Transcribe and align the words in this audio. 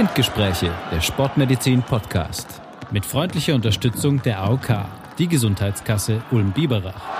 Spindgespräche, 0.00 0.70
der 0.90 1.02
Sportmedizin 1.02 1.82
Podcast. 1.82 2.62
Mit 2.90 3.04
freundlicher 3.04 3.54
Unterstützung 3.54 4.22
der 4.22 4.40
AOK, 4.40 4.86
die 5.18 5.28
Gesundheitskasse 5.28 6.22
Ulm-Biberach. 6.30 7.19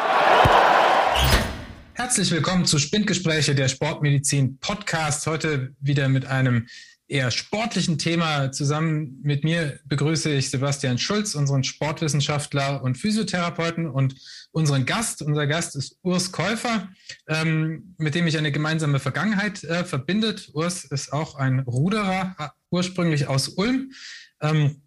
Herzlich 2.10 2.32
willkommen 2.32 2.64
zu 2.64 2.80
Spindgespräche, 2.80 3.54
der 3.54 3.68
Sportmedizin 3.68 4.58
Podcast. 4.58 5.28
Heute 5.28 5.76
wieder 5.78 6.08
mit 6.08 6.26
einem 6.26 6.66
eher 7.06 7.30
sportlichen 7.30 7.98
Thema. 7.98 8.50
Zusammen 8.50 9.20
mit 9.22 9.44
mir 9.44 9.78
begrüße 9.84 10.28
ich 10.32 10.50
Sebastian 10.50 10.98
Schulz, 10.98 11.36
unseren 11.36 11.62
Sportwissenschaftler 11.62 12.82
und 12.82 12.98
Physiotherapeuten 12.98 13.88
und 13.88 14.16
unseren 14.50 14.86
Gast. 14.86 15.22
Unser 15.22 15.46
Gast 15.46 15.76
ist 15.76 15.98
Urs 16.02 16.32
Käufer, 16.32 16.88
ähm, 17.28 17.94
mit 17.96 18.16
dem 18.16 18.26
ich 18.26 18.36
eine 18.36 18.50
gemeinsame 18.50 18.98
Vergangenheit 18.98 19.62
äh, 19.62 19.84
verbindet. 19.84 20.50
Urs 20.52 20.82
ist 20.82 21.12
auch 21.12 21.36
ein 21.36 21.60
Ruderer, 21.60 22.34
äh, 22.40 22.48
ursprünglich 22.72 23.28
aus 23.28 23.50
Ulm, 23.50 23.92
ähm, 24.40 24.82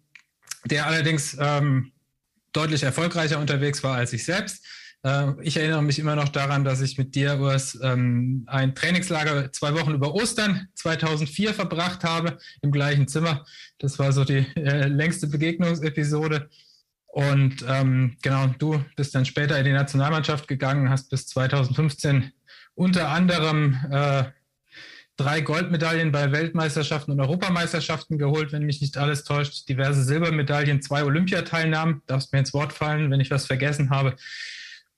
der 0.66 0.86
allerdings 0.86 1.34
ähm, 1.40 1.92
deutlich 2.52 2.82
erfolgreicher 2.82 3.38
unterwegs 3.38 3.82
war 3.82 3.96
als 3.96 4.12
ich 4.12 4.24
selbst. 4.26 4.62
Äh, 5.04 5.32
ich 5.42 5.56
erinnere 5.56 5.82
mich 5.82 5.98
immer 5.98 6.16
noch 6.16 6.30
daran, 6.30 6.64
dass 6.64 6.80
ich 6.80 6.98
mit 6.98 7.14
dir, 7.14 7.38
Urs, 7.38 7.78
ähm, 7.82 8.44
ein 8.46 8.74
Trainingslager 8.74 9.52
zwei 9.52 9.74
Wochen 9.74 9.92
über 9.92 10.14
Ostern 10.14 10.68
2004 10.74 11.54
verbracht 11.54 12.02
habe, 12.02 12.38
im 12.62 12.72
gleichen 12.72 13.06
Zimmer. 13.06 13.44
Das 13.78 13.98
war 13.98 14.12
so 14.12 14.24
die 14.24 14.46
äh, 14.56 14.88
längste 14.88 15.28
Begegnungsepisode. 15.28 16.48
Und 17.06 17.64
ähm, 17.68 18.16
genau, 18.22 18.48
du 18.58 18.84
bist 18.96 19.14
dann 19.14 19.24
später 19.24 19.56
in 19.58 19.66
die 19.66 19.72
Nationalmannschaft 19.72 20.48
gegangen, 20.48 20.90
hast 20.90 21.10
bis 21.10 21.28
2015 21.28 22.32
unter 22.74 23.10
anderem 23.10 23.78
äh, 23.88 24.24
drei 25.16 25.42
Goldmedaillen 25.42 26.10
bei 26.10 26.32
Weltmeisterschaften 26.32 27.12
und 27.12 27.20
Europameisterschaften 27.20 28.18
geholt, 28.18 28.50
wenn 28.50 28.64
mich 28.64 28.80
nicht 28.80 28.96
alles 28.96 29.22
täuscht, 29.22 29.68
diverse 29.68 30.02
Silbermedaillen, 30.02 30.82
zwei 30.82 31.04
Olympiateilnahmen. 31.04 32.02
Darfst 32.08 32.32
mir 32.32 32.40
ins 32.40 32.52
Wort 32.52 32.72
fallen, 32.72 33.12
wenn 33.12 33.20
ich 33.20 33.30
was 33.30 33.46
vergessen 33.46 33.90
habe 33.90 34.16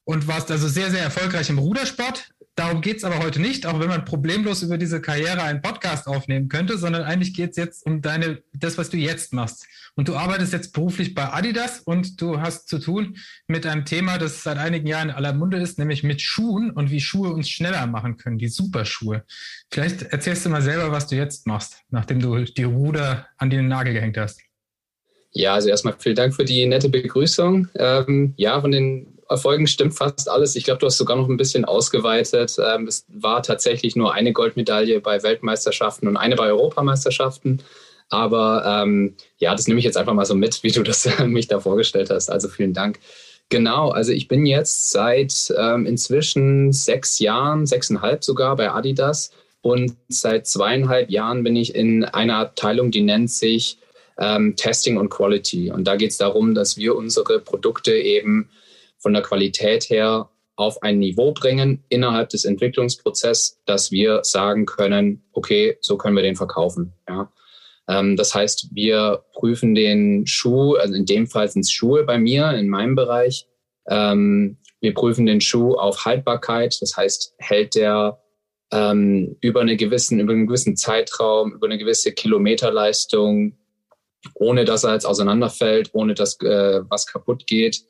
und 0.07 0.29
warst 0.29 0.51
also 0.53 0.69
sehr, 0.69 0.91
sehr 0.91 1.03
erfolgreich 1.03 1.51
im 1.51 1.59
Rudersport. 1.59 2.31
Darum 2.55 2.81
geht's 2.81 3.03
aber 3.03 3.19
heute 3.19 3.41
nicht, 3.41 3.67
auch 3.67 3.81
wenn 3.81 3.89
man 3.89 4.05
problemlos 4.05 4.63
über 4.63 4.79
diese 4.79 5.03
Karriere 5.03 5.43
einen 5.43 5.61
Podcast 5.61 6.07
aufnehmen 6.07 6.49
könnte, 6.49 6.79
sondern 6.79 7.03
eigentlich 7.03 7.35
geht's 7.35 7.57
jetzt 7.59 7.85
um 7.85 8.01
deine, 8.01 8.41
das, 8.55 8.79
was 8.79 8.89
du 8.89 8.97
jetzt 8.97 9.35
machst. 9.35 9.67
Und 9.97 10.09
du 10.09 10.15
arbeitest 10.15 10.53
jetzt 10.53 10.73
beruflich 10.73 11.13
bei 11.13 11.33
Adidas 11.33 11.81
und 11.81 12.21
du 12.21 12.41
hast 12.41 12.69
zu 12.69 12.79
tun 12.79 13.17
mit 13.49 13.67
einem 13.67 13.85
Thema, 13.85 14.17
das 14.17 14.45
seit 14.45 14.59
einigen 14.59 14.87
Jahren 14.87 15.09
in 15.09 15.15
aller 15.15 15.35
Munde 15.35 15.59
ist, 15.59 15.79
nämlich 15.79 16.05
mit 16.05 16.23
Schuhen 16.23 16.71
und 16.71 16.91
wie 16.91 17.01
Schuhe 17.01 17.31
uns 17.31 17.51
schneller 17.51 17.87
machen 17.89 18.17
können, 18.17 18.39
die 18.39 18.49
Superschuhe. 18.49 19.25
Vielleicht 19.73 20.03
erzählst 20.03 20.47
du 20.47 20.51
mal 20.51 20.63
selber, 20.63 20.93
was 20.93 21.09
du 21.09 21.17
jetzt 21.17 21.49
machst, 21.49 21.83
nachdem 21.91 22.21
du 22.21 22.45
die 22.45 22.65
Ruder 22.65 23.27
an 23.39 23.51
den 23.51 23.67
Nagel 23.67 23.93
gehängt 23.93 24.17
hast. 24.19 24.41
Ja, 25.33 25.55
also 25.55 25.69
erstmal 25.69 25.97
vielen 25.99 26.17
Dank 26.17 26.35
für 26.35 26.45
die 26.45 26.65
nette 26.65 26.89
Begrüßung. 26.89 27.69
Ähm, 27.75 28.35
ja, 28.37 28.59
von 28.61 28.71
den 28.71 29.16
Erfolgen 29.29 29.67
stimmt 29.67 29.95
fast 29.95 30.29
alles. 30.29 30.57
Ich 30.57 30.65
glaube, 30.65 30.79
du 30.79 30.87
hast 30.87 30.99
sogar 30.99 31.17
noch 31.17 31.29
ein 31.29 31.37
bisschen 31.37 31.65
ausgeweitet. 31.65 32.57
Ähm, 32.59 32.87
es 32.87 33.05
war 33.09 33.43
tatsächlich 33.43 33.97
nur 33.97 34.15
eine 34.15 34.33
Goldmedaille 34.33 35.01
bei 35.01 35.23
Weltmeisterschaften 35.23 36.09
und 36.09 36.17
eine 36.17 36.37
bei 36.37 36.47
Europameisterschaften. 36.47 37.63
Aber 38.09 38.83
ähm, 38.85 39.17
ja, 39.39 39.53
das 39.53 39.67
nehme 39.67 39.79
ich 39.79 39.85
jetzt 39.85 39.97
einfach 39.97 40.15
mal 40.15 40.27
so 40.27 40.35
mit, 40.35 40.63
wie 40.63 40.71
du 40.71 40.83
das 40.83 41.09
mich 41.27 41.49
da 41.49 41.61
vorgestellt 41.61 42.11
hast. 42.11 42.31
Also 42.31 42.49
vielen 42.49 42.73
Dank. 42.73 43.01
Genau, 43.49 43.91
also 43.91 44.13
ich 44.13 44.27
bin 44.27 44.45
jetzt 44.45 44.91
seit 44.91 45.53
ähm, 45.57 45.87
inzwischen 45.87 46.73
sechs 46.73 47.21
Jahren, 47.21 47.67
sechseinhalb 47.67 48.25
sogar 48.25 48.57
bei 48.57 48.71
Adidas. 48.71 49.31
Und 49.61 49.97
seit 50.09 50.47
zweieinhalb 50.47 51.11
Jahren 51.11 51.43
bin 51.43 51.57
ich 51.57 51.75
in 51.75 52.05
einer 52.05 52.39
Abteilung, 52.39 52.91
die 52.91 53.03
nennt 53.03 53.31
sich 53.31 53.79
ähm, 54.19 54.55
Testing 54.57 54.97
und 54.97 55.11
Quality. 55.11 55.71
Und 55.71 55.85
da 55.85 55.97
geht 55.97 56.11
es 56.11 56.19
darum, 56.19 56.55
dass 56.55 56.77
wir 56.77 56.97
unsere 56.97 57.41
Produkte 57.41 57.95
eben 57.95 58.49
von 59.07 59.13
der 59.13 59.23
Qualität 59.23 59.89
her 59.89 60.31
auf 60.57 60.83
ein 60.83 60.99
Niveau 60.99 61.31
bringen 61.31 61.85
innerhalb 61.89 62.29
des 62.31 62.45
Entwicklungsprozesses, 62.45 63.61
dass 63.65 63.93
wir 63.93 64.25
sagen 64.25 64.67
können, 64.67 65.23
okay, 65.31 65.77
so 65.81 65.97
können 65.97 66.17
wir 66.17 66.25
den 66.25 66.35
verkaufen. 66.35 66.93
Ja. 67.09 67.31
Ähm, 67.89 68.17
das 68.17 68.35
heißt, 68.35 68.71
wir 68.73 69.23
prüfen 69.33 69.77
den 69.77 70.27
Schuh, 70.27 70.75
also 70.75 70.95
in 70.95 71.07
dem 71.07 71.29
Fall 71.29 71.49
sind 71.49 71.61
es 71.61 71.71
Schuhe 71.71 72.03
bei 72.03 72.19
mir, 72.19 72.51
in 72.55 72.67
meinem 72.67 72.97
Bereich. 72.97 73.47
Ähm, 73.89 74.57
wir 74.81 74.93
prüfen 74.93 75.25
den 75.25 75.41
Schuh 75.41 75.75
auf 75.75 76.05
Haltbarkeit. 76.05 76.77
Das 76.81 76.97
heißt, 76.97 77.37
hält 77.39 77.77
der 77.77 78.21
ähm, 78.73 79.37
über, 79.41 79.61
eine 79.61 79.77
gewissen, 79.77 80.19
über 80.19 80.33
einen 80.33 80.49
gewissen 80.49 80.77
Zeitraum, 80.77 81.53
über 81.53 81.69
eine 81.69 81.79
gewisse 81.79 82.11
Kilometerleistung, 82.11 83.57
ohne 84.35 84.65
dass 84.65 84.83
er 84.83 84.95
jetzt 84.95 85.07
auseinanderfällt, 85.07 85.91
ohne 85.93 86.15
dass 86.15 86.41
äh, 86.41 86.81
was 86.89 87.07
kaputt 87.07 87.47
geht 87.47 87.85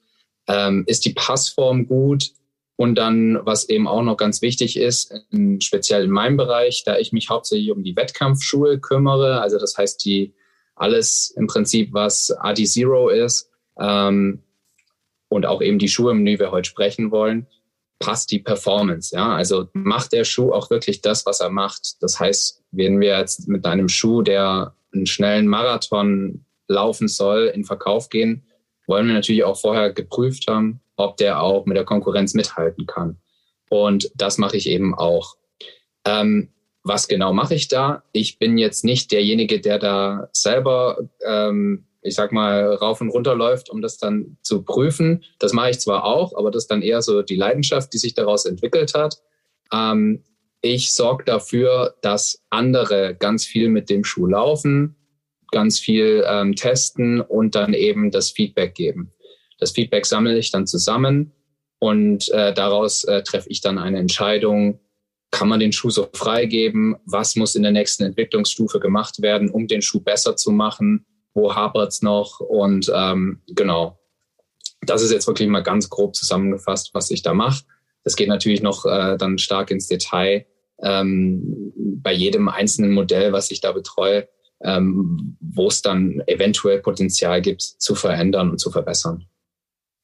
ähm, 0.48 0.84
ist 0.86 1.04
die 1.04 1.14
Passform 1.14 1.86
gut? 1.86 2.32
Und 2.78 2.96
dann, 2.96 3.38
was 3.42 3.68
eben 3.70 3.88
auch 3.88 4.02
noch 4.02 4.18
ganz 4.18 4.42
wichtig 4.42 4.76
ist, 4.76 5.12
in, 5.30 5.60
speziell 5.62 6.04
in 6.04 6.10
meinem 6.10 6.36
Bereich, 6.36 6.82
da 6.84 6.98
ich 6.98 7.10
mich 7.12 7.30
hauptsächlich 7.30 7.70
um 7.70 7.82
die 7.82 7.96
Wettkampfschuhe 7.96 8.78
kümmere, 8.80 9.40
also 9.40 9.58
das 9.58 9.78
heißt, 9.78 10.04
die 10.04 10.34
alles 10.74 11.32
im 11.36 11.46
Prinzip, 11.46 11.94
was 11.94 12.30
Adi 12.30 12.66
Zero 12.66 13.08
ist, 13.08 13.50
ähm, 13.78 14.42
und 15.28 15.46
auch 15.46 15.62
eben 15.62 15.78
die 15.78 15.88
Schuhe, 15.88 16.12
um 16.12 16.24
die 16.24 16.38
wir 16.38 16.50
heute 16.50 16.68
sprechen 16.68 17.10
wollen, 17.10 17.46
passt 17.98 18.30
die 18.30 18.38
Performance. 18.38 19.14
Ja, 19.14 19.34
also 19.34 19.68
macht 19.72 20.12
der 20.12 20.24
Schuh 20.24 20.52
auch 20.52 20.70
wirklich 20.70 21.00
das, 21.00 21.26
was 21.26 21.40
er 21.40 21.50
macht. 21.50 22.02
Das 22.02 22.20
heißt, 22.20 22.62
wenn 22.70 23.00
wir 23.00 23.18
jetzt 23.18 23.48
mit 23.48 23.64
einem 23.66 23.88
Schuh, 23.88 24.22
der 24.22 24.74
einen 24.92 25.06
schnellen 25.06 25.46
Marathon 25.46 26.44
laufen 26.68 27.08
soll, 27.08 27.50
in 27.54 27.64
Verkauf 27.64 28.08
gehen, 28.08 28.46
wollen 28.86 29.06
wir 29.06 29.14
natürlich 29.14 29.44
auch 29.44 29.58
vorher 29.58 29.92
geprüft 29.92 30.47
haben, 30.48 30.80
ob 30.97 31.16
der 31.16 31.42
auch 31.42 31.66
mit 31.66 31.76
der 31.76 31.84
Konkurrenz 31.84 32.34
mithalten 32.34 32.86
kann. 32.86 33.19
Und 33.69 34.10
das 34.14 34.38
mache 34.38 34.56
ich 34.56 34.69
eben 34.69 34.94
auch. 34.94 35.36
Ähm, 36.04 36.50
was 36.82 37.08
genau 37.08 37.32
mache 37.32 37.54
ich 37.54 37.66
da? 37.66 38.04
Ich 38.12 38.38
bin 38.38 38.58
jetzt 38.58 38.84
nicht 38.84 39.10
derjenige, 39.10 39.60
der 39.60 39.80
da 39.80 40.28
selber, 40.32 41.08
ähm, 41.26 41.84
ich 42.00 42.14
sag 42.14 42.30
mal, 42.30 42.75
rauf 42.75 43.00
und 43.00 43.10
runter 43.10 43.34
läuft, 43.34 43.70
um 43.70 43.82
das 43.82 43.98
dann 43.98 44.36
zu 44.42 44.62
prüfen. 44.62 45.25
Das 45.41 45.52
mache 45.52 45.70
ich 45.70 45.80
zwar 45.80 46.04
auch, 46.04 46.36
aber 46.36 46.52
das 46.52 46.64
ist 46.64 46.70
dann 46.70 46.82
eher 46.82 47.02
so 47.02 47.22
die 47.22 47.34
Leidenschaft, 47.34 47.92
die 47.92 47.98
sich 47.98 48.14
daraus 48.14 48.44
entwickelt 48.44 48.94
hat. 48.94 49.20
Ähm, 49.72 50.22
ich 50.60 50.92
sorge 50.92 51.25
dafür, 51.25 51.96
dass 52.02 52.44
andere 52.50 53.16
ganz 53.16 53.44
viel 53.44 53.69
mit 53.69 53.91
dem 53.91 54.04
Schuh 54.04 54.26
laufen, 54.26 54.94
ganz 55.50 55.78
viel 55.78 56.24
ähm, 56.26 56.54
testen 56.54 57.20
und 57.20 57.54
dann 57.54 57.74
eben 57.74 58.10
das 58.10 58.30
Feedback 58.30 58.74
geben. 58.74 59.12
Das 59.58 59.72
Feedback 59.72 60.06
sammle 60.06 60.38
ich 60.38 60.50
dann 60.50 60.66
zusammen 60.66 61.32
und 61.78 62.28
äh, 62.30 62.52
daraus 62.52 63.04
äh, 63.04 63.22
treffe 63.22 63.48
ich 63.48 63.60
dann 63.60 63.78
eine 63.78 63.98
Entscheidung, 63.98 64.80
kann 65.30 65.48
man 65.48 65.60
den 65.60 65.72
Schuh 65.72 65.90
so 65.90 66.08
freigeben, 66.12 66.96
was 67.04 67.36
muss 67.36 67.54
in 67.54 67.62
der 67.62 67.72
nächsten 67.72 68.04
Entwicklungsstufe 68.04 68.80
gemacht 68.80 69.20
werden, 69.22 69.50
um 69.50 69.66
den 69.66 69.82
Schuh 69.82 70.00
besser 70.00 70.36
zu 70.36 70.50
machen, 70.50 71.04
wo 71.34 71.54
hapert's 71.54 72.02
noch 72.02 72.40
und 72.40 72.90
ähm, 72.94 73.40
genau. 73.48 73.98
Das 74.82 75.02
ist 75.02 75.10
jetzt 75.10 75.26
wirklich 75.26 75.48
mal 75.48 75.62
ganz 75.62 75.90
grob 75.90 76.14
zusammengefasst, 76.14 76.90
was 76.92 77.10
ich 77.10 77.22
da 77.22 77.34
mache. 77.34 77.64
Das 78.04 78.14
geht 78.14 78.28
natürlich 78.28 78.62
noch 78.62 78.84
äh, 78.84 79.16
dann 79.16 79.36
stark 79.38 79.70
ins 79.70 79.88
Detail. 79.88 80.46
Ähm, 80.80 81.72
bei 81.76 82.12
jedem 82.12 82.48
einzelnen 82.48 82.92
Modell, 82.92 83.32
was 83.32 83.50
ich 83.50 83.60
da 83.60 83.72
betreue, 83.72 84.28
ähm, 84.62 85.37
wo 85.41 85.69
es 85.69 85.83
dann 85.83 86.22
eventuell 86.27 86.81
Potenzial 86.81 87.43
gibt, 87.43 87.62
zu 87.62 87.94
verändern 87.94 88.50
und 88.50 88.59
zu 88.59 88.71
verbessern. 88.71 89.27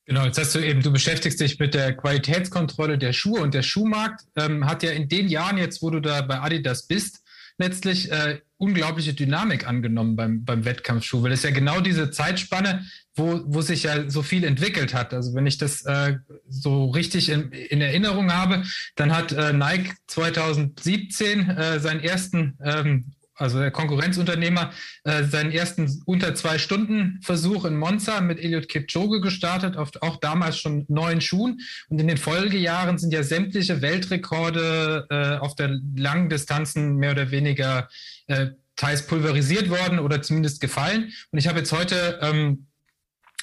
Genau, 0.04 0.24
jetzt 0.24 0.38
hast 0.38 0.54
du 0.54 0.58
eben, 0.58 0.82
du 0.82 0.92
beschäftigst 0.92 1.40
dich 1.40 1.58
mit 1.58 1.74
der 1.74 1.96
Qualitätskontrolle 1.96 2.98
der 2.98 3.12
Schuhe 3.12 3.40
und 3.40 3.54
der 3.54 3.62
Schuhmarkt 3.62 4.24
ähm, 4.36 4.66
hat 4.66 4.82
ja 4.82 4.90
in 4.90 5.08
den 5.08 5.28
Jahren 5.28 5.58
jetzt, 5.58 5.80
wo 5.80 5.90
du 5.90 6.00
da 6.00 6.22
bei 6.22 6.40
Adidas 6.40 6.86
bist, 6.86 7.22
letztlich 7.58 8.10
äh, 8.10 8.40
unglaubliche 8.56 9.14
Dynamik 9.14 9.66
angenommen 9.66 10.16
beim, 10.16 10.44
beim 10.44 10.64
Wettkampfschuh, 10.64 11.22
weil 11.22 11.32
es 11.32 11.42
ja 11.42 11.50
genau 11.50 11.80
diese 11.80 12.10
Zeitspanne, 12.10 12.84
wo, 13.14 13.40
wo 13.44 13.60
sich 13.60 13.84
ja 13.84 14.08
so 14.08 14.22
viel 14.22 14.44
entwickelt 14.44 14.94
hat. 14.94 15.14
Also 15.14 15.34
wenn 15.34 15.46
ich 15.46 15.58
das 15.58 15.84
äh, 15.84 16.16
so 16.48 16.86
richtig 16.90 17.28
in, 17.28 17.52
in 17.52 17.80
Erinnerung 17.80 18.32
habe, 18.32 18.64
dann 18.96 19.14
hat 19.14 19.32
äh, 19.32 19.52
Nike 19.52 19.94
2017 20.08 21.48
äh, 21.48 21.80
seinen 21.80 22.00
ersten 22.00 22.58
ähm, 22.64 23.12
also 23.42 23.58
der 23.58 23.70
Konkurrenzunternehmer, 23.70 24.72
äh, 25.04 25.24
seinen 25.24 25.52
ersten 25.52 26.02
unter 26.06 26.34
zwei 26.34 26.58
Stunden 26.58 27.18
Versuch 27.22 27.64
in 27.64 27.76
Monza 27.76 28.20
mit 28.20 28.38
Eliud 28.38 28.68
Kipchoge 28.68 29.20
gestartet, 29.20 29.76
auf, 29.76 29.90
auch 30.00 30.16
damals 30.20 30.58
schon 30.58 30.86
neun 30.88 31.20
Schuhen. 31.20 31.60
Und 31.88 32.00
in 32.00 32.08
den 32.08 32.16
Folgejahren 32.16 32.98
sind 32.98 33.12
ja 33.12 33.22
sämtliche 33.22 33.82
Weltrekorde 33.82 35.06
äh, 35.10 35.36
auf 35.38 35.56
der 35.56 35.80
langen 35.96 36.28
Distanzen 36.28 36.96
mehr 36.96 37.12
oder 37.12 37.30
weniger 37.30 37.88
äh, 38.28 38.50
teils 38.76 39.06
pulverisiert 39.06 39.68
worden 39.68 39.98
oder 39.98 40.22
zumindest 40.22 40.60
gefallen. 40.60 41.12
Und 41.30 41.38
ich 41.38 41.48
habe 41.48 41.58
jetzt 41.58 41.72
heute 41.72 42.20
ähm, 42.22 42.66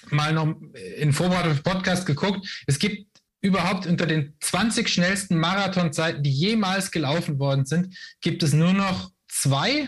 mal 0.10 0.34
noch 0.34 0.56
in 0.98 1.14
Vorbereitung 1.14 1.52
auf 1.52 1.64
Podcast 1.64 2.06
geguckt. 2.06 2.64
Es 2.68 2.80
gibt 2.80 3.06
überhaupt 3.42 3.86
unter 3.86 4.06
den 4.06 4.34
20 4.40 4.90
schnellsten 4.90 5.38
Marathonzeiten, 5.38 6.24
die 6.24 6.32
jemals 6.32 6.92
gelaufen 6.92 7.40
worden 7.40 7.66
sind, 7.66 7.96
gibt 8.22 8.44
es 8.44 8.54
nur 8.54 8.74
noch 8.74 9.12
zwei, 9.30 9.88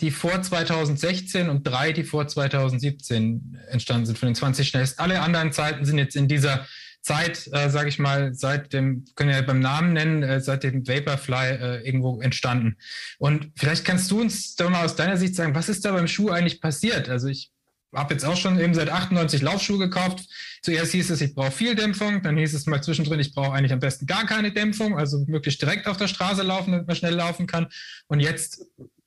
die 0.00 0.10
vor 0.10 0.42
2016 0.42 1.48
und 1.48 1.66
drei, 1.66 1.92
die 1.92 2.04
vor 2.04 2.26
2017 2.26 3.58
entstanden 3.68 4.06
sind 4.06 4.18
von 4.18 4.28
den 4.28 4.34
20 4.34 4.68
schnellsten. 4.68 5.00
Alle 5.00 5.22
anderen 5.22 5.52
Zeiten 5.52 5.84
sind 5.84 5.98
jetzt 5.98 6.16
in 6.16 6.28
dieser 6.28 6.66
Zeit, 7.02 7.48
äh, 7.52 7.68
sage 7.68 7.88
ich 7.88 7.98
mal, 7.98 8.34
seit 8.34 8.72
dem, 8.72 9.04
können 9.16 9.30
wir 9.30 9.36
ja 9.36 9.42
beim 9.42 9.60
Namen 9.60 9.92
nennen, 9.92 10.22
äh, 10.22 10.40
seit 10.40 10.62
dem 10.62 10.86
Vaporfly 10.86 11.50
äh, 11.50 11.86
irgendwo 11.86 12.20
entstanden. 12.20 12.76
Und 13.18 13.50
vielleicht 13.56 13.84
kannst 13.84 14.10
du 14.10 14.20
uns 14.20 14.54
da 14.54 14.70
mal 14.70 14.84
aus 14.84 14.96
deiner 14.96 15.16
Sicht 15.16 15.34
sagen, 15.34 15.54
was 15.54 15.68
ist 15.68 15.84
da 15.84 15.92
beim 15.92 16.06
Schuh 16.06 16.30
eigentlich 16.30 16.60
passiert? 16.60 17.08
Also 17.08 17.28
ich 17.28 17.50
habe 17.92 18.14
jetzt 18.14 18.24
auch 18.24 18.36
schon 18.36 18.58
eben 18.58 18.74
seit 18.74 18.88
98 18.88 19.42
Laufschuhe 19.42 19.78
gekauft. 19.78 20.20
Zuerst 20.62 20.92
hieß 20.92 21.10
es, 21.10 21.20
ich 21.20 21.34
brauche 21.34 21.50
viel 21.50 21.74
Dämpfung, 21.74 22.22
dann 22.22 22.36
hieß 22.36 22.54
es 22.54 22.66
mal 22.66 22.82
zwischendrin, 22.82 23.20
ich 23.20 23.34
brauche 23.34 23.52
eigentlich 23.52 23.72
am 23.72 23.80
besten 23.80 24.06
gar 24.06 24.26
keine 24.26 24.52
Dämpfung, 24.52 24.98
also 24.98 25.24
möglichst 25.26 25.60
direkt 25.60 25.86
auf 25.86 25.96
der 25.96 26.08
Straße 26.08 26.42
laufen, 26.42 26.72
damit 26.72 26.86
man 26.86 26.96
schnell 26.96 27.14
laufen 27.14 27.46
kann. 27.46 27.68
Und 28.08 28.20
jetzt 28.20 28.64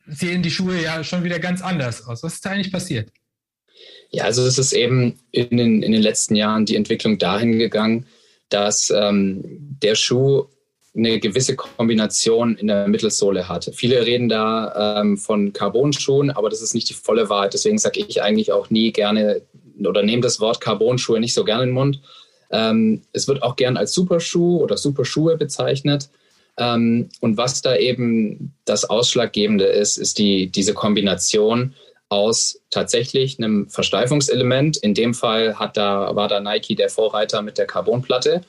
sehen 0.08 0.44
die 0.44 0.52
Schuhe 0.52 0.82
ja 0.82 1.04
schon 1.04 1.24
wieder 1.24 1.40
ganz 1.40 1.62
anders 1.62 2.06
aus. 2.06 2.22
Was 2.24 2.36
ist 2.36 2.46
da 2.46 2.52
eigentlich 2.52 2.72
passiert? 2.72 3.12
Ja, 4.12 4.26
also 4.26 4.46
es 4.46 4.58
ist 4.58 4.74
eben 4.74 5.20
in 5.32 5.58
den, 5.58 5.84
in 5.84 5.92
den 5.92 6.02
letzten 6.02 6.36
Jahren 6.36 6.66
die 6.66 6.76
Entwicklung 6.76 7.18
dahin 7.18 7.58
gegangen, 7.58 8.06
dass 8.50 8.92
ähm, 8.92 9.42
der 9.82 9.96
Schuh 9.96 10.48
eine 10.96 11.20
gewisse 11.20 11.56
Kombination 11.56 12.56
in 12.56 12.68
der 12.68 12.88
Mittelsohle 12.88 13.50
hat. 13.50 13.70
Viele 13.74 14.06
reden 14.06 14.30
da 14.30 15.02
ähm, 15.02 15.18
von 15.18 15.52
Carbonschuhen, 15.52 16.32
aber 16.32 16.50
das 16.50 16.62
ist 16.62 16.74
nicht 16.74 16.90
die 16.90 16.94
volle 16.94 17.30
Wahrheit. 17.30 17.54
Deswegen 17.54 17.78
sage 17.78 18.00
ich 18.08 18.22
eigentlich 18.22 18.52
auch 18.52 18.70
nie 18.70 18.92
gerne 18.92 19.42
oder 19.84 20.04
nehme 20.04 20.22
das 20.22 20.40
Wort 20.40 20.62
Carbonschuhe 20.62 21.20
nicht 21.20 21.34
so 21.34 21.44
gerne 21.44 21.64
in 21.64 21.70
den 21.70 21.76
Mund. 21.76 22.02
Ähm, 22.52 23.02
es 23.12 23.28
wird 23.28 23.44
auch 23.44 23.56
gern 23.58 23.76
als 23.76 23.94
Superschuh 23.94 24.62
oder 24.62 24.78
Superschuhe 24.78 25.36
bezeichnet. 25.38 26.10
Ähm, 26.58 27.10
und 27.20 27.36
was 27.36 27.62
da 27.62 27.76
eben 27.76 28.54
das 28.64 28.86
Ausschlaggebende 28.86 29.66
ist, 29.66 29.98
ist 29.98 30.18
die, 30.18 30.48
diese 30.48 30.74
Kombination 30.74 31.76
aus 32.08 32.62
tatsächlich 32.70 33.38
einem 33.40 33.68
Versteifungselement. 33.68 34.78
In 34.78 34.94
dem 34.94 35.14
Fall 35.14 35.60
hat 35.60 35.76
da, 35.76 36.16
war 36.16 36.30
da 36.30 36.40
Nike 36.40 36.76
der 36.76 36.90
Vorreiter 36.90 37.42
mit 37.42 37.58
der 37.58 37.66
Carbonplatte. 37.66 38.42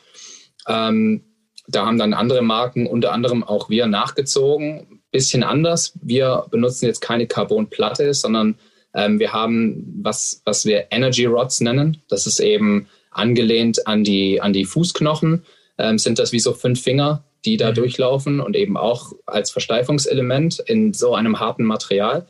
Ähm, 0.68 1.24
da 1.68 1.86
haben 1.86 1.98
dann 1.98 2.14
andere 2.14 2.42
Marken, 2.42 2.86
unter 2.86 3.12
anderem 3.12 3.42
auch 3.42 3.68
wir, 3.68 3.86
nachgezogen. 3.86 5.00
Bisschen 5.10 5.42
anders. 5.42 5.98
Wir 6.02 6.46
benutzen 6.50 6.86
jetzt 6.86 7.00
keine 7.00 7.26
Carbonplatte, 7.26 8.12
sondern 8.14 8.56
ähm, 8.94 9.18
wir 9.18 9.32
haben 9.32 10.00
was, 10.02 10.42
was 10.44 10.64
wir 10.64 10.86
Energy 10.90 11.26
Rods 11.26 11.60
nennen. 11.60 12.02
Das 12.08 12.26
ist 12.26 12.40
eben 12.40 12.88
angelehnt 13.10 13.86
an 13.86 14.04
die, 14.04 14.40
an 14.40 14.52
die 14.52 14.64
Fußknochen. 14.64 15.44
Ähm, 15.78 15.98
sind 15.98 16.18
das 16.18 16.32
wie 16.32 16.38
so 16.38 16.52
fünf 16.52 16.82
Finger, 16.82 17.24
die 17.44 17.56
da 17.56 17.70
mhm. 17.70 17.74
durchlaufen 17.74 18.40
und 18.40 18.56
eben 18.56 18.76
auch 18.76 19.12
als 19.26 19.50
Versteifungselement 19.50 20.58
in 20.60 20.92
so 20.92 21.14
einem 21.14 21.40
harten 21.40 21.64
Material. 21.64 22.26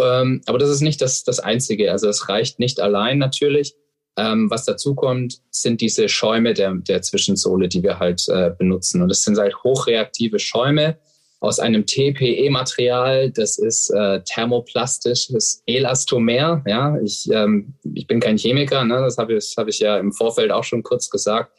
Ähm, 0.00 0.42
aber 0.46 0.58
das 0.58 0.70
ist 0.70 0.80
nicht 0.80 1.00
das, 1.00 1.24
das 1.24 1.40
Einzige. 1.40 1.90
Also 1.90 2.08
es 2.08 2.28
reicht 2.28 2.58
nicht 2.58 2.80
allein 2.80 3.18
natürlich. 3.18 3.74
Ähm, 4.18 4.50
was 4.50 4.64
dazu 4.64 4.96
kommt, 4.96 5.38
sind 5.50 5.80
diese 5.80 6.08
Schäume 6.08 6.52
der, 6.52 6.74
der 6.74 7.02
Zwischensohle, 7.02 7.68
die 7.68 7.84
wir 7.84 8.00
halt 8.00 8.28
äh, 8.28 8.50
benutzen. 8.50 9.00
Und 9.00 9.08
das 9.08 9.22
sind 9.22 9.38
halt 9.38 9.62
hochreaktive 9.62 10.40
Schäume 10.40 10.98
aus 11.38 11.60
einem 11.60 11.86
TPE-Material. 11.86 13.30
Das 13.30 13.58
ist 13.58 13.90
äh, 13.90 14.20
thermoplastisches 14.24 15.62
Elastomer. 15.66 16.64
Ja, 16.66 16.98
ich, 17.00 17.30
ähm, 17.30 17.74
ich 17.94 18.08
bin 18.08 18.18
kein 18.18 18.38
Chemiker, 18.38 18.84
ne? 18.84 19.00
das 19.02 19.18
habe 19.18 19.36
ich, 19.36 19.54
hab 19.56 19.68
ich 19.68 19.78
ja 19.78 19.98
im 19.98 20.12
Vorfeld 20.12 20.50
auch 20.50 20.64
schon 20.64 20.82
kurz 20.82 21.10
gesagt. 21.10 21.52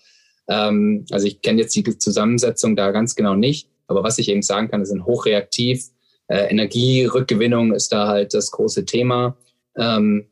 Ähm, 0.50 1.06
also 1.12 1.28
ich 1.28 1.42
kenne 1.42 1.62
jetzt 1.62 1.74
die 1.78 1.84
Zusammensetzung 1.84 2.76
da 2.76 2.92
ganz 2.92 3.16
genau 3.16 3.36
nicht. 3.36 3.70
Aber 3.88 4.04
was 4.04 4.18
ich 4.18 4.28
eben 4.28 4.42
sagen 4.42 4.70
kann, 4.70 4.82
ist 4.82 4.90
sind 4.90 5.06
hochreaktiv, 5.06 5.86
äh, 6.28 6.50
Energierückgewinnung 6.50 7.74
ist 7.74 7.94
da 7.94 8.10
halt 8.10 8.34
das 8.34 8.52
große 8.52 8.84
Thema. 8.84 9.38
Ähm, 9.78 10.26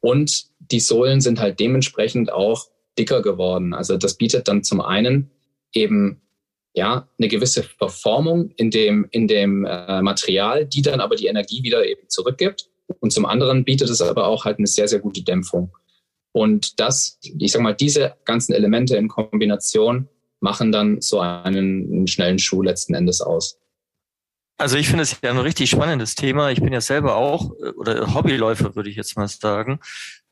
und 0.00 0.46
die 0.70 0.80
Sohlen 0.80 1.20
sind 1.20 1.40
halt 1.40 1.60
dementsprechend 1.60 2.32
auch 2.32 2.66
dicker 2.98 3.22
geworden. 3.22 3.74
Also 3.74 3.96
das 3.96 4.14
bietet 4.14 4.48
dann 4.48 4.64
zum 4.64 4.80
einen 4.80 5.30
eben 5.72 6.22
ja 6.74 7.08
eine 7.18 7.28
gewisse 7.28 7.62
Verformung 7.62 8.50
in 8.56 8.70
dem 8.70 9.06
in 9.10 9.28
dem 9.28 9.64
äh, 9.64 10.02
Material, 10.02 10.66
die 10.66 10.82
dann 10.82 11.00
aber 11.00 11.16
die 11.16 11.26
Energie 11.26 11.62
wieder 11.62 11.86
eben 11.86 12.08
zurückgibt. 12.08 12.68
Und 13.00 13.12
zum 13.12 13.26
anderen 13.26 13.64
bietet 13.64 13.90
es 13.90 14.00
aber 14.00 14.26
auch 14.26 14.44
halt 14.44 14.58
eine 14.58 14.66
sehr 14.66 14.88
sehr 14.88 15.00
gute 15.00 15.22
Dämpfung. 15.22 15.72
Und 16.32 16.78
das, 16.80 17.18
ich 17.22 17.52
sag 17.52 17.62
mal, 17.62 17.74
diese 17.74 18.14
ganzen 18.26 18.52
Elemente 18.52 18.96
in 18.96 19.08
Kombination 19.08 20.06
machen 20.40 20.70
dann 20.70 21.00
so 21.00 21.20
einen, 21.20 21.90
einen 21.90 22.06
schnellen 22.06 22.38
Schuh 22.38 22.62
letzten 22.62 22.94
Endes 22.94 23.22
aus. 23.22 23.58
Also 24.58 24.76
ich 24.76 24.88
finde 24.88 25.02
es 25.02 25.16
ja 25.22 25.30
ein 25.30 25.38
richtig 25.38 25.70
spannendes 25.70 26.14
Thema. 26.14 26.50
Ich 26.50 26.62
bin 26.62 26.72
ja 26.72 26.80
selber 26.80 27.16
auch 27.16 27.52
äh, 27.62 27.70
oder 27.70 28.14
Hobbyläufer, 28.14 28.74
würde 28.74 28.88
ich 28.88 28.96
jetzt 28.96 29.16
mal 29.16 29.28
sagen. 29.28 29.80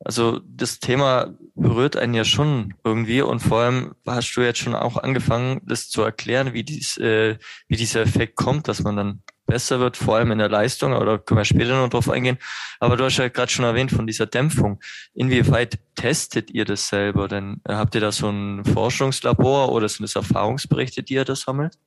Also 0.05 0.41
das 0.45 0.81
Thema 0.81 1.35
berührt 1.55 1.97
einen 1.97 2.15
ja 2.15 2.25
schon 2.25 2.75
irgendwie 2.85 3.23
und 3.23 3.41
vor 3.41 3.61
allem 3.61 3.95
hast 4.07 4.35
du 4.35 4.43
jetzt 4.43 4.59
schon 4.59 4.75
auch 4.75 4.99
angefangen, 4.99 5.63
das 5.65 5.89
zu 5.89 6.03
erklären, 6.03 6.53
wie, 6.53 6.63
dies, 6.63 6.99
äh, 6.99 7.39
wie 7.69 7.77
dieser 7.77 8.03
Effekt 8.03 8.37
kommt, 8.37 8.69
dass 8.69 8.83
man 8.83 8.97
dann 8.97 9.23
besser 9.47 9.81
wird, 9.81 9.97
vor 9.97 10.17
allem 10.17 10.33
in 10.33 10.39
der 10.39 10.49
Leistung, 10.49 10.95
oder 10.95 11.19
können 11.19 11.39
wir 11.39 11.45
später 11.45 11.81
noch 11.81 11.89
drauf 11.89 12.09
eingehen. 12.09 12.39
Aber 12.81 12.97
du 12.97 13.05
hast 13.05 13.19
ja 13.19 13.29
gerade 13.29 13.51
schon 13.51 13.65
erwähnt 13.65 13.91
von 13.91 14.07
dieser 14.07 14.27
Dämpfung. 14.27 14.81
Inwieweit 15.15 15.79
testet 15.97 16.51
ihr 16.51 16.65
das 16.65 16.89
selber? 16.89 17.29
Denn 17.29 17.61
habt 17.67 17.95
ihr 17.95 18.01
da 18.01 18.13
so 18.13 18.29
ein 18.29 18.65
Forschungslabor 18.65 19.73
oder 19.73 19.89
sind 19.89 20.03
das 20.03 20.17
Erfahrungsberichte, 20.17 21.03
die 21.03 21.15
ihr 21.15 21.25
das 21.25 21.43
sammelt? 21.43 21.79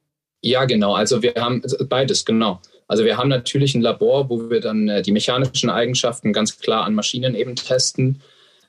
Ja, 0.42 0.66
genau. 0.66 0.94
Also 0.94 1.22
wir 1.22 1.34
haben 1.36 1.62
beides, 1.90 2.26
genau. 2.26 2.62
Also 2.88 3.04
wir 3.04 3.18
haben 3.18 3.30
natürlich 3.30 3.76
ein 3.76 3.82
Labor, 3.82 4.30
wo 4.30 4.50
wir 4.50 4.62
dann 4.62 4.88
äh, 4.88 5.02
die 5.02 5.12
mechanischen 5.12 5.70
Eigenschaften 5.70 6.34
ganz 6.34 6.58
klar 6.60 6.86
an 6.86 6.96
Maschinen 6.96 7.36
eben 7.36 7.56
testen. 7.56 8.22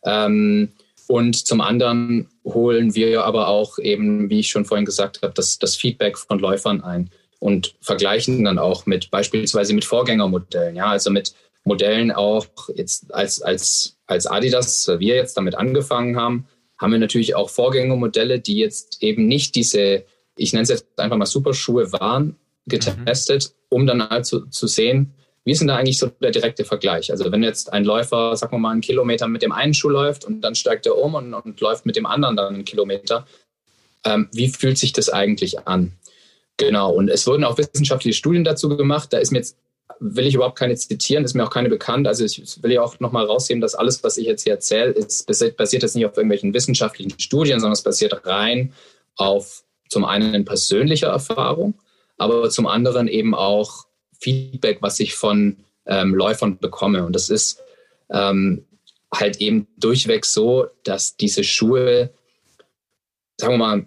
Ähm, 0.04 0.72
und 1.06 1.46
zum 1.46 1.60
anderen 1.60 2.28
holen 2.44 2.94
wir 2.94 3.24
aber 3.24 3.48
auch 3.48 3.78
eben, 3.78 4.28
wie 4.28 4.40
ich 4.40 4.50
schon 4.50 4.64
vorhin 4.64 4.84
gesagt 4.84 5.22
habe, 5.22 5.32
das, 5.34 5.58
das 5.58 5.76
Feedback 5.76 6.18
von 6.18 6.38
Läufern 6.38 6.82
ein 6.82 7.10
und 7.38 7.74
vergleichen 7.80 8.44
dann 8.44 8.58
auch 8.58 8.86
mit 8.86 9.10
beispielsweise 9.10 9.72
mit 9.72 9.84
Vorgängermodellen. 9.84 10.76
Ja, 10.76 10.86
also 10.86 11.10
mit 11.10 11.34
Modellen 11.64 12.10
auch 12.10 12.46
jetzt 12.74 13.14
als, 13.14 13.40
als, 13.40 13.96
als 14.06 14.26
Adidas, 14.26 14.88
wir 14.98 15.14
jetzt 15.14 15.36
damit 15.36 15.54
angefangen 15.54 16.16
haben, 16.16 16.46
haben 16.78 16.92
wir 16.92 16.98
natürlich 16.98 17.34
auch 17.34 17.50
Vorgängermodelle, 17.50 18.40
die 18.40 18.58
jetzt 18.58 19.02
eben 19.02 19.26
nicht 19.26 19.54
diese 19.54 20.04
ich 20.38 20.52
nenne 20.52 20.62
es 20.62 20.68
jetzt 20.70 20.86
einfach 20.96 21.16
mal 21.16 21.26
Superschuhe 21.26 21.92
waren, 21.92 22.36
getestet, 22.66 23.50
mhm. 23.50 23.57
Um 23.68 23.86
dann 23.86 24.08
halt 24.08 24.26
zu, 24.26 24.46
zu 24.46 24.66
sehen, 24.66 25.14
wie 25.44 25.52
ist 25.52 25.60
denn 25.60 25.68
da 25.68 25.76
eigentlich 25.76 25.98
so 25.98 26.08
der 26.20 26.30
direkte 26.30 26.64
Vergleich? 26.64 27.10
Also 27.10 27.32
wenn 27.32 27.42
jetzt 27.42 27.72
ein 27.72 27.84
Läufer, 27.84 28.36
sagen 28.36 28.52
wir 28.52 28.58
mal, 28.58 28.72
einen 28.72 28.82
Kilometer 28.82 29.28
mit 29.28 29.40
dem 29.42 29.52
einen 29.52 29.72
Schuh 29.72 29.88
läuft 29.88 30.24
und 30.26 30.42
dann 30.42 30.54
steigt 30.54 30.84
er 30.84 30.98
um 30.98 31.14
und, 31.14 31.32
und 31.32 31.60
läuft 31.60 31.86
mit 31.86 31.96
dem 31.96 32.04
anderen 32.04 32.36
dann 32.36 32.54
einen 32.54 32.64
Kilometer, 32.66 33.26
ähm, 34.04 34.28
wie 34.32 34.48
fühlt 34.48 34.76
sich 34.78 34.92
das 34.92 35.08
eigentlich 35.08 35.66
an? 35.66 35.92
Genau, 36.58 36.92
und 36.92 37.08
es 37.08 37.26
wurden 37.26 37.44
auch 37.44 37.56
wissenschaftliche 37.56 38.16
Studien 38.16 38.44
dazu 38.44 38.68
gemacht. 38.68 39.12
Da 39.12 39.18
ist 39.18 39.30
mir 39.30 39.38
jetzt, 39.38 39.56
will 40.00 40.26
ich 40.26 40.34
überhaupt 40.34 40.58
keine 40.58 40.76
zitieren, 40.76 41.24
ist 41.24 41.34
mir 41.34 41.44
auch 41.44 41.50
keine 41.50 41.68
bekannt. 41.68 42.06
Also 42.06 42.24
ich 42.24 42.62
will 42.62 42.72
ja 42.72 42.82
auch 42.82 43.00
nochmal 43.00 43.24
rausheben, 43.24 43.60
dass 43.60 43.74
alles, 43.74 44.04
was 44.04 44.18
ich 44.18 44.26
jetzt 44.26 44.42
hier 44.42 44.54
erzähle, 44.54 44.90
ist, 44.90 45.26
basiert 45.56 45.82
jetzt 45.82 45.94
nicht 45.94 46.04
auf 46.04 46.16
irgendwelchen 46.16 46.52
wissenschaftlichen 46.52 47.18
Studien, 47.18 47.60
sondern 47.60 47.72
es 47.72 47.82
basiert 47.82 48.26
rein 48.26 48.72
auf 49.16 49.64
zum 49.88 50.04
einen 50.04 50.44
persönlicher 50.44 51.08
Erfahrung, 51.08 51.74
aber 52.18 52.50
zum 52.50 52.66
anderen 52.66 53.08
eben 53.08 53.34
auch 53.34 53.86
Feedback, 54.20 54.78
was 54.82 55.00
ich 55.00 55.14
von 55.14 55.56
ähm, 55.86 56.14
Läufern 56.14 56.58
bekomme. 56.58 57.06
Und 57.06 57.14
das 57.14 57.30
ist 57.30 57.62
ähm, 58.10 58.66
halt 59.12 59.40
eben 59.40 59.66
durchweg 59.76 60.26
so, 60.26 60.66
dass 60.84 61.16
diese 61.16 61.44
Schuhe, 61.44 62.10
sagen 63.38 63.54
wir 63.54 63.58
mal, 63.58 63.86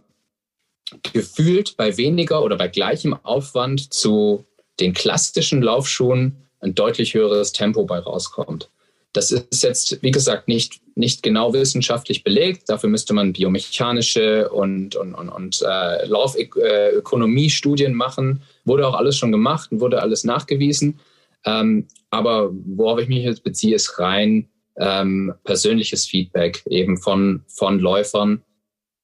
gefühlt 1.14 1.78
bei 1.78 1.98
weniger 1.98 2.44
oder 2.44 2.58
bei 2.58 2.68
gleichem 2.68 3.14
Aufwand 3.24 3.94
zu 3.94 4.46
den 4.80 4.94
klassischen 4.94 5.62
Laufschuhen 5.62 6.48
ein 6.60 6.76
deutlich 6.76 7.14
höheres 7.14 7.52
Tempo 7.52 7.86
bei 7.86 8.00
rauskommt. 8.00 8.70
Das 9.14 9.32
ist 9.32 9.64
jetzt, 9.64 10.02
wie 10.02 10.12
gesagt, 10.12 10.48
nicht, 10.48 10.80
nicht 10.96 11.22
genau 11.22 11.54
wissenschaftlich 11.54 12.24
belegt. 12.24 12.70
Dafür 12.70 12.90
müsste 12.90 13.14
man 13.14 13.34
biomechanische 13.34 14.50
und, 14.50 14.96
und, 14.96 15.14
und, 15.16 15.30
und 15.30 15.62
äh, 15.62 16.06
Laufökonomie-Studien 16.06 17.94
machen. 17.94 18.42
Wurde 18.64 18.88
auch 18.88 18.96
alles 18.96 19.18
schon 19.18 19.32
gemacht 19.32 19.72
und 19.72 19.82
wurde 19.82 20.02
alles 20.02 20.24
nachgewiesen. 20.24 21.00
Ähm, 21.46 21.88
aber 22.10 22.52
worauf 22.52 23.00
ich 23.00 23.10
mich 23.10 23.24
jetzt 23.24 23.44
beziehe, 23.44 23.76
ist 23.76 24.00
rein 24.00 24.48
ähm, 24.78 25.34
persönliches 25.44 26.06
Feedback 26.06 26.64
eben 26.68 26.98
von, 26.98 27.44
von 27.48 27.80
Läufern, 27.80 28.42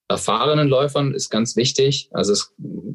erfahrenen 0.10 0.70
Läufern 0.70 1.14
ist 1.14 1.30
ganz 1.30 1.56
wichtig. 1.56 2.10
Also 2.12 2.32
es 2.32 2.54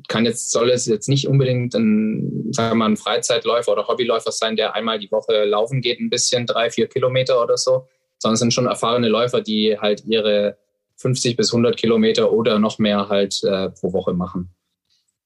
kann 0.09 0.25
jetzt, 0.25 0.51
soll 0.51 0.71
es 0.71 0.87
jetzt 0.87 1.09
nicht 1.09 1.29
unbedingt 1.29 1.75
ein, 1.75 2.53
sagen 2.53 2.71
wir 2.71 2.75
mal, 2.77 2.91
ein 2.91 2.97
Freizeitläufer 2.97 3.73
oder 3.73 3.87
Hobbyläufer 3.87 4.33
sein, 4.33 4.57
der 4.57 4.75
einmal 4.75 4.99
die 4.99 5.11
Woche 5.11 5.45
laufen 5.45 5.83
geht, 5.83 6.01
ein 6.01 6.11
bisschen, 6.11 6.47
drei, 6.47 6.71
vier 6.71 6.87
Kilometer 6.87 7.43
oder 7.43 7.59
so, 7.59 7.87
sondern 8.19 8.35
es 8.35 8.41
sind 8.41 8.55
schon 8.55 8.67
erfahrene 8.67 9.09
Läufer, 9.09 9.43
die 9.43 9.79
halt 9.79 10.05
ihre 10.07 10.57
50 10.97 11.37
bis 11.37 11.53
100 11.53 11.77
Kilometer 11.77 12.33
oder 12.33 12.59
noch 12.59 12.79
mehr 12.79 13.09
halt 13.09 13.43
äh, 13.45 13.71
pro 13.71 13.93
Woche 13.93 14.15
machen. 14.15 14.55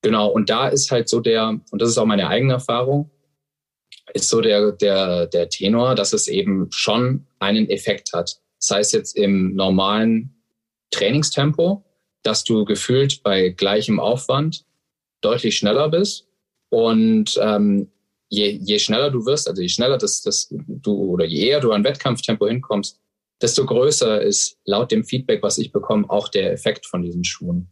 Genau. 0.03 0.29
Und 0.29 0.51
da 0.51 0.69
ist 0.69 0.91
halt 0.91 1.09
so 1.09 1.21
der, 1.21 1.61
und 1.71 1.83
das 1.83 1.89
ist 1.89 1.99
auch 1.99 2.07
meine 2.07 2.29
eigene 2.29 2.55
Erfahrung, 2.55 3.11
ist 4.13 4.29
so 4.29 4.41
der, 4.41 4.73
der, 4.73 5.27
der 5.27 5.49
Tenor, 5.49 5.95
dass 5.95 6.13
es 6.13 6.27
eben 6.27 6.69
schon 6.71 7.27
einen 7.39 7.69
Effekt 7.69 8.13
hat. 8.13 8.41
Sei 8.59 8.81
es 8.81 8.93
jetzt 8.93 9.17
im 9.17 9.55
normalen 9.55 10.36
Trainingstempo, 10.91 11.85
dass 12.23 12.45
du 12.45 12.65
gefühlt 12.65 13.23
bei 13.23 13.51
gleichem 13.51 14.01
Aufwand 14.01 14.65
deutlich 15.21 15.57
schneller 15.57 15.89
bist. 15.89 16.27
Und 16.71 17.39
ähm, 17.41 17.91
je, 18.29 18.51
je 18.51 18.79
schneller 18.79 19.11
du 19.11 19.25
wirst, 19.25 19.49
also 19.49 19.63
je 19.63 19.69
schneller 19.69 19.99
das, 19.99 20.23
das 20.23 20.49
du 20.51 20.95
oder 20.95 21.25
je 21.25 21.49
eher 21.49 21.61
du 21.61 21.73
an 21.73 21.85
Wettkampftempo 21.85 22.47
hinkommst, 22.47 23.01
desto 23.41 23.67
größer 23.67 24.23
ist 24.23 24.59
laut 24.65 24.91
dem 24.91 25.05
Feedback, 25.05 25.43
was 25.43 25.59
ich 25.59 25.73
bekomme, 25.73 26.09
auch 26.09 26.29
der 26.29 26.53
Effekt 26.53 26.87
von 26.87 27.03
diesen 27.03 27.25
Schuhen. 27.25 27.69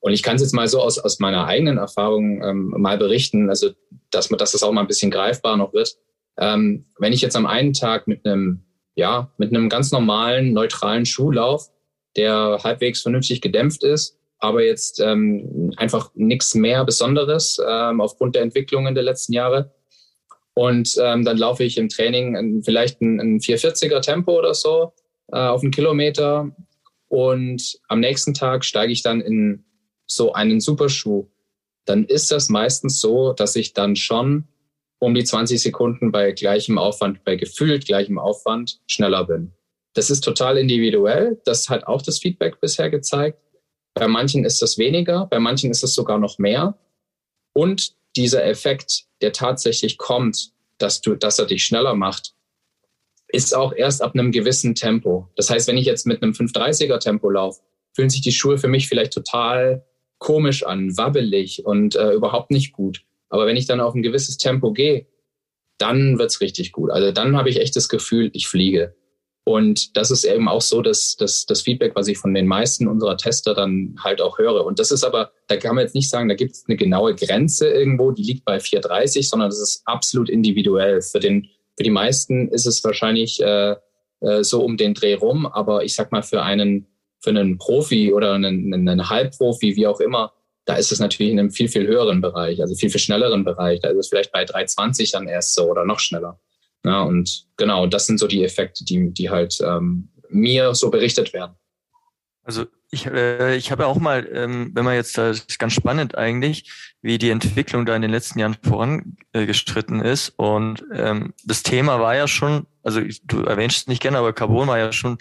Und 0.00 0.12
ich 0.12 0.22
kann 0.22 0.36
es 0.36 0.42
jetzt 0.42 0.54
mal 0.54 0.68
so 0.68 0.80
aus, 0.80 0.98
aus 0.98 1.18
meiner 1.18 1.46
eigenen 1.46 1.78
Erfahrung 1.78 2.42
ähm, 2.42 2.74
mal 2.76 2.98
berichten, 2.98 3.50
also 3.50 3.70
dass 4.10 4.30
man, 4.30 4.38
dass 4.38 4.52
das 4.52 4.62
auch 4.62 4.72
mal 4.72 4.80
ein 4.80 4.86
bisschen 4.86 5.10
greifbar 5.10 5.56
noch 5.56 5.72
wird. 5.72 5.96
Ähm, 6.38 6.86
wenn 6.98 7.12
ich 7.12 7.20
jetzt 7.20 7.36
am 7.36 7.46
einen 7.46 7.74
Tag 7.74 8.06
mit 8.06 8.24
einem, 8.24 8.64
ja, 8.94 9.32
mit 9.36 9.50
einem 9.50 9.68
ganz 9.68 9.92
normalen, 9.92 10.52
neutralen 10.52 11.04
Schuh 11.04 11.32
laufe, 11.32 11.70
der 12.16 12.60
halbwegs 12.62 13.02
vernünftig 13.02 13.40
gedämpft 13.40 13.84
ist, 13.84 14.18
aber 14.38 14.64
jetzt 14.64 15.00
ähm, 15.00 15.72
einfach 15.76 16.10
nichts 16.14 16.54
mehr 16.54 16.84
Besonderes 16.84 17.60
ähm, 17.66 18.00
aufgrund 18.00 18.34
der 18.34 18.42
Entwicklungen 18.42 18.94
der 18.94 19.04
letzten 19.04 19.32
Jahre. 19.32 19.72
Und 20.54 20.96
ähm, 21.00 21.24
dann 21.24 21.38
laufe 21.38 21.64
ich 21.64 21.78
im 21.78 21.88
Training 21.88 22.62
vielleicht 22.64 23.00
ein, 23.00 23.20
ein 23.20 23.38
440er 23.40 24.00
Tempo 24.00 24.38
oder 24.38 24.54
so 24.54 24.92
äh, 25.32 25.38
auf 25.38 25.62
einen 25.62 25.70
Kilometer. 25.70 26.50
Und 27.08 27.78
am 27.88 28.00
nächsten 28.00 28.34
Tag 28.34 28.64
steige 28.64 28.92
ich 28.92 29.02
dann 29.02 29.20
in 29.20 29.64
so 30.06 30.32
einen 30.32 30.60
Superschuh. 30.60 31.28
Dann 31.84 32.04
ist 32.04 32.30
das 32.30 32.48
meistens 32.48 33.00
so, 33.00 33.32
dass 33.32 33.56
ich 33.56 33.72
dann 33.74 33.96
schon 33.96 34.48
um 34.98 35.14
die 35.14 35.24
20 35.24 35.60
Sekunden 35.60 36.12
bei 36.12 36.32
gleichem 36.32 36.78
Aufwand, 36.78 37.24
bei 37.24 37.36
gefühlt 37.36 37.86
gleichem 37.86 38.18
Aufwand 38.18 38.80
schneller 38.86 39.24
bin. 39.24 39.52
Das 39.94 40.10
ist 40.10 40.22
total 40.22 40.58
individuell. 40.58 41.40
Das 41.44 41.68
hat 41.68 41.86
auch 41.86 42.02
das 42.02 42.18
Feedback 42.18 42.60
bisher 42.60 42.90
gezeigt. 42.90 43.38
Bei 43.94 44.06
manchen 44.06 44.44
ist 44.44 44.62
das 44.62 44.78
weniger, 44.78 45.26
bei 45.26 45.40
manchen 45.40 45.70
ist 45.70 45.82
es 45.82 45.94
sogar 45.94 46.18
noch 46.18 46.38
mehr. 46.38 46.78
Und 47.52 47.94
dieser 48.16 48.44
Effekt, 48.44 49.04
der 49.20 49.32
tatsächlich 49.32 49.98
kommt, 49.98 50.52
dass 50.78 51.00
du, 51.00 51.16
dass 51.16 51.38
er 51.38 51.46
dich 51.46 51.64
schneller 51.64 51.94
macht, 51.94 52.34
ist 53.28 53.54
auch 53.54 53.72
erst 53.72 54.02
ab 54.02 54.14
einem 54.14 54.32
gewissen 54.32 54.74
Tempo. 54.74 55.28
Das 55.36 55.50
heißt, 55.50 55.68
wenn 55.68 55.76
ich 55.76 55.86
jetzt 55.86 56.06
mit 56.06 56.22
einem 56.22 56.32
530er 56.32 56.98
Tempo 56.98 57.30
laufe, 57.30 57.60
fühlen 57.94 58.10
sich 58.10 58.22
die 58.22 58.32
Schuhe 58.32 58.58
für 58.58 58.68
mich 58.68 58.88
vielleicht 58.88 59.12
total 59.12 59.84
komisch 60.18 60.64
an, 60.64 60.96
wabbelig 60.96 61.64
und 61.64 61.96
äh, 61.96 62.12
überhaupt 62.12 62.50
nicht 62.50 62.72
gut. 62.72 63.04
Aber 63.28 63.46
wenn 63.46 63.56
ich 63.56 63.66
dann 63.66 63.80
auf 63.80 63.94
ein 63.94 64.02
gewisses 64.02 64.36
Tempo 64.36 64.72
gehe, 64.72 65.06
dann 65.78 66.18
wird's 66.18 66.40
richtig 66.40 66.72
gut. 66.72 66.90
Also 66.90 67.12
dann 67.12 67.36
habe 67.36 67.48
ich 67.48 67.60
echt 67.60 67.74
das 67.76 67.88
Gefühl, 67.88 68.30
ich 68.34 68.48
fliege. 68.48 68.94
Und 69.44 69.96
das 69.96 70.10
ist 70.10 70.24
eben 70.24 70.48
auch 70.48 70.60
so, 70.60 70.82
dass, 70.82 71.16
dass 71.16 71.46
das 71.46 71.62
Feedback, 71.62 71.92
was 71.94 72.08
ich 72.08 72.18
von 72.18 72.34
den 72.34 72.46
meisten 72.46 72.86
unserer 72.86 73.16
Tester 73.16 73.54
dann 73.54 73.96
halt 74.02 74.20
auch 74.20 74.38
höre. 74.38 74.64
Und 74.64 74.78
das 74.78 74.90
ist 74.90 75.02
aber, 75.02 75.32
da 75.48 75.56
kann 75.56 75.74
man 75.74 75.84
jetzt 75.84 75.94
nicht 75.94 76.10
sagen, 76.10 76.28
da 76.28 76.34
gibt 76.34 76.52
es 76.52 76.64
eine 76.68 76.76
genaue 76.76 77.14
Grenze 77.14 77.68
irgendwo, 77.68 78.12
die 78.12 78.22
liegt 78.22 78.44
bei 78.44 78.60
430, 78.60 79.28
sondern 79.28 79.48
das 79.48 79.60
ist 79.60 79.82
absolut 79.86 80.28
individuell. 80.28 81.00
Für, 81.00 81.20
den, 81.20 81.48
für 81.76 81.84
die 81.84 81.90
meisten 81.90 82.48
ist 82.48 82.66
es 82.66 82.84
wahrscheinlich 82.84 83.40
äh, 83.42 83.76
äh, 84.20 84.44
so 84.44 84.62
um 84.62 84.76
den 84.76 84.94
Dreh 84.94 85.14
rum, 85.14 85.46
aber 85.46 85.84
ich 85.84 85.94
sag 85.94 86.12
mal, 86.12 86.22
für 86.22 86.42
einen, 86.42 86.86
für 87.20 87.30
einen 87.30 87.58
Profi 87.58 88.12
oder 88.12 88.34
einen, 88.34 88.72
einen 88.72 89.08
Halbprofi, 89.08 89.74
wie 89.74 89.86
auch 89.86 90.00
immer, 90.00 90.32
da 90.66 90.76
ist 90.76 90.92
es 90.92 91.00
natürlich 91.00 91.32
in 91.32 91.38
einem 91.38 91.50
viel, 91.50 91.68
viel 91.68 91.86
höheren 91.86 92.20
Bereich, 92.20 92.60
also 92.60 92.74
viel, 92.74 92.90
viel 92.90 93.00
schnelleren 93.00 93.44
Bereich. 93.44 93.80
Da 93.80 93.88
ist 93.88 93.96
es 93.96 94.08
vielleicht 94.08 94.32
bei 94.32 94.44
320 94.44 95.10
dann 95.10 95.26
erst 95.26 95.54
so 95.54 95.64
oder 95.64 95.84
noch 95.84 95.98
schneller. 95.98 96.38
Ja, 96.84 97.02
und 97.02 97.46
genau, 97.56 97.86
das 97.86 98.06
sind 98.06 98.18
so 98.18 98.26
die 98.26 98.44
Effekte, 98.44 98.84
die, 98.84 99.12
die 99.12 99.30
halt 99.30 99.58
ähm, 99.60 100.08
mir 100.30 100.74
so 100.74 100.90
berichtet 100.90 101.32
werden. 101.32 101.54
Also 102.42 102.66
ich, 102.90 103.06
äh, 103.06 103.56
ich 103.56 103.70
habe 103.70 103.86
auch 103.86 103.98
mal, 103.98 104.28
ähm, 104.32 104.70
wenn 104.74 104.84
man 104.84 104.94
jetzt, 104.94 105.16
das 105.16 105.40
ist 105.40 105.58
ganz 105.58 105.74
spannend 105.74 106.16
eigentlich, 106.16 106.72
wie 107.02 107.18
die 107.18 107.30
Entwicklung 107.30 107.86
da 107.86 107.94
in 107.94 108.02
den 108.02 108.10
letzten 108.10 108.38
Jahren 108.38 108.56
vorangestritten 108.62 110.00
ist. 110.00 110.30
Und 110.36 110.84
ähm, 110.92 111.34
das 111.44 111.62
Thema 111.62 112.00
war 112.00 112.16
ja 112.16 112.26
schon, 112.26 112.66
also 112.82 113.00
du 113.24 113.42
erwähnst 113.42 113.78
es 113.78 113.86
nicht 113.86 114.02
gerne, 114.02 114.18
aber 114.18 114.32
Carbon 114.32 114.68
war 114.68 114.78
ja 114.78 114.92
schon 114.92 115.18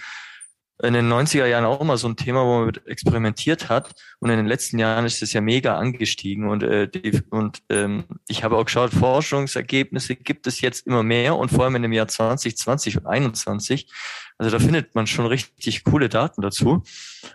in 0.81 0.93
den 0.93 1.11
90er 1.11 1.45
Jahren 1.45 1.65
auch 1.65 1.83
mal 1.83 1.97
so 1.97 2.07
ein 2.07 2.15
Thema, 2.15 2.45
wo 2.45 2.59
man 2.59 2.67
mit 2.67 2.87
experimentiert 2.87 3.67
hat. 3.67 3.93
Und 4.19 4.29
in 4.29 4.37
den 4.37 4.45
letzten 4.45 4.79
Jahren 4.79 5.05
ist 5.05 5.21
es 5.21 5.33
ja 5.33 5.41
mega 5.41 5.77
angestiegen. 5.77 6.47
Und, 6.47 6.63
äh, 6.63 6.87
die, 6.87 7.21
und 7.29 7.59
ähm, 7.69 8.05
ich 8.27 8.43
habe 8.43 8.55
auch 8.55 8.63
geschaut, 8.63 8.93
Forschungsergebnisse 8.93 10.15
gibt 10.15 10.47
es 10.47 10.61
jetzt 10.61 10.87
immer 10.87 11.03
mehr 11.03 11.35
und 11.35 11.51
vor 11.51 11.65
allem 11.65 11.75
in 11.75 11.81
dem 11.81 11.91
Jahr 11.91 12.07
2020 12.07 12.97
und 12.97 13.03
2021. 13.03 13.91
Also 14.37 14.57
da 14.57 14.63
findet 14.63 14.95
man 14.95 15.05
schon 15.05 15.25
richtig 15.25 15.83
coole 15.83 16.07
Daten 16.07 16.41
dazu. 16.41 16.83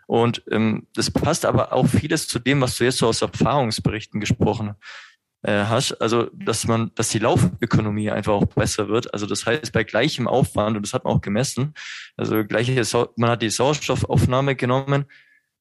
Und 0.07 0.43
ähm, 0.51 0.87
das 0.95 1.11
passt 1.11 1.45
aber 1.45 1.75
auch 1.75 1.87
vieles 1.87 2.29
zu 2.29 2.39
dem, 2.39 2.63
was 2.63 2.79
du 2.79 2.85
jetzt 2.85 2.99
so 2.99 3.09
aus 3.09 3.21
Erfahrungsberichten 3.21 4.21
gesprochen 4.21 4.71
hast 4.71 5.14
äh, 5.45 5.65
hast, 5.67 5.93
also 6.01 6.31
dass 6.33 6.67
man, 6.67 6.91
dass 6.95 7.11
die 7.11 7.19
Laufökonomie 7.19 8.11
einfach 8.11 8.33
auch 8.33 8.47
besser 8.47 8.89
wird. 8.89 9.13
Also 9.13 9.27
das 9.27 9.45
heißt 9.45 9.73
bei 9.73 9.85
gleichem 9.85 10.27
Aufwand 10.27 10.77
und 10.77 10.83
das 10.83 10.95
hat 10.95 11.05
man 11.05 11.15
auch 11.15 11.21
gemessen. 11.21 11.75
Also 12.17 12.45
gleiche, 12.45 12.83
man 13.17 13.31
hat 13.31 13.43
die 13.43 13.51
Sauerstoffaufnahme 13.51 14.57
genommen, 14.57 15.05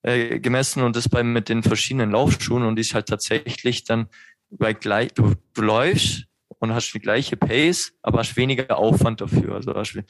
äh, 0.01 0.39
gemessen 0.39 0.83
und 0.83 0.95
das 0.95 1.09
bei 1.09 1.21
mit 1.21 1.49
den 1.49 1.63
verschiedenen 1.63 2.11
Laufschuhen 2.11 2.63
und 2.63 2.77
die 2.77 2.81
ist 2.81 2.93
halt 2.93 3.07
tatsächlich 3.07 3.83
dann 3.83 4.07
bei 4.49 4.73
gleich, 4.73 5.13
du, 5.13 5.33
du 5.53 5.61
läufst 5.61 6.25
und 6.59 6.73
hast 6.73 6.93
die 6.93 6.99
gleiche 6.99 7.35
Pace, 7.35 7.91
aber 8.01 8.19
hast 8.19 8.37
weniger 8.37 8.77
Aufwand 8.77 9.19
dafür. 9.19 9.55
Also 9.55 9.75
hast, 9.75 9.95
ja. 9.95 10.03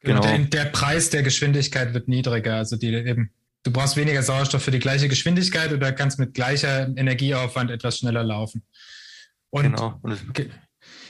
Genau. 0.00 0.22
Der, 0.22 0.38
der 0.38 0.64
Preis 0.66 1.10
der 1.10 1.22
Geschwindigkeit 1.22 1.94
wird 1.94 2.08
niedriger. 2.08 2.56
Also 2.56 2.76
die 2.76 2.92
eben 2.92 3.32
du 3.62 3.72
brauchst 3.72 3.96
weniger 3.96 4.22
Sauerstoff 4.22 4.62
für 4.62 4.70
die 4.70 4.78
gleiche 4.78 5.08
Geschwindigkeit 5.08 5.72
oder 5.72 5.92
kannst 5.92 6.18
mit 6.18 6.34
gleicher 6.34 6.88
Energieaufwand 6.96 7.70
etwas 7.70 7.98
schneller 7.98 8.24
laufen. 8.24 8.62
Und 9.50 9.62
genau. 9.62 10.00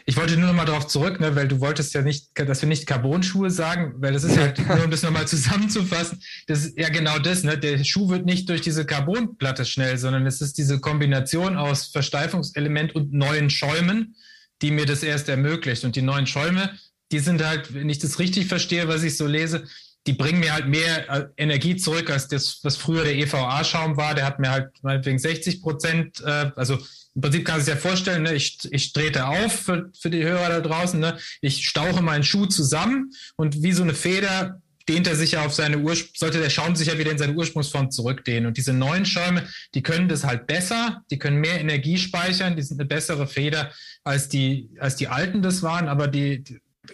ich 0.07 0.17
wollte 0.17 0.37
nur 0.37 0.49
noch 0.49 0.55
mal 0.55 0.65
darauf 0.65 0.87
zurück, 0.87 1.19
ne, 1.21 1.35
weil 1.35 1.49
du 1.49 1.61
wolltest 1.61 1.93
ja 1.95 2.03
nicht, 2.03 2.31
dass 2.35 2.63
wir 2.63 2.69
nicht 2.69 2.87
Carbon-Schuhe 2.87 3.51
sagen, 3.51 3.95
weil 3.99 4.13
das 4.13 4.25
ist 4.25 4.37
ja, 4.37 4.53
nur 4.77 4.85
um 4.85 4.91
das 4.91 5.03
nochmal 5.03 5.27
zusammenzufassen, 5.27 6.23
das 6.47 6.67
ist 6.67 6.79
ja 6.79 6.89
genau 6.89 7.19
das, 7.19 7.43
ne? 7.43 7.59
Der 7.59 7.83
Schuh 7.85 8.09
wird 8.09 8.25
nicht 8.25 8.49
durch 8.49 8.61
diese 8.61 8.87
Carbonplatte 8.87 9.65
schnell, 9.65 9.99
sondern 9.99 10.27
es 10.27 10.41
ist 10.41 10.57
diese 10.59 10.79
Kombination 10.79 11.57
aus 11.57 11.87
Versteifungselement 11.87 12.95
und 12.95 13.13
neuen 13.13 13.51
Schäumen, 13.51 14.15
die 14.63 14.71
mir 14.71 14.87
das 14.87 15.03
erst 15.03 15.29
ermöglicht. 15.29 15.85
Und 15.85 15.97
die 15.97 16.03
neuen 16.03 16.27
Schäume, 16.27 16.71
die 17.11 17.19
sind 17.19 17.45
halt, 17.45 17.75
wenn 17.75 17.89
ich 17.89 17.99
das 17.99 18.19
richtig 18.19 18.47
verstehe, 18.47 18.89
was 18.89 19.03
ich 19.03 19.17
so 19.17 19.27
lese, 19.27 19.67
die 20.09 20.15
bringen 20.15 20.41
mir 20.41 20.55
halt 20.55 20.67
mehr 20.67 21.11
äh, 21.11 21.27
Energie 21.37 21.77
zurück 21.77 22.09
als 22.09 22.29
das, 22.29 22.61
was 22.63 22.79
früher 22.79 23.05
der 23.05 23.15
EVA-Schaum 23.15 23.99
war. 23.99 24.15
Der 24.15 24.25
hat 24.25 24.39
mir 24.39 24.51
halt 24.51 24.71
meinetwegen 24.83 25.19
60 25.19 25.61
Prozent, 25.61 26.23
äh, 26.25 26.51
also 26.57 26.79
im 27.15 27.21
Prinzip 27.21 27.45
kann 27.45 27.61
sich 27.61 27.69
ja 27.69 27.77
vorstellen, 27.77 28.23
ne, 28.23 28.35
ich, 28.35 28.59
ich 28.71 28.95
trete 28.95 29.27
auf 29.27 29.53
für, 29.53 29.91
für 30.01 30.09
die 30.09 30.25
Hörer 30.25 30.49
da 30.49 30.61
draußen, 30.61 30.99
ne, 30.99 31.19
ich 31.43 31.69
stauche 31.69 32.01
meinen 32.01 32.25
Schuh 32.25 32.47
zusammen 32.47 33.13
und 33.37 33.63
wie 33.63 33.73
so 33.73 33.83
eine 33.83 33.93
Feder 33.93 34.63
dehnt 34.89 35.07
er 35.07 35.15
sich 35.15 35.33
ja 35.33 35.45
auf 35.45 35.53
seine 35.53 35.77
Ursprung, 35.77 36.15
sollte 36.17 36.39
der 36.39 36.49
Schaum 36.49 36.75
sich 36.75 36.89
ja 36.89 36.97
wieder 36.97 37.11
in 37.11 37.19
seine 37.19 37.35
Ursprungsform 37.35 37.91
zurückdehnen. 37.91 38.47
Und 38.47 38.57
diese 38.57 38.73
neuen 38.73 39.05
Schäume, 39.05 39.47
die 39.75 39.83
können 39.83 40.09
das 40.09 40.25
halt 40.25 40.47
besser, 40.47 41.03
die 41.11 41.19
können 41.19 41.37
mehr 41.37 41.61
Energie 41.61 41.99
speichern, 41.99 42.57
die 42.57 42.63
sind 42.63 42.81
eine 42.81 42.89
bessere 42.89 43.27
Feder 43.27 43.71
als 44.05 44.31
die, 44.31 44.71
als 44.81 44.97
die 44.97 45.09
alten 45.09 45.43
das 45.43 45.63
waren, 45.63 45.87
aber 45.87 46.09
die, 46.09 46.43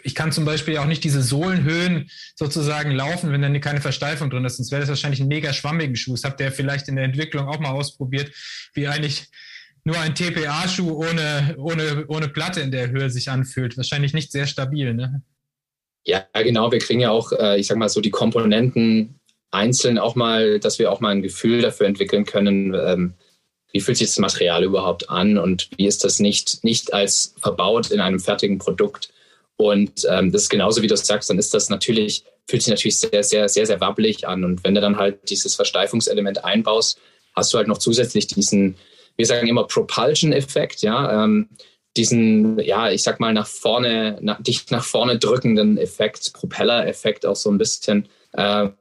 ich 0.03 0.15
kann 0.15 0.33
zum 0.33 0.45
Beispiel 0.45 0.79
auch 0.79 0.87
nicht 0.87 1.05
diese 1.05 1.23
Sohlenhöhen 1.23 2.11
sozusagen 2.35 2.91
laufen, 2.91 3.33
wenn 3.33 3.43
dann 3.43 3.61
keine 3.61 3.81
Versteifung 3.81 4.31
drin 4.31 4.45
ist. 4.45 4.57
Sonst 4.57 4.71
wäre 4.73 4.81
das 4.81 4.89
wahrscheinlich 4.89 5.21
ein 5.21 5.29
mega 5.29 5.53
schwammigen 5.53 5.97
Schuh. 5.97 6.13
Das 6.13 6.25
habt 6.25 6.41
ihr 6.41 6.53
vielleicht 6.53 6.89
in 6.89 6.97
der 6.97 7.05
Entwicklung 7.05 7.49
auch 7.49 7.61
mal 7.61 7.71
ausprobiert, 7.71 8.33
wie 8.75 8.89
eigentlich 8.89 9.27
nur 9.85 9.99
ein 9.99 10.15
TPA-Schuh 10.15 10.91
ohne, 10.91 11.55
ohne, 11.59 12.05
ohne 12.09 12.29
Platte 12.29 12.61
in 12.61 12.71
der 12.71 12.91
Höhe 12.91 13.11
sich 13.11 13.31
anfühlt. 13.31 13.77
Wahrscheinlich 13.77 14.15
nicht 14.15 14.33
sehr 14.33 14.47
stabil, 14.47 14.95
ne? 14.95 15.23
Ja, 16.07 16.25
genau. 16.35 16.71
Wir 16.73 16.81
kriegen 16.81 17.01
ja 17.01 17.11
auch, 17.11 17.33
äh, 17.33 17.59
ich 17.59 17.67
sag 17.67 17.79
mal 17.79 17.89
so, 17.89 18.01
die 18.01 18.11
Komponenten 18.11 19.21
einzeln 19.51 19.99
auch 19.99 20.15
mal, 20.15 20.59
dass 20.59 20.79
wir 20.79 20.91
auch 20.91 21.01
mal 21.01 21.11
ein 21.11 21.23
Gefühl 21.23 21.63
dafür 21.63 21.87
entwickeln 21.87 22.25
können, 22.25 22.75
ähm, 22.75 23.15
wie 23.73 23.81
fühlt 23.81 23.99
sich 23.99 24.09
das 24.09 24.19
Material 24.19 24.65
überhaupt 24.65 25.09
an 25.09 25.39
und 25.39 25.69
wie 25.77 25.87
ist 25.87 26.05
das 26.05 26.19
nicht, 26.19 26.63
nicht 26.63 26.93
als 26.93 27.35
verbaut 27.41 27.91
in 27.91 28.01
einem 28.01 28.21
fertigen 28.21 28.59
Produkt. 28.59 29.11
Und 29.57 30.07
ähm, 30.11 30.33
das 30.33 30.43
ist 30.43 30.49
genauso, 30.51 30.83
wie 30.83 30.87
du 30.87 30.97
sagst, 30.97 31.31
dann 31.31 31.39
ist 31.39 31.55
das 31.55 31.69
natürlich, 31.69 32.25
fühlt 32.49 32.63
sich 32.63 32.71
natürlich 32.71 32.99
sehr, 32.99 33.23
sehr, 33.23 33.49
sehr, 33.49 33.67
sehr 33.67 33.81
wabbelig 33.81 34.27
an. 34.27 34.45
Und 34.45 34.65
wenn 34.65 34.75
du 34.75 34.81
dann 34.81 34.97
halt 34.97 35.31
dieses 35.31 35.55
Versteifungselement 35.55 36.45
einbaust, 36.45 36.99
hast 37.35 37.53
du 37.53 37.59
halt 37.59 37.69
noch 37.69 37.79
zusätzlich 37.79 38.27
diesen, 38.27 38.77
wir 39.17 39.27
sagen 39.27 39.47
immer 39.47 39.65
Propulsion-Effekt, 39.65 40.83
ja, 40.83 41.25
ähm, 41.25 41.49
diesen, 41.97 42.59
ja, 42.59 42.91
ich 42.91 43.05
sag 43.05 43.21
mal, 43.21 43.33
nach 43.33 43.47
vorne, 43.47 44.19
nach, 44.21 44.43
dich 44.43 44.69
nach 44.71 44.85
vorne 44.85 45.19
drückenden 45.19 45.79
Effekt, 45.79 46.33
Propeller-Effekt 46.33 47.25
auch 47.25 47.37
so 47.37 47.51
ein 47.51 47.59
bisschen. 47.59 48.09
Ähm, 48.37 48.75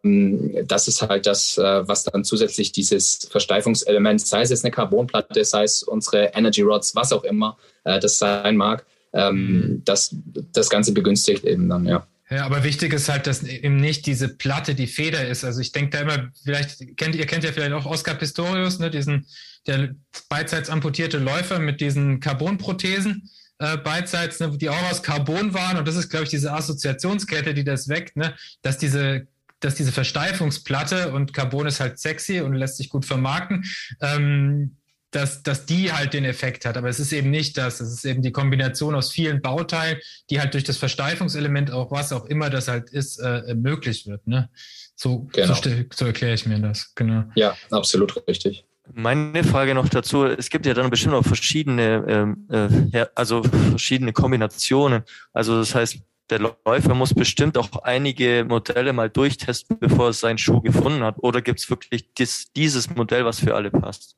das 0.66 0.88
ist 0.88 1.04
halt 1.04 1.28
das, 1.28 1.60
äh, 1.60 1.88
was 1.88 2.06
dann 2.06 2.24
zusätzlich 2.24 2.72
dieses 2.72 3.28
Versteifungselement, 3.30 4.20
sei 4.22 4.42
es 4.42 4.50
jetzt 4.50 4.66
eine 4.66 4.72
Carbonplatte, 4.72 5.46
sei 5.46 5.64
es 5.64 5.84
unsere 5.84 6.32
Energy 6.34 6.62
Rods, 6.62 6.96
was 6.96 7.14
auch 7.14 7.24
immer 7.24 7.58
äh, 7.84 8.00
das 8.00 8.18
sein 8.18 8.58
mag, 8.58 8.84
ähm, 9.14 9.82
das, 9.86 10.16
das 10.52 10.70
Ganze 10.70 10.94
begünstigt 10.94 11.44
eben 11.44 11.70
dann, 11.70 11.86
ja. 11.86 12.06
Ja, 12.30 12.46
aber 12.46 12.64
wichtig 12.64 12.94
ist 12.94 13.10
halt, 13.10 13.28
dass 13.28 13.44
eben 13.44 13.76
nicht 13.76 14.08
diese 14.08 14.28
Platte 14.28 14.74
die 14.74 14.88
Feder 14.88 15.28
ist. 15.28 15.44
Also 15.44 15.62
ich 15.62 15.72
denke 15.72 15.92
da 15.92 16.00
immer, 16.00 16.32
vielleicht 16.44 16.98
kennt 16.98 17.16
ihr 17.16 17.28
kennt 17.28 17.44
ja 17.44 17.52
vielleicht 17.52 17.74
auch 17.74 17.86
Oscar 17.86 18.16
Pistorius, 18.16 18.80
ne, 18.80 18.90
diesen 18.90 19.28
der 19.68 19.96
beidseits 20.30 20.70
amputierte 20.70 21.20
Läufer 21.20 21.60
mit 21.60 21.80
diesen 21.80 22.20
Carbonprothesen 22.20 23.30
äh, 23.60 23.78
beidseits, 23.78 24.40
ne, 24.40 24.58
die 24.58 24.70
auch 24.70 24.92
aus 24.92 25.04
Carbon 25.04 25.54
waren. 25.54 25.78
Und 25.78 25.88
das 25.88 25.96
ist, 25.96 26.10
glaube 26.10 26.24
ich, 26.24 26.32
diese 26.32 26.54
Assoziationskette, 26.54 27.54
die 27.54 27.64
das 27.64 27.88
weckt, 27.88 28.16
ne, 28.18 28.34
dass 28.62 28.78
diese 28.78 29.28
dass 29.60 29.76
diese 29.76 29.94
Versteifungsplatte 29.94 31.14
und 31.14 31.34
Carbon 31.34 31.68
ist 31.68 31.80
halt 31.80 31.98
sexy 31.98 32.42
und 32.42 32.54
lässt 32.54 32.76
sich 32.76 32.90
gut 32.90 33.06
vermarkten, 33.06 33.64
ähm, 34.02 34.76
dass, 35.16 35.44
dass 35.44 35.66
die 35.66 35.92
halt 35.92 36.14
den 36.14 36.26
Effekt 36.26 36.66
hat. 36.66 36.78
Aber 36.78 36.90
es 36.90 37.00
ist 37.00 37.14
eben 37.14 37.30
nicht 37.30 37.58
das. 37.58 37.80
Es 37.80 37.94
ist 37.94 38.06
eben 38.06 38.22
die 38.22 38.32
Kombination 38.32 38.96
aus 38.96 39.12
vielen 39.12 39.42
Bauteilen, 39.42 40.00
die 40.30 40.40
halt 40.40 40.54
durch 40.54 40.64
das 40.64 40.78
Versteifungselement, 40.78 41.72
auch 41.72 41.92
was 41.92 42.12
auch 42.12 42.26
immer 42.26 42.50
das 42.50 42.68
halt 42.68 42.90
ist, 42.90 43.20
äh, 43.20 43.56
möglich 43.56 44.08
wird. 44.08 44.26
Ne? 44.28 44.50
So, 44.96 45.28
genau. 45.32 45.54
so, 45.54 45.70
so 45.94 46.06
erkläre 46.06 46.34
ich 46.34 46.46
mir 46.46 46.60
das. 46.60 46.94
Genau. 46.96 47.24
Ja, 47.36 47.56
absolut 47.72 48.28
richtig. 48.28 48.66
Meine 48.92 49.44
Frage 49.46 49.74
noch 49.76 49.88
dazu, 49.88 50.26
es 50.26 50.50
gibt 50.50 50.66
ja 50.66 50.74
dann 50.74 50.90
bestimmt 50.90 51.14
auch 51.14 51.24
verschiedene, 51.24 52.04
ähm, 52.08 52.48
äh, 52.92 53.06
also 53.16 53.44
verschiedene 53.44 54.12
Kombinationen. 54.12 55.04
Also 55.32 55.58
das 55.58 55.74
heißt, 55.74 56.00
der 56.30 56.40
Läufer 56.40 56.94
muss 56.94 57.14
bestimmt 57.14 57.58
auch 57.58 57.70
einige 57.84 58.46
Modelle 58.48 58.92
mal 58.92 59.10
durchtesten, 59.10 59.78
bevor 59.80 60.08
er 60.08 60.14
seinen 60.14 60.38
Schuh 60.38 60.62
gefunden 60.62 61.04
hat. 61.04 61.16
Oder 61.20 61.42
gibt 61.42 61.60
es 61.60 61.70
wirklich 61.70 62.14
dies, 62.14 62.52
dieses 62.54 62.90
Modell, 62.90 63.24
was 63.26 63.40
für 63.40 63.56
alle 63.56 63.72
passt? 63.72 64.18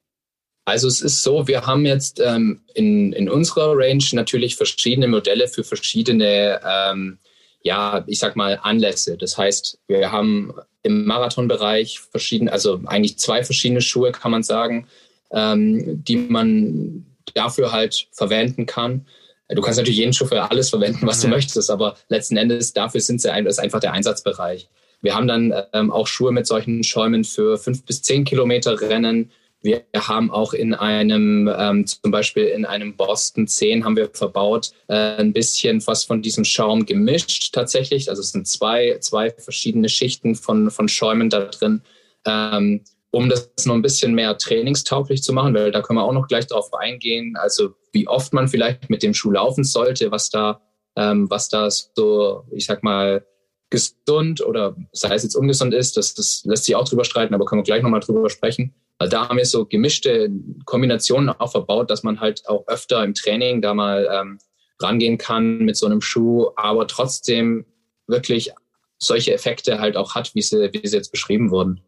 Also 0.65 0.87
es 0.87 1.01
ist 1.01 1.21
so, 1.21 1.47
wir 1.47 1.65
haben 1.67 1.85
jetzt 1.85 2.19
ähm, 2.19 2.61
in, 2.73 3.13
in 3.13 3.29
unserer 3.29 3.77
Range 3.77 4.03
natürlich 4.13 4.55
verschiedene 4.55 5.07
Modelle 5.07 5.47
für 5.47 5.63
verschiedene, 5.63 6.59
ähm, 6.67 7.19
ja, 7.61 8.03
ich 8.07 8.17
sag 8.17 8.35
mal, 8.35 8.59
Anlässe. 8.63 9.15
Das 9.15 9.37
heißt, 9.37 9.77
wir 9.87 10.11
haben 10.11 10.53
im 10.81 11.05
Marathonbereich 11.05 11.99
verschiedene, 11.99 12.51
also 12.51 12.81
eigentlich 12.85 13.19
zwei 13.19 13.43
verschiedene 13.43 13.81
Schuhe, 13.81 14.11
kann 14.11 14.31
man 14.31 14.41
sagen, 14.41 14.87
ähm, 15.31 16.03
die 16.03 16.15
man 16.15 17.05
dafür 17.35 17.71
halt 17.71 18.07
verwenden 18.11 18.65
kann. 18.65 19.05
Du 19.49 19.61
kannst 19.61 19.77
natürlich 19.77 19.99
jeden 19.99 20.13
Schuh 20.13 20.25
für 20.25 20.49
alles 20.49 20.71
verwenden, 20.71 21.05
was 21.05 21.21
du 21.21 21.27
möchtest, 21.27 21.69
aber 21.69 21.95
letzten 22.09 22.37
Endes 22.37 22.73
dafür 22.73 23.01
sind 23.01 23.21
sie 23.21 23.31
ein, 23.31 23.45
ist 23.45 23.59
einfach 23.59 23.79
der 23.79 23.93
Einsatzbereich. 23.93 24.67
Wir 25.01 25.13
haben 25.13 25.27
dann 25.27 25.53
ähm, 25.73 25.91
auch 25.91 26.07
Schuhe 26.07 26.31
mit 26.31 26.47
solchen 26.47 26.83
Schäumen 26.83 27.23
für 27.23 27.59
fünf 27.59 27.83
bis 27.85 28.01
zehn 28.01 28.23
Kilometer 28.23 28.81
Rennen, 28.81 29.31
wir 29.65 29.83
haben 29.97 30.29
auch 30.29 30.53
in 30.53 30.75
einem, 30.75 31.51
ähm, 31.57 31.87
zum 31.87 32.11
Beispiel 32.11 32.45
in 32.45 32.65
einem 32.65 32.95
Boston 32.95 33.47
10 33.47 33.83
haben 33.83 33.97
wir 33.97 34.09
verbaut, 34.13 34.71
äh, 34.87 35.17
ein 35.17 35.33
bisschen 35.33 35.85
was 35.87 36.03
von 36.03 36.21
diesem 36.21 36.45
Schaum 36.45 36.85
gemischt 36.85 37.51
tatsächlich. 37.51 38.09
Also 38.09 38.21
es 38.21 38.29
sind 38.29 38.47
zwei, 38.47 38.97
zwei 38.99 39.31
verschiedene 39.31 39.89
Schichten 39.89 40.35
von, 40.35 40.69
von 40.69 40.87
Schäumen 40.87 41.31
da 41.31 41.45
drin, 41.45 41.81
ähm, 42.25 42.81
um 43.09 43.27
das 43.27 43.49
noch 43.65 43.73
ein 43.73 43.81
bisschen 43.81 44.13
mehr 44.13 44.37
trainingstauglich 44.37 45.23
zu 45.23 45.33
machen, 45.33 45.55
weil 45.55 45.71
da 45.71 45.81
können 45.81 45.97
wir 45.97 46.03
auch 46.03 46.13
noch 46.13 46.27
gleich 46.27 46.45
drauf 46.45 46.71
eingehen. 46.73 47.35
Also 47.35 47.73
wie 47.91 48.07
oft 48.07 48.33
man 48.33 48.47
vielleicht 48.47 48.91
mit 48.91 49.01
dem 49.01 49.15
Schuh 49.15 49.31
laufen 49.31 49.63
sollte, 49.63 50.11
was 50.11 50.29
da, 50.29 50.61
ähm, 50.95 51.27
was 51.29 51.49
da 51.49 51.71
so, 51.71 52.43
ich 52.51 52.67
sag 52.67 52.83
mal, 52.83 53.25
gesund 53.71 54.45
oder 54.45 54.75
sei 54.91 55.15
es 55.15 55.23
jetzt 55.23 55.35
ungesund 55.35 55.73
ist, 55.73 55.97
das, 55.97 56.13
das 56.13 56.43
lässt 56.45 56.65
sich 56.65 56.75
auch 56.75 56.87
drüber 56.87 57.03
streiten, 57.03 57.33
aber 57.33 57.45
können 57.45 57.61
wir 57.61 57.65
gleich 57.65 57.81
nochmal 57.81 57.99
drüber 57.99 58.29
sprechen. 58.29 58.75
Also 58.97 59.11
da 59.11 59.27
haben 59.27 59.37
wir 59.37 59.45
so 59.45 59.65
gemischte 59.65 60.29
Kombinationen 60.65 61.29
auch 61.29 61.51
verbaut, 61.51 61.89
dass 61.89 62.03
man 62.03 62.19
halt 62.19 62.47
auch 62.47 62.65
öfter 62.67 63.03
im 63.03 63.13
Training 63.13 63.61
da 63.61 63.73
mal 63.73 64.07
ähm, 64.11 64.39
rangehen 64.79 65.17
kann 65.17 65.59
mit 65.59 65.75
so 65.75 65.85
einem 65.85 66.01
Schuh, 66.01 66.49
aber 66.55 66.87
trotzdem 66.87 67.65
wirklich 68.07 68.51
solche 68.97 69.33
Effekte 69.33 69.79
halt 69.79 69.97
auch 69.97 70.15
hat, 70.15 70.33
wie 70.35 70.41
sie, 70.41 70.69
wie 70.71 70.87
sie 70.87 70.95
jetzt 70.95 71.11
beschrieben 71.11 71.51
wurden. 71.51 71.81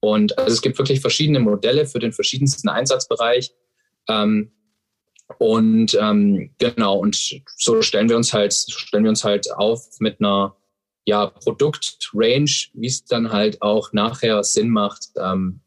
Und 0.00 0.38
also 0.38 0.52
es 0.52 0.62
gibt 0.62 0.78
wirklich 0.78 1.00
verschiedene 1.00 1.40
Modelle 1.40 1.86
für 1.86 1.98
den 1.98 2.12
verschiedensten 2.12 2.68
Einsatzbereich. 2.68 3.52
Ähm, 4.08 4.50
und 5.38 5.96
ähm, 6.00 6.50
genau, 6.58 6.98
und 6.98 7.40
so 7.56 7.82
stellen 7.82 8.08
wir 8.08 8.16
uns 8.16 8.32
halt, 8.32 8.52
stellen 8.52 9.04
wir 9.04 9.10
uns 9.10 9.22
halt 9.22 9.52
auf 9.54 9.86
mit 10.00 10.20
einer 10.20 10.56
ja, 11.04 11.26
Produktrange, 11.26 12.70
wie 12.74 12.86
es 12.86 13.04
dann 13.04 13.30
halt 13.30 13.62
auch 13.62 13.92
nachher 13.92 14.42
Sinn 14.42 14.70
macht, 14.70 15.10
ähm, 15.16 15.60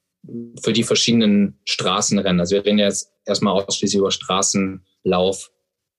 für 0.61 0.73
die 0.73 0.83
verschiedenen 0.83 1.59
Straßenrennen. 1.65 2.39
Also 2.39 2.55
wir 2.55 2.65
reden 2.65 2.79
jetzt 2.79 3.11
erstmal 3.25 3.53
ausschließlich 3.53 3.99
über 3.99 4.11
Straßenlauf, 4.11 5.51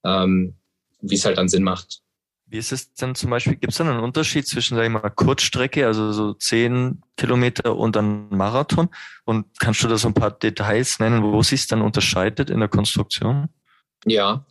ähm, 0.04 0.56
wie 1.00 1.14
es 1.14 1.24
halt 1.24 1.38
dann 1.38 1.48
Sinn 1.48 1.62
macht. 1.62 2.00
Wie 2.46 2.58
ist 2.58 2.72
es 2.72 2.92
denn 2.94 3.14
zum 3.14 3.30
Beispiel, 3.30 3.56
gibt 3.56 3.72
es 3.72 3.78
dann 3.78 3.88
einen 3.88 4.00
Unterschied 4.00 4.46
zwischen, 4.46 4.76
sag 4.76 4.84
ich 4.84 4.90
mal, 4.90 5.08
Kurzstrecke, 5.10 5.86
also 5.86 6.12
so 6.12 6.34
zehn 6.34 7.02
Kilometer 7.16 7.76
und 7.76 7.96
dann 7.96 8.28
Marathon? 8.28 8.88
Und 9.24 9.46
kannst 9.58 9.82
du 9.82 9.88
da 9.88 9.96
so 9.96 10.08
ein 10.08 10.14
paar 10.14 10.30
Details 10.30 10.98
nennen, 10.98 11.22
wo 11.22 11.42
sich 11.42 11.62
es 11.62 11.66
dann 11.66 11.82
unterscheidet 11.82 12.50
in 12.50 12.60
der 12.60 12.68
Konstruktion? 12.68 13.48
Ja, 14.04 14.46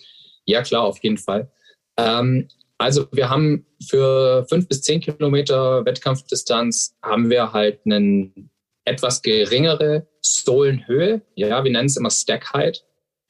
ja 0.45 0.63
klar, 0.63 0.83
auf 0.83 1.01
jeden 1.03 1.17
Fall. 1.17 1.51
Ähm, 1.97 2.47
also 2.77 3.07
wir 3.11 3.29
haben 3.29 3.65
für 3.87 4.45
fünf 4.49 4.67
bis 4.67 4.81
zehn 4.81 4.99
Kilometer 4.99 5.85
Wettkampfdistanz 5.85 6.95
haben 7.01 7.29
wir 7.29 7.53
halt 7.53 7.79
einen 7.85 8.49
etwas 8.85 9.21
geringere 9.21 10.07
Sohlenhöhe. 10.21 11.21
Ja, 11.35 11.63
wir 11.63 11.71
nennen 11.71 11.87
es 11.87 11.97
immer 11.97 12.11
Stack 12.11 12.53
Height. 12.53 12.83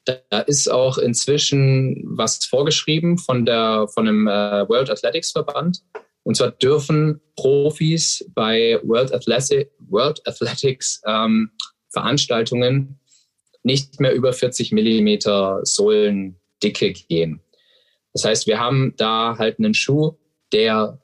Da 0.04 0.40
ist 0.40 0.70
auch 0.70 0.98
inzwischen 0.98 2.02
was 2.04 2.44
vorgeschrieben 2.44 3.16
von 3.18 3.46
der 3.46 3.88
von 3.88 4.04
dem 4.04 4.26
äh, 4.26 4.68
World 4.68 4.90
Athletics 4.90 5.32
Verband. 5.32 5.82
Und 6.24 6.36
zwar 6.36 6.50
dürfen 6.50 7.20
Profis 7.36 8.30
bei 8.34 8.80
World, 8.82 9.12
Athletic, 9.14 9.70
World 9.78 10.20
Athletics 10.26 11.02
ähm, 11.06 11.50
Veranstaltungen 11.90 12.98
nicht 13.62 14.00
mehr 14.00 14.14
über 14.14 14.32
40 14.32 14.72
Millimeter 14.72 15.60
Sohlendicke 15.62 16.92
gehen. 16.92 17.40
Das 18.12 18.24
heißt, 18.24 18.46
wir 18.46 18.60
haben 18.60 18.94
da 18.96 19.36
halt 19.38 19.58
einen 19.58 19.74
Schuh, 19.74 20.16
der 20.52 21.00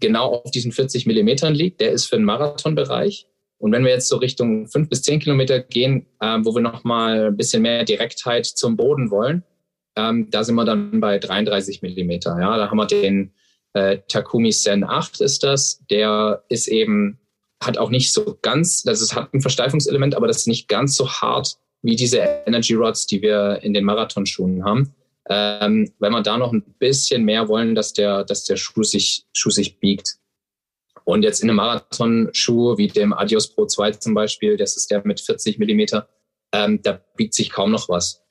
genau 0.00 0.32
auf 0.32 0.50
diesen 0.50 0.72
40 0.72 1.06
Millimetern 1.06 1.54
liegt. 1.54 1.80
Der 1.80 1.92
ist 1.92 2.06
für 2.06 2.16
den 2.16 2.24
Marathonbereich. 2.24 3.26
Und 3.58 3.72
wenn 3.72 3.84
wir 3.84 3.90
jetzt 3.90 4.08
so 4.08 4.16
Richtung 4.16 4.66
fünf 4.68 4.88
bis 4.88 5.02
zehn 5.02 5.20
Kilometer 5.20 5.60
gehen, 5.60 6.06
ähm, 6.20 6.44
wo 6.44 6.54
wir 6.54 6.60
nochmal 6.60 7.28
ein 7.28 7.36
bisschen 7.36 7.62
mehr 7.62 7.84
Direktheit 7.84 8.46
zum 8.46 8.76
Boden 8.76 9.10
wollen, 9.10 9.42
ähm, 9.96 10.28
da 10.30 10.44
sind 10.44 10.54
wir 10.56 10.64
dann 10.64 11.00
bei 11.00 11.18
33 11.18 11.82
Millimeter. 11.82 12.38
Ja, 12.38 12.56
da 12.56 12.70
haben 12.70 12.76
wir 12.76 12.86
den 12.86 13.32
äh, 13.72 13.98
Takumi 14.08 14.52
Sen 14.52 14.84
8 14.84 15.20
ist 15.20 15.42
das. 15.42 15.82
Der 15.90 16.44
ist 16.48 16.68
eben, 16.68 17.18
hat 17.62 17.78
auch 17.78 17.90
nicht 17.90 18.12
so 18.12 18.38
ganz, 18.42 18.82
das 18.82 19.00
ist, 19.00 19.14
hat 19.14 19.32
ein 19.32 19.40
Versteifungselement, 19.40 20.14
aber 20.14 20.26
das 20.26 20.38
ist 20.38 20.48
nicht 20.48 20.68
ganz 20.68 20.96
so 20.96 21.08
hart 21.08 21.56
wie 21.82 21.96
diese 21.96 22.18
Energy 22.46 22.74
Rods, 22.74 23.06
die 23.06 23.22
wir 23.22 23.60
in 23.62 23.72
den 23.72 23.84
Marathonschuhen 23.84 24.64
haben. 24.64 24.94
Ähm, 25.28 25.92
wenn 25.98 26.12
wir 26.12 26.22
da 26.22 26.38
noch 26.38 26.52
ein 26.52 26.62
bisschen 26.78 27.24
mehr 27.24 27.48
wollen, 27.48 27.74
dass 27.74 27.92
der, 27.92 28.24
dass 28.24 28.44
der 28.44 28.56
Schuh 28.56 28.82
sich, 28.82 29.24
Schuh 29.32 29.50
sich 29.50 29.78
biegt. 29.78 30.16
Und 31.06 31.22
jetzt 31.22 31.40
in 31.40 31.48
einem 31.48 31.56
Marathonschuh 31.56 32.76
wie 32.78 32.88
dem 32.88 33.12
Adios 33.12 33.54
Pro 33.54 33.66
2 33.66 33.92
zum 33.92 34.12
Beispiel, 34.12 34.56
das 34.56 34.76
ist 34.76 34.90
der 34.90 35.06
mit 35.06 35.20
40 35.20 35.58
Millimeter, 35.58 36.08
ähm, 36.52 36.82
da 36.82 37.00
biegt 37.16 37.32
sich 37.32 37.50
kaum 37.50 37.70
noch 37.70 37.88
was 37.88 38.24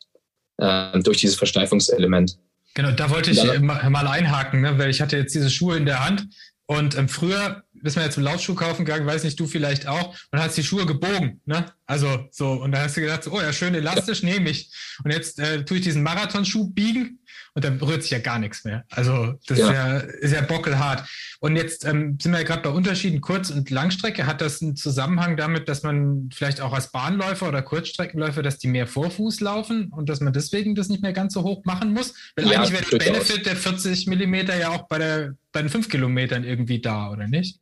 ähm, 0.59 1.01
durch 1.01 1.17
dieses 1.17 1.37
Versteifungselement. 1.37 2.37
Genau, 2.73 2.91
da 2.91 3.09
wollte 3.09 3.31
ich 3.31 3.41
Dann, 3.41 3.65
mal 3.65 4.07
einhaken, 4.07 4.59
ne? 4.59 4.77
weil 4.77 4.89
ich 4.89 5.01
hatte 5.01 5.15
jetzt 5.15 5.33
diese 5.33 5.49
Schuhe 5.49 5.77
in 5.77 5.85
der 5.85 6.05
Hand 6.05 6.27
und 6.65 6.97
ähm, 6.97 7.07
früher 7.07 7.63
bist 7.85 7.97
du 7.97 8.01
jetzt 8.01 8.17
einen 8.17 8.25
Laufschuh 8.25 8.55
kaufen 8.55 8.83
gegangen, 8.83 9.05
weiß 9.05 9.23
nicht, 9.23 9.39
du 9.39 9.45
vielleicht 9.45 9.87
auch, 9.87 10.15
und 10.31 10.39
hast 10.39 10.57
die 10.57 10.63
Schuhe 10.63 10.87
gebogen, 10.87 11.39
ne? 11.45 11.71
Also 11.85 12.27
so, 12.31 12.53
und 12.53 12.71
da 12.71 12.81
hast 12.81 12.97
du 12.97 13.01
gedacht, 13.01 13.27
oh 13.27 13.39
ja, 13.39 13.53
schön 13.53 13.75
elastisch, 13.75 14.23
ja. 14.23 14.29
nehme 14.29 14.49
ich. 14.49 14.71
Und 15.03 15.11
jetzt 15.11 15.39
äh, 15.39 15.63
tue 15.63 15.77
ich 15.77 15.83
diesen 15.83 16.01
Marathonschuh 16.01 16.71
biegen 16.71 17.19
und 17.53 17.63
dann 17.63 17.77
berührt 17.77 18.01
sich 18.01 18.11
ja 18.11 18.17
gar 18.17 18.39
nichts 18.39 18.65
mehr. 18.65 18.85
Also 18.89 19.35
das 19.45 19.59
ja. 19.59 19.67
Ist, 19.67 19.73
ja, 19.73 19.97
ist 19.97 20.33
ja 20.33 20.41
bockelhart. 20.41 21.07
Und 21.39 21.55
jetzt 21.55 21.85
ähm, 21.85 22.17
sind 22.19 22.31
wir 22.31 22.39
ja 22.39 22.45
gerade 22.45 22.63
bei 22.63 22.69
Unterschieden 22.69 23.21
Kurz- 23.21 23.51
und 23.51 23.69
Langstrecke. 23.69 24.25
Hat 24.25 24.41
das 24.41 24.63
einen 24.63 24.75
Zusammenhang 24.75 25.37
damit, 25.37 25.69
dass 25.69 25.83
man 25.83 26.31
vielleicht 26.33 26.59
auch 26.59 26.73
als 26.73 26.91
Bahnläufer 26.91 27.47
oder 27.47 27.61
Kurzstreckenläufer, 27.61 28.41
dass 28.41 28.57
die 28.57 28.67
mehr 28.67 28.87
Vorfuß 28.87 29.41
laufen 29.41 29.89
und 29.89 30.09
dass 30.09 30.21
man 30.21 30.33
deswegen 30.33 30.73
das 30.73 30.89
nicht 30.89 31.03
mehr 31.03 31.13
ganz 31.13 31.35
so 31.35 31.43
hoch 31.43 31.63
machen 31.65 31.93
muss? 31.93 32.15
Weil 32.35 32.47
ja, 32.47 32.61
eigentlich 32.61 32.73
wäre 32.73 32.97
der 32.97 33.11
Benefit 33.11 33.45
der 33.45 33.55
40 33.55 34.07
Millimeter 34.07 34.57
ja 34.57 34.69
auch 34.69 34.87
bei, 34.87 34.97
der, 34.97 35.35
bei 35.51 35.61
den 35.61 35.69
5 35.69 35.87
Kilometern 35.87 36.43
irgendwie 36.43 36.81
da, 36.81 37.11
oder 37.11 37.27
nicht? 37.27 37.59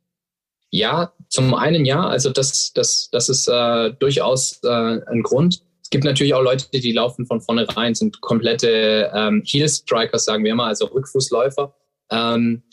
Ja, 0.76 1.14
zum 1.30 1.54
einen 1.54 1.86
ja. 1.86 2.08
Also 2.08 2.32
das, 2.32 2.74
das, 2.74 3.10
das 3.12 3.30
ist 3.30 3.48
äh, 3.48 3.92
durchaus 4.00 4.60
äh, 4.64 5.02
ein 5.06 5.22
Grund 5.22 5.62
gibt 5.94 6.06
natürlich 6.06 6.34
auch 6.34 6.42
Leute, 6.42 6.66
die 6.74 6.92
laufen 6.92 7.28
von 7.28 7.40
vornherein, 7.40 7.94
sind 7.94 8.20
komplette 8.20 9.12
ähm, 9.14 9.44
Heel-Strikers, 9.46 10.26
sagen 10.26 10.44
wir 10.44 10.52
immer, 10.52 10.66
also 10.66 10.86
Rückfußläufer. 10.88 11.76
Ähm, 12.10 12.64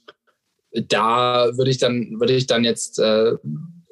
da 0.72 1.54
würde 1.54 1.70
ich 1.70 1.76
dann, 1.76 2.18
würde 2.18 2.32
ich 2.32 2.46
dann 2.46 2.64
jetzt 2.64 2.98
äh, 2.98 3.32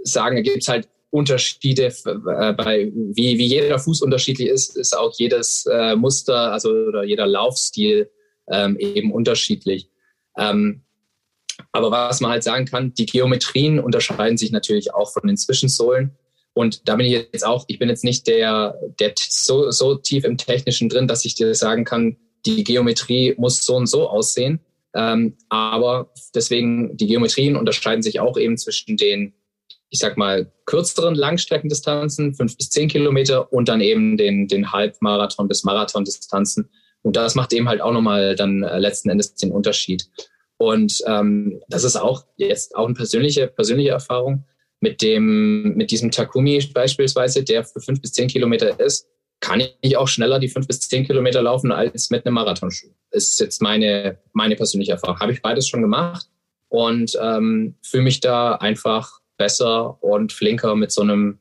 sagen, 0.03 0.37
da 0.37 0.41
gibt 0.41 0.63
es 0.63 0.69
halt 0.69 0.89
Unterschiede 1.11 1.89
äh, 2.07 2.53
bei, 2.55 2.91
wie, 2.95 3.37
wie 3.37 3.47
jeder 3.47 3.79
Fuß 3.79 4.01
unterschiedlich 4.01 4.49
ist, 4.49 4.79
ist 4.79 4.97
auch 4.97 5.13
jedes 5.19 5.67
äh, 5.67 5.95
Muster, 5.95 6.51
also 6.51 6.71
oder 6.71 7.05
jeder 7.05 7.27
Laufstil 7.27 8.11
ähm, 8.51 8.79
eben 8.79 9.13
unterschiedlich. 9.13 9.91
Ähm, 10.39 10.85
aber 11.79 11.91
was 11.91 12.21
man 12.21 12.31
halt 12.31 12.43
sagen 12.43 12.67
kann, 12.67 12.93
die 12.95 13.07
Geometrien 13.07 13.81
unterscheiden 13.81 14.37
sich 14.37 14.51
natürlich 14.51 14.95
auch 14.95 15.13
von 15.13 15.27
den 15.27 15.37
Zwischensohlen. 15.37 16.17
Und 16.55 16.89
da 16.89 16.97
bin 16.97 17.07
ich 17.07 17.13
jetzt 17.13 17.47
auch, 17.47 17.65
ich 17.69 17.79
bin 17.79 17.89
jetzt 17.89 18.05
nicht 18.05 18.27
der, 18.27 18.77
der 18.99 19.15
so, 19.17 19.71
so 19.71 19.95
tief 19.95 20.25
im 20.25 20.37
Technischen 20.37 20.89
drin, 20.89 21.07
dass 21.07 21.25
ich 21.25 21.35
dir 21.35 21.55
sagen 21.55 21.85
kann, 21.85 22.17
die 22.47 22.65
Geometrie 22.65 23.35
muss 23.37 23.65
so 23.65 23.77
und 23.77 23.87
so 23.87 24.09
aussehen. 24.09 24.61
Ähm, 24.95 25.37
aber 25.49 26.11
deswegen, 26.35 26.97
die 26.97 27.07
Geometrien 27.07 27.57
unterscheiden 27.57 28.03
sich 28.03 28.21
auch 28.21 28.37
eben 28.37 28.57
zwischen 28.57 28.97
den, 28.97 29.35
ich 29.91 30.01
sag 30.01 30.17
mal, 30.17 30.53
kürzeren 30.67 31.15
Langstreckendistanzen, 31.15 32.35
fünf 32.35 32.57
bis 32.57 32.71
zehn 32.71 32.89
Kilometer, 32.89 33.53
und 33.53 33.69
dann 33.69 33.81
eben 33.81 34.17
den, 34.17 34.49
den 34.49 34.73
Halbmarathon 34.73 35.49
bis 35.49 35.65
Marathondistanzen. 35.65 36.71
Und 37.03 37.17
das 37.17 37.35
macht 37.35 37.53
eben 37.53 37.69
halt 37.69 37.81
auch 37.81 37.93
nochmal 37.93 38.35
dann 38.35 38.63
äh, 38.63 38.79
letzten 38.79 39.11
Endes 39.11 39.35
den 39.35 39.53
Unterschied. 39.53 40.09
Und 40.59 41.03
ähm, 41.07 41.61
das 41.69 41.85
ist 41.85 41.97
auch 41.97 42.25
jetzt 42.37 42.75
auch 42.75 42.87
eine 42.87 42.95
persönliche, 42.95 43.47
persönliche 43.47 43.91
Erfahrung 43.91 44.45
mit 44.81 45.03
dem, 45.03 45.75
mit 45.75 45.91
diesem 45.91 46.11
Takumi 46.11 46.63
beispielsweise, 46.73 47.43
der 47.43 47.65
für 47.65 47.81
fünf 47.81 48.01
bis 48.01 48.13
zehn 48.13 48.29
Kilometer 48.29 48.79
ist, 48.79 49.09
kann 49.41 49.63
ich 49.81 49.97
auch 49.97 50.09
schneller 50.09 50.41
die 50.41 50.49
fünf 50.49 50.67
bis 50.67 50.81
zehn 50.81 51.07
Kilometer 51.07 51.43
laufen 51.43 51.71
als 51.71 52.11
mit 52.11 52.27
einem 52.27 52.35
Marathonschuh. 52.35 52.89
Ist 53.11 53.39
jetzt 53.41 53.63
meine, 53.63 54.19
meine 54.33 54.57
persönliche 54.57 54.93
Erfahrung. 54.93 55.21
Habe 55.21 55.33
ich 55.33 55.43
beides 55.43 55.69
schon 55.69 55.81
gemacht 55.81 56.27
und 56.69 57.17
ähm, 57.21 57.77
fühle 57.83 58.03
mich 58.03 58.21
da 58.21 58.57
einfach 58.57 59.21
besser 59.37 60.03
und 60.03 60.33
flinker 60.33 60.75
mit 60.75 60.91
so 60.91 61.03
einem, 61.03 61.39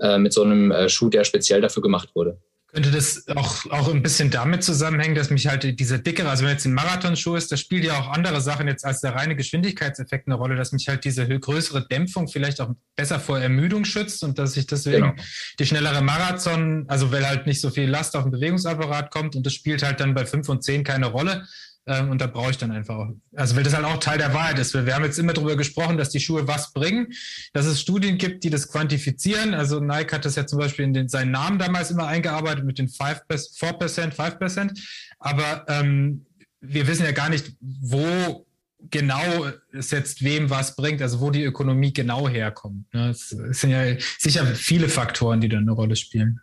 äh, 0.00 0.18
mit 0.18 0.32
so 0.32 0.42
einem 0.42 0.72
äh, 0.72 0.88
Schuh, 0.88 1.08
der 1.08 1.24
speziell 1.24 1.60
dafür 1.60 1.82
gemacht 1.82 2.10
wurde. 2.14 2.40
Könnte 2.76 2.90
das 2.90 3.26
auch, 3.28 3.64
auch 3.70 3.88
ein 3.88 4.02
bisschen 4.02 4.30
damit 4.30 4.62
zusammenhängen, 4.62 5.14
dass 5.14 5.30
mich 5.30 5.46
halt 5.46 5.80
dieser 5.80 5.96
dickere, 5.96 6.28
also 6.28 6.44
wenn 6.44 6.50
jetzt 6.50 6.66
ein 6.66 6.74
Marathonschuh 6.74 7.34
ist, 7.34 7.50
da 7.50 7.56
spielt 7.56 7.84
ja 7.84 7.98
auch 7.98 8.08
andere 8.08 8.42
Sachen 8.42 8.68
jetzt 8.68 8.84
als 8.84 9.00
der 9.00 9.14
reine 9.14 9.34
Geschwindigkeitseffekt 9.34 10.28
eine 10.28 10.34
Rolle, 10.34 10.56
dass 10.56 10.72
mich 10.72 10.86
halt 10.86 11.02
diese 11.06 11.26
größere 11.26 11.88
Dämpfung 11.88 12.28
vielleicht 12.28 12.60
auch 12.60 12.74
besser 12.94 13.18
vor 13.18 13.40
Ermüdung 13.40 13.86
schützt 13.86 14.22
und 14.22 14.38
dass 14.38 14.58
ich 14.58 14.66
deswegen 14.66 15.12
genau. 15.12 15.14
die 15.58 15.64
schnellere 15.64 16.02
Marathon, 16.02 16.84
also 16.88 17.10
weil 17.10 17.26
halt 17.26 17.46
nicht 17.46 17.62
so 17.62 17.70
viel 17.70 17.88
Last 17.88 18.14
auf 18.14 18.24
den 18.24 18.32
Bewegungsapparat 18.32 19.10
kommt 19.10 19.36
und 19.36 19.46
das 19.46 19.54
spielt 19.54 19.82
halt 19.82 20.00
dann 20.00 20.12
bei 20.12 20.26
fünf 20.26 20.46
und 20.50 20.62
zehn 20.62 20.84
keine 20.84 21.06
Rolle, 21.06 21.46
ähm, 21.86 22.10
und 22.10 22.20
da 22.20 22.26
brauche 22.26 22.50
ich 22.50 22.58
dann 22.58 22.72
einfach 22.72 22.96
auch, 22.96 23.14
also 23.36 23.54
weil 23.54 23.62
das 23.62 23.74
halt 23.74 23.84
auch 23.84 23.98
Teil 23.98 24.18
der 24.18 24.34
Wahrheit 24.34 24.58
ist. 24.58 24.74
Wir 24.74 24.94
haben 24.94 25.04
jetzt 25.04 25.18
immer 25.18 25.32
darüber 25.32 25.56
gesprochen, 25.56 25.96
dass 25.96 26.10
die 26.10 26.18
Schuhe 26.18 26.48
was 26.48 26.72
bringen, 26.72 27.12
dass 27.52 27.66
es 27.66 27.80
Studien 27.80 28.18
gibt, 28.18 28.42
die 28.42 28.50
das 28.50 28.68
quantifizieren. 28.68 29.54
Also 29.54 29.78
Nike 29.78 30.12
hat 30.12 30.24
das 30.24 30.34
ja 30.34 30.46
zum 30.46 30.58
Beispiel 30.58 30.84
in 30.84 30.94
den, 30.94 31.08
seinen 31.08 31.30
Namen 31.30 31.58
damals 31.58 31.92
immer 31.92 32.08
eingearbeitet 32.08 32.64
mit 32.64 32.78
den 32.78 32.88
5%, 32.88 33.22
4%, 33.28 34.14
5%. 34.14 34.80
Aber 35.20 35.64
ähm, 35.68 36.26
wir 36.60 36.88
wissen 36.88 37.04
ja 37.04 37.12
gar 37.12 37.28
nicht, 37.28 37.54
wo 37.60 38.44
genau 38.90 39.46
es 39.72 39.92
jetzt 39.92 40.24
wem 40.24 40.50
was 40.50 40.74
bringt, 40.74 41.00
also 41.02 41.20
wo 41.20 41.30
die 41.30 41.44
Ökonomie 41.44 41.92
genau 41.92 42.28
herkommt. 42.28 42.92
Ne? 42.92 43.10
Es, 43.10 43.30
es 43.30 43.60
sind 43.60 43.70
ja 43.70 43.96
sicher 44.18 44.44
viele 44.46 44.88
Faktoren, 44.88 45.40
die 45.40 45.48
da 45.48 45.58
eine 45.58 45.70
Rolle 45.70 45.94
spielen. 45.94 46.40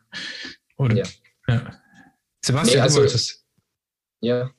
Oder? 0.77 0.95
Ja. 0.95 1.03
ja. 1.49 1.79
Sebastian, 2.45 2.77
nee, 2.77 2.81
also, 2.81 2.95
du 2.99 3.01
wolltest. 3.03 3.43
Ja, 4.21 4.51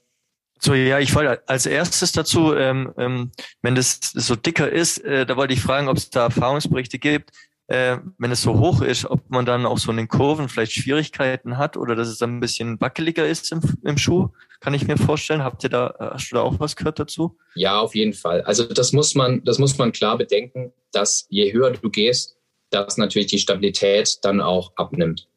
so, 0.64 0.74
ja, 0.74 0.98
ich 0.98 1.14
wollte 1.14 1.46
als 1.46 1.66
erstes 1.66 2.12
dazu, 2.12 2.54
ähm, 2.54 2.92
ähm, 2.96 3.32
wenn 3.62 3.74
das 3.74 4.00
so 4.00 4.34
dicker 4.34 4.70
ist, 4.70 4.98
äh, 5.04 5.26
da 5.26 5.36
wollte 5.36 5.54
ich 5.54 5.60
fragen, 5.60 5.88
ob 5.88 5.96
es 5.96 6.10
da 6.10 6.24
Erfahrungsberichte 6.24 6.98
gibt, 6.98 7.30
äh, 7.66 7.98
wenn 8.18 8.30
es 8.30 8.42
so 8.42 8.58
hoch 8.58 8.82
ist, 8.82 9.04
ob 9.06 9.28
man 9.30 9.46
dann 9.46 9.66
auch 9.66 9.78
so 9.78 9.90
in 9.90 9.96
den 9.96 10.08
Kurven 10.08 10.48
vielleicht 10.48 10.72
Schwierigkeiten 10.72 11.56
hat 11.56 11.76
oder 11.76 11.94
dass 11.94 12.08
es 12.08 12.18
dann 12.18 12.36
ein 12.36 12.40
bisschen 12.40 12.80
wackeliger 12.80 13.26
ist 13.26 13.52
im, 13.52 13.60
im 13.84 13.98
Schuh, 13.98 14.30
kann 14.60 14.74
ich 14.74 14.86
mir 14.86 14.96
vorstellen. 14.96 15.44
Habt 15.44 15.64
ihr 15.64 15.70
da, 15.70 15.94
hast 15.98 16.30
du 16.30 16.36
da 16.36 16.42
auch 16.42 16.60
was 16.60 16.76
gehört 16.76 16.98
dazu? 16.98 17.36
Ja, 17.54 17.80
auf 17.80 17.94
jeden 17.94 18.14
Fall. 18.14 18.42
Also 18.42 18.64
das 18.64 18.92
muss 18.92 19.14
man, 19.14 19.44
das 19.44 19.58
muss 19.58 19.78
man 19.78 19.92
klar 19.92 20.18
bedenken, 20.18 20.72
dass 20.92 21.26
je 21.28 21.52
höher 21.52 21.70
du 21.70 21.90
gehst, 21.90 22.36
dass 22.70 22.96
natürlich 22.96 23.28
die 23.28 23.38
Stabilität 23.38 24.18
dann 24.22 24.40
auch 24.40 24.72
abnimmt. 24.76 25.28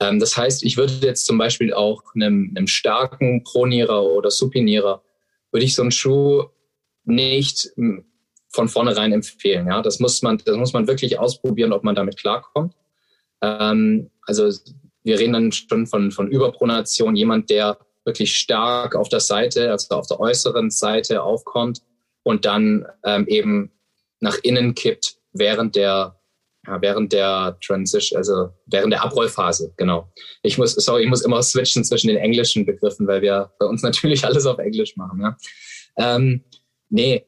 Ähm, 0.00 0.20
das 0.20 0.36
heißt, 0.36 0.64
ich 0.64 0.76
würde 0.76 0.94
jetzt 1.02 1.26
zum 1.26 1.38
Beispiel 1.38 1.72
auch 1.72 2.02
einem, 2.14 2.52
einem 2.56 2.66
starken 2.66 3.42
Pronierer 3.44 4.02
oder 4.02 4.30
Supinierer, 4.30 5.02
würde 5.50 5.64
ich 5.64 5.74
so 5.74 5.82
einen 5.82 5.90
Schuh 5.90 6.44
nicht 7.04 7.70
hm, 7.76 8.04
von 8.48 8.68
vornherein 8.68 9.12
empfehlen. 9.12 9.66
Ja, 9.66 9.82
das 9.82 9.98
muss 9.98 10.22
man, 10.22 10.38
das 10.44 10.56
muss 10.56 10.72
man 10.72 10.86
wirklich 10.86 11.18
ausprobieren, 11.18 11.72
ob 11.72 11.84
man 11.84 11.94
damit 11.94 12.16
klarkommt. 12.16 12.74
Ähm, 13.42 14.10
also 14.22 14.50
wir 15.02 15.18
reden 15.18 15.32
dann 15.32 15.52
schon 15.52 15.86
von, 15.86 16.10
von 16.10 16.28
Überpronation, 16.28 17.16
jemand, 17.16 17.50
der 17.50 17.78
wirklich 18.04 18.36
stark 18.36 18.94
auf 18.94 19.08
der 19.08 19.20
Seite, 19.20 19.70
also 19.70 19.94
auf 19.94 20.06
der 20.06 20.20
äußeren 20.20 20.70
Seite 20.70 21.22
aufkommt 21.22 21.82
und 22.22 22.44
dann 22.44 22.86
ähm, 23.04 23.26
eben 23.26 23.70
nach 24.20 24.38
innen 24.42 24.74
kippt 24.74 25.16
während 25.32 25.76
der 25.76 26.17
ja, 26.68 26.82
während 26.82 27.12
der 27.12 27.56
Transition, 27.64 28.18
also 28.18 28.50
während 28.66 28.92
der 28.92 29.02
Abrollphase, 29.02 29.72
genau. 29.76 30.12
Ich 30.42 30.58
muss, 30.58 30.74
sorry, 30.74 31.04
ich 31.04 31.08
muss 31.08 31.22
immer 31.22 31.42
switchen 31.42 31.82
zwischen 31.82 32.08
den 32.08 32.18
englischen 32.18 32.66
Begriffen, 32.66 33.06
weil 33.06 33.22
wir 33.22 33.50
bei 33.58 33.66
uns 33.66 33.82
natürlich 33.88 34.24
alles 34.24 34.44
auf 34.44 34.58
Englisch 34.58 34.96
machen. 34.96 35.20
Ja. 35.20 35.36
Ähm, 35.96 36.44
nee, 36.90 37.24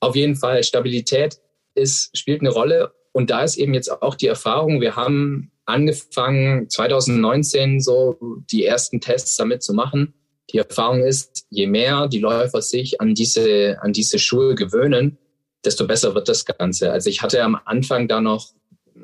auf 0.00 0.14
jeden 0.14 0.36
Fall, 0.36 0.62
Stabilität 0.62 1.38
ist, 1.74 2.16
spielt 2.16 2.40
eine 2.40 2.50
Rolle. 2.50 2.92
Und 3.12 3.30
da 3.30 3.42
ist 3.42 3.56
eben 3.56 3.74
jetzt 3.74 3.90
auch 3.90 4.14
die 4.14 4.28
Erfahrung, 4.28 4.80
wir 4.80 4.94
haben 4.94 5.50
angefangen 5.64 6.70
2019 6.70 7.80
so 7.80 8.16
die 8.50 8.64
ersten 8.64 9.00
Tests 9.00 9.36
damit 9.36 9.62
zu 9.62 9.74
machen. 9.74 10.14
Die 10.52 10.58
Erfahrung 10.58 11.00
ist, 11.00 11.46
je 11.50 11.66
mehr 11.66 12.06
die 12.06 12.20
Läufer 12.20 12.62
sich 12.62 13.00
an 13.00 13.14
diese, 13.14 13.76
an 13.82 13.92
diese 13.92 14.18
Schuhe 14.18 14.54
gewöhnen, 14.54 15.18
desto 15.64 15.86
besser 15.86 16.14
wird 16.14 16.28
das 16.28 16.44
Ganze. 16.44 16.92
Also 16.92 17.10
ich 17.10 17.22
hatte 17.22 17.42
am 17.42 17.58
Anfang 17.64 18.08
da 18.08 18.20
noch 18.20 18.52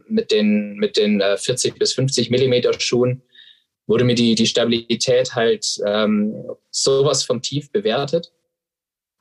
mit 0.09 0.31
den, 0.31 0.77
mit 0.77 0.97
den 0.97 1.21
40 1.21 1.75
äh, 1.75 1.79
bis 1.79 1.93
50 1.95 2.31
Millimeter 2.31 2.73
Schuhen 2.79 3.23
wurde 3.87 4.05
mir 4.05 4.15
die, 4.15 4.35
die 4.35 4.47
Stabilität 4.47 5.35
halt 5.35 5.67
ähm, 5.87 6.35
sowas 6.71 7.23
von 7.23 7.43
tief 7.43 7.71
bewertet. 7.71 8.33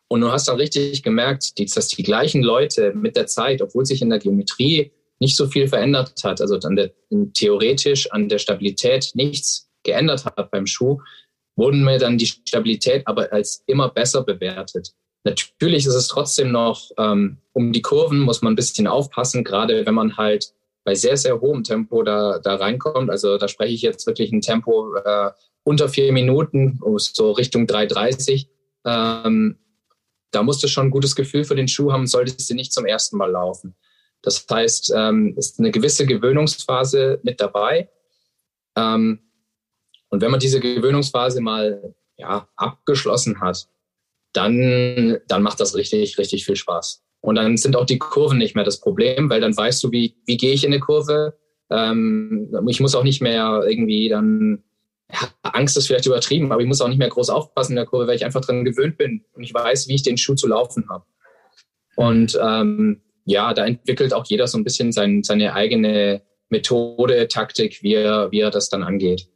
Und 0.07 0.21
du 0.21 0.31
hast 0.31 0.47
dann 0.47 0.57
richtig 0.57 1.03
gemerkt, 1.03 1.53
dass 1.75 1.87
die 1.87 2.03
gleichen 2.03 2.43
Leute 2.43 2.93
mit 2.93 3.15
der 3.15 3.27
Zeit, 3.27 3.61
obwohl 3.61 3.85
sich 3.85 4.01
in 4.01 4.09
der 4.09 4.19
Geometrie 4.19 4.91
nicht 5.19 5.35
so 5.35 5.47
viel 5.47 5.67
verändert 5.67 6.23
hat, 6.23 6.41
also 6.41 6.57
an 6.59 6.75
der, 6.75 6.91
theoretisch 7.33 8.11
an 8.11 8.29
der 8.29 8.37
Stabilität 8.37 9.11
nichts 9.15 9.69
geändert 9.83 10.25
hat 10.25 10.51
beim 10.51 10.67
Schuh, 10.67 10.99
wurden 11.55 11.83
mir 11.83 11.97
dann 11.97 12.17
die 12.17 12.25
Stabilität 12.25 13.07
aber 13.07 13.31
als 13.31 13.63
immer 13.67 13.89
besser 13.89 14.23
bewertet. 14.23 14.93
Natürlich 15.23 15.85
ist 15.85 15.95
es 15.95 16.07
trotzdem 16.07 16.51
noch, 16.51 16.91
ähm, 16.97 17.37
um 17.53 17.71
die 17.71 17.81
Kurven 17.81 18.19
muss 18.19 18.41
man 18.41 18.53
ein 18.53 18.57
bisschen 18.57 18.87
aufpassen, 18.87 19.43
gerade 19.43 19.85
wenn 19.85 19.93
man 19.93 20.17
halt 20.17 20.53
bei 20.83 20.95
sehr, 20.95 21.17
sehr 21.17 21.39
hohem 21.39 21.63
Tempo 21.63 22.03
da, 22.03 22.39
da 22.39 22.55
reinkommt. 22.55 23.09
Also 23.09 23.37
da 23.37 23.47
spreche 23.47 23.73
ich 23.73 23.81
jetzt 23.81 24.05
wirklich 24.05 24.31
ein 24.31 24.41
Tempo 24.41 24.95
äh, 24.95 25.31
unter 25.63 25.89
vier 25.89 26.11
Minuten, 26.11 26.79
so 26.97 27.31
Richtung 27.31 27.65
3,30. 27.65 28.47
Ähm, 28.85 29.59
da 30.31 30.43
musst 30.43 30.63
du 30.63 30.67
schon 30.67 30.87
ein 30.87 30.91
gutes 30.91 31.15
Gefühl 31.15 31.45
für 31.45 31.55
den 31.55 31.67
Schuh 31.67 31.91
haben, 31.91 32.07
solltest 32.07 32.49
du 32.49 32.55
nicht 32.55 32.73
zum 32.73 32.85
ersten 32.85 33.17
Mal 33.17 33.31
laufen. 33.31 33.75
Das 34.21 34.45
heißt, 34.49 34.93
ähm, 34.95 35.35
ist 35.37 35.59
eine 35.59 35.71
gewisse 35.71 36.05
Gewöhnungsphase 36.05 37.19
mit 37.23 37.39
dabei. 37.39 37.89
Ähm, 38.75 39.19
und 40.09 40.21
wenn 40.21 40.31
man 40.31 40.39
diese 40.39 40.59
Gewöhnungsphase 40.59 41.41
mal 41.41 41.95
ja, 42.17 42.47
abgeschlossen 42.55 43.41
hat, 43.41 43.67
dann, 44.33 45.19
dann 45.27 45.43
macht 45.43 45.59
das 45.59 45.75
richtig, 45.75 46.17
richtig 46.17 46.45
viel 46.45 46.55
Spaß. 46.55 47.03
Und 47.23 47.35
dann 47.35 47.55
sind 47.55 47.77
auch 47.77 47.85
die 47.85 47.99
Kurven 47.99 48.37
nicht 48.37 48.53
mehr 48.53 48.65
das 48.65 48.81
Problem, 48.81 49.29
weil 49.29 49.39
dann 49.39 49.55
weißt 49.55 49.81
du, 49.81 49.91
wie, 49.93 50.17
wie 50.25 50.35
gehe 50.35 50.51
ich 50.51 50.65
in 50.65 50.73
eine 50.73 50.81
Kurve. 50.81 51.37
Ähm, 51.71 52.53
ich 52.67 52.81
muss 52.81 52.95
auch 52.95 53.05
nicht 53.05 53.21
mehr 53.21 53.63
irgendwie 53.65 54.09
dann, 54.09 54.61
ja, 55.09 55.29
Angst 55.41 55.77
ist 55.77 55.87
vielleicht 55.87 56.05
übertrieben, 56.05 56.51
aber 56.51 56.61
ich 56.61 56.67
muss 56.67 56.81
auch 56.81 56.89
nicht 56.89 56.97
mehr 56.97 57.07
groß 57.07 57.29
aufpassen 57.29 57.71
in 57.71 57.77
der 57.77 57.85
Kurve, 57.85 58.07
weil 58.07 58.17
ich 58.17 58.25
einfach 58.25 58.41
dran 58.41 58.65
gewöhnt 58.65 58.97
bin 58.97 59.23
und 59.31 59.43
ich 59.43 59.53
weiß, 59.53 59.87
wie 59.87 59.95
ich 59.95 60.03
den 60.03 60.17
Schuh 60.17 60.35
zu 60.35 60.49
laufen 60.49 60.89
habe. 60.89 61.05
Und 61.95 62.37
ähm, 62.43 63.01
ja, 63.23 63.53
da 63.53 63.65
entwickelt 63.65 64.13
auch 64.13 64.25
jeder 64.25 64.47
so 64.47 64.57
ein 64.57 64.65
bisschen 64.65 64.91
sein, 64.91 65.23
seine 65.23 65.53
eigene 65.53 66.23
Methode, 66.49 67.29
Taktik, 67.29 67.81
wie 67.83 67.93
er, 67.93 68.33
wie 68.33 68.41
er 68.41 68.51
das 68.51 68.67
dann 68.67 68.83
angeht. 68.83 69.29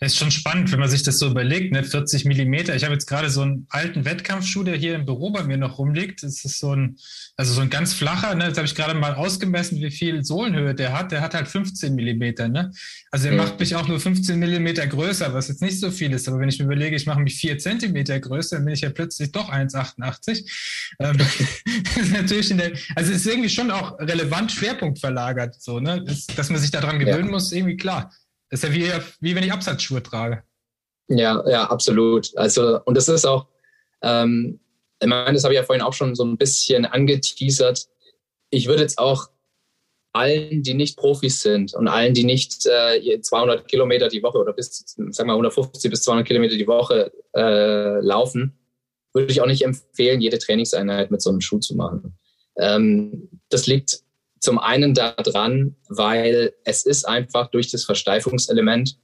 Das 0.00 0.12
ist 0.12 0.18
schon 0.18 0.30
spannend, 0.30 0.72
wenn 0.72 0.80
man 0.80 0.88
sich 0.88 1.02
das 1.02 1.18
so 1.18 1.26
überlegt, 1.26 1.72
ne? 1.72 1.84
40 1.84 2.24
Millimeter. 2.24 2.74
Ich 2.74 2.84
habe 2.84 2.94
jetzt 2.94 3.06
gerade 3.06 3.28
so 3.28 3.42
einen 3.42 3.66
alten 3.68 4.06
Wettkampfschuh, 4.06 4.62
der 4.62 4.76
hier 4.76 4.94
im 4.94 5.04
Büro 5.04 5.30
bei 5.30 5.42
mir 5.42 5.58
noch 5.58 5.78
rumliegt. 5.78 6.22
Das 6.22 6.44
ist 6.44 6.58
so 6.58 6.74
ein, 6.74 6.96
also 7.36 7.52
so 7.52 7.60
ein 7.60 7.68
ganz 7.68 7.92
flacher, 7.92 8.34
ne? 8.34 8.46
Jetzt 8.46 8.56
habe 8.56 8.66
ich 8.66 8.74
gerade 8.74 8.94
mal 8.94 9.14
ausgemessen, 9.14 9.78
wie 9.80 9.90
viel 9.90 10.24
Sohlenhöhe 10.24 10.74
der 10.74 10.96
hat. 10.96 11.12
Der 11.12 11.20
hat 11.20 11.34
halt 11.34 11.48
15 11.48 11.94
Millimeter, 11.94 12.48
ne? 12.48 12.72
Also 13.10 13.26
er 13.26 13.32
mhm. 13.32 13.38
macht 13.38 13.60
mich 13.60 13.74
auch 13.74 13.86
nur 13.86 14.00
15 14.00 14.38
Millimeter 14.38 14.86
größer, 14.86 15.34
was 15.34 15.48
jetzt 15.48 15.60
nicht 15.60 15.78
so 15.78 15.90
viel 15.90 16.12
ist. 16.12 16.26
Aber 16.26 16.38
wenn 16.38 16.48
ich 16.48 16.58
mir 16.58 16.64
überlege, 16.64 16.96
ich 16.96 17.04
mache 17.04 17.20
mich 17.20 17.36
4 17.36 17.58
Zentimeter 17.58 18.18
größer, 18.18 18.56
dann 18.56 18.64
bin 18.64 18.74
ich 18.74 18.80
ja 18.80 18.90
plötzlich 18.90 19.30
doch 19.32 19.50
1,88. 19.52 20.44
Ähm, 21.00 21.16
ist 22.00 22.12
natürlich 22.12 22.50
in 22.50 22.58
der, 22.58 22.72
also 22.94 23.12
ist 23.12 23.26
irgendwie 23.26 23.50
schon 23.50 23.70
auch 23.70 23.98
relevant 23.98 24.52
Schwerpunkt 24.52 24.98
verlagert, 25.00 25.60
so, 25.60 25.80
ne? 25.80 26.02
Das, 26.02 26.26
dass 26.26 26.48
man 26.48 26.60
sich 26.60 26.70
daran 26.70 26.98
gewöhnen 26.98 27.26
ja. 27.26 27.30
muss, 27.30 27.52
irgendwie 27.52 27.76
klar. 27.76 28.10
Das 28.50 28.62
ist 28.62 28.68
ja 28.68 28.74
wie, 28.74 28.90
wie 29.20 29.34
wenn 29.34 29.44
ich 29.44 29.52
Absatzschuhe 29.52 30.02
trage. 30.02 30.42
Ja, 31.08 31.42
ja, 31.48 31.64
absolut. 31.64 32.36
Also, 32.36 32.80
und 32.84 32.96
das 32.96 33.08
ist 33.08 33.24
auch, 33.24 33.46
ähm, 34.02 34.60
ich 35.00 35.08
meine, 35.08 35.34
das 35.34 35.44
habe 35.44 35.54
ich 35.54 35.60
ja 35.60 35.64
vorhin 35.64 35.84
auch 35.84 35.92
schon 35.92 36.14
so 36.14 36.24
ein 36.24 36.38
bisschen 36.38 36.84
angeteasert. 36.84 37.86
Ich 38.50 38.66
würde 38.66 38.82
jetzt 38.82 38.98
auch 38.98 39.28
allen, 40.12 40.62
die 40.62 40.74
nicht 40.74 40.96
Profis 40.96 41.42
sind 41.42 41.74
und 41.74 41.88
allen, 41.88 42.14
die 42.14 42.24
nicht 42.24 42.66
äh, 42.66 43.20
200 43.20 43.68
Kilometer 43.68 44.08
die 44.08 44.22
Woche 44.22 44.38
oder 44.38 44.52
bis, 44.52 44.84
sagen 44.96 45.28
wir 45.28 45.34
150 45.34 45.90
bis 45.90 46.02
200 46.02 46.26
Kilometer 46.26 46.56
die 46.56 46.66
Woche 46.66 47.12
äh, 47.34 48.00
laufen, 48.00 48.58
würde 49.12 49.30
ich 49.30 49.40
auch 49.42 49.46
nicht 49.46 49.62
empfehlen, 49.62 50.20
jede 50.20 50.38
Trainingseinheit 50.38 51.10
mit 51.10 51.20
so 51.20 51.30
einem 51.30 51.40
Schuh 51.40 51.58
zu 51.58 51.76
machen. 51.76 52.18
Ähm, 52.58 53.28
das 53.50 53.66
liegt 53.66 54.00
zum 54.40 54.58
einen 54.58 54.94
daran, 54.94 55.76
weil 55.88 56.52
es 56.64 56.84
ist 56.84 57.04
einfach 57.04 57.50
durch 57.50 57.70
das 57.70 57.84
Versteifungselement, 57.84 58.96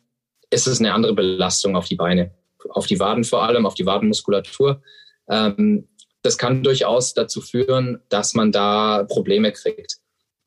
ist 0.51 0.66
es 0.66 0.81
eine 0.81 0.92
andere 0.92 1.14
Belastung 1.14 1.77
auf 1.77 1.87
die 1.87 1.97
Beine, 1.97 2.35
auf 2.68 2.87
die 2.87 3.01
Waden 3.01 3.25
vor 3.25 3.42
allem, 3.42 3.66
auf 3.66 3.75
die 3.75 3.87
Wadenmuskulatur. 3.87 4.83
Ähm, 5.29 5.88
das 6.23 6.38
kann 6.38 6.62
durchaus 6.62 7.14
dazu 7.14 7.40
führen, 7.40 8.01
dass 8.09 8.35
man 8.35 8.53
da 8.53 9.05
Probleme 9.09 9.53
kriegt. 9.53 9.97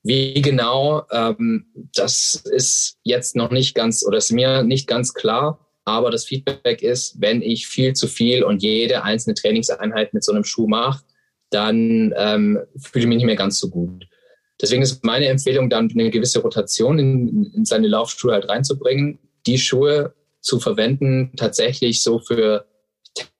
Wie 0.03 0.39
genau, 0.41 1.03
ähm, 1.11 1.65
das 1.93 2.43
ist 2.45 2.99
jetzt 3.03 3.35
noch 3.35 3.49
nicht 3.49 3.73
ganz 3.73 4.05
oder 4.05 4.19
ist 4.19 4.31
mir 4.31 4.63
nicht 4.63 4.87
ganz 4.87 5.13
klar. 5.13 5.59
Aber 5.83 6.09
das 6.11 6.25
Feedback 6.25 6.81
ist, 6.81 7.21
wenn 7.21 7.41
ich 7.41 7.67
viel 7.67 7.93
zu 7.93 8.07
viel 8.07 8.43
und 8.43 8.63
jede 8.63 9.03
einzelne 9.03 9.35
Trainingseinheit 9.35 10.13
mit 10.13 10.23
so 10.23 10.31
einem 10.31 10.43
Schuh 10.43 10.67
mache, 10.67 11.03
dann 11.49 12.13
ähm, 12.17 12.59
fühle 12.77 13.03
ich 13.03 13.07
mich 13.07 13.17
nicht 13.17 13.25
mehr 13.25 13.35
ganz 13.35 13.59
so 13.59 13.69
gut. 13.69 14.05
Deswegen 14.61 14.81
ist 14.81 15.03
meine 15.03 15.27
Empfehlung, 15.27 15.69
dann 15.69 15.89
eine 15.91 16.09
gewisse 16.09 16.41
Rotation 16.41 16.97
in, 16.99 17.51
in 17.53 17.65
seine 17.65 17.87
Laufschuhe 17.87 18.33
halt 18.33 18.47
reinzubringen, 18.47 19.19
die 19.45 19.57
Schuhe 19.57 20.13
zu 20.39 20.59
verwenden, 20.59 21.33
tatsächlich 21.35 22.01
so 22.01 22.19
für 22.19 22.65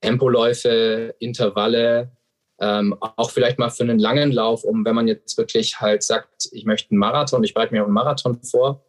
Tempoläufe, 0.00 1.14
Intervalle, 1.18 2.12
ähm, 2.60 2.96
auch 3.00 3.30
vielleicht 3.30 3.58
mal 3.58 3.70
für 3.70 3.82
einen 3.82 3.98
langen 3.98 4.32
Lauf, 4.32 4.64
um 4.64 4.84
wenn 4.84 4.94
man 4.94 5.08
jetzt 5.08 5.36
wirklich 5.36 5.80
halt 5.80 6.02
sagt, 6.02 6.48
ich 6.52 6.64
möchte 6.64 6.90
einen 6.90 6.98
Marathon, 6.98 7.44
ich 7.44 7.54
bereite 7.54 7.74
mir 7.74 7.84
einen 7.84 7.92
Marathon 7.92 8.42
vor, 8.42 8.84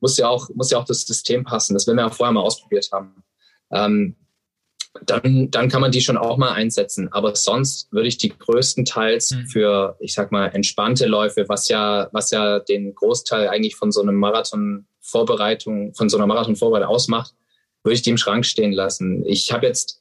muss 0.00 0.16
ja 0.16 0.28
auch, 0.28 0.48
muss 0.54 0.70
ja 0.70 0.78
auch 0.78 0.84
das 0.84 1.02
System 1.02 1.44
passen. 1.44 1.74
Das 1.74 1.86
will 1.86 1.94
wir 1.94 2.02
ja 2.02 2.10
vorher 2.10 2.32
mal 2.32 2.42
ausprobiert 2.42 2.88
haben. 2.92 3.22
Ähm, 3.72 4.16
dann, 5.06 5.50
dann 5.50 5.68
kann 5.68 5.80
man 5.80 5.92
die 5.92 6.00
schon 6.00 6.16
auch 6.16 6.36
mal 6.36 6.52
einsetzen. 6.52 7.12
Aber 7.12 7.34
sonst 7.36 7.92
würde 7.92 8.08
ich 8.08 8.18
die 8.18 8.30
größtenteils 8.36 9.30
mhm. 9.30 9.46
für, 9.46 9.96
ich 10.00 10.14
sag 10.14 10.32
mal, 10.32 10.48
entspannte 10.48 11.06
Läufe, 11.06 11.48
was 11.48 11.68
ja, 11.68 12.08
was 12.12 12.30
ja 12.30 12.58
den 12.58 12.94
Großteil 12.94 13.48
eigentlich 13.48 13.76
von 13.76 13.92
so 13.92 14.02
einem 14.02 14.16
Marathon-Vorbereitung, 14.16 15.94
von 15.94 16.08
so 16.08 16.16
einer 16.16 16.26
Marathon-Vorbereitung 16.26 16.88
ausmacht, 16.88 17.34
würde 17.82 17.94
ich 17.94 18.02
die 18.02 18.10
im 18.10 18.18
Schrank 18.18 18.44
stehen 18.44 18.72
lassen. 18.72 19.24
Ich 19.26 19.52
habe 19.52 19.66
jetzt 19.66 20.00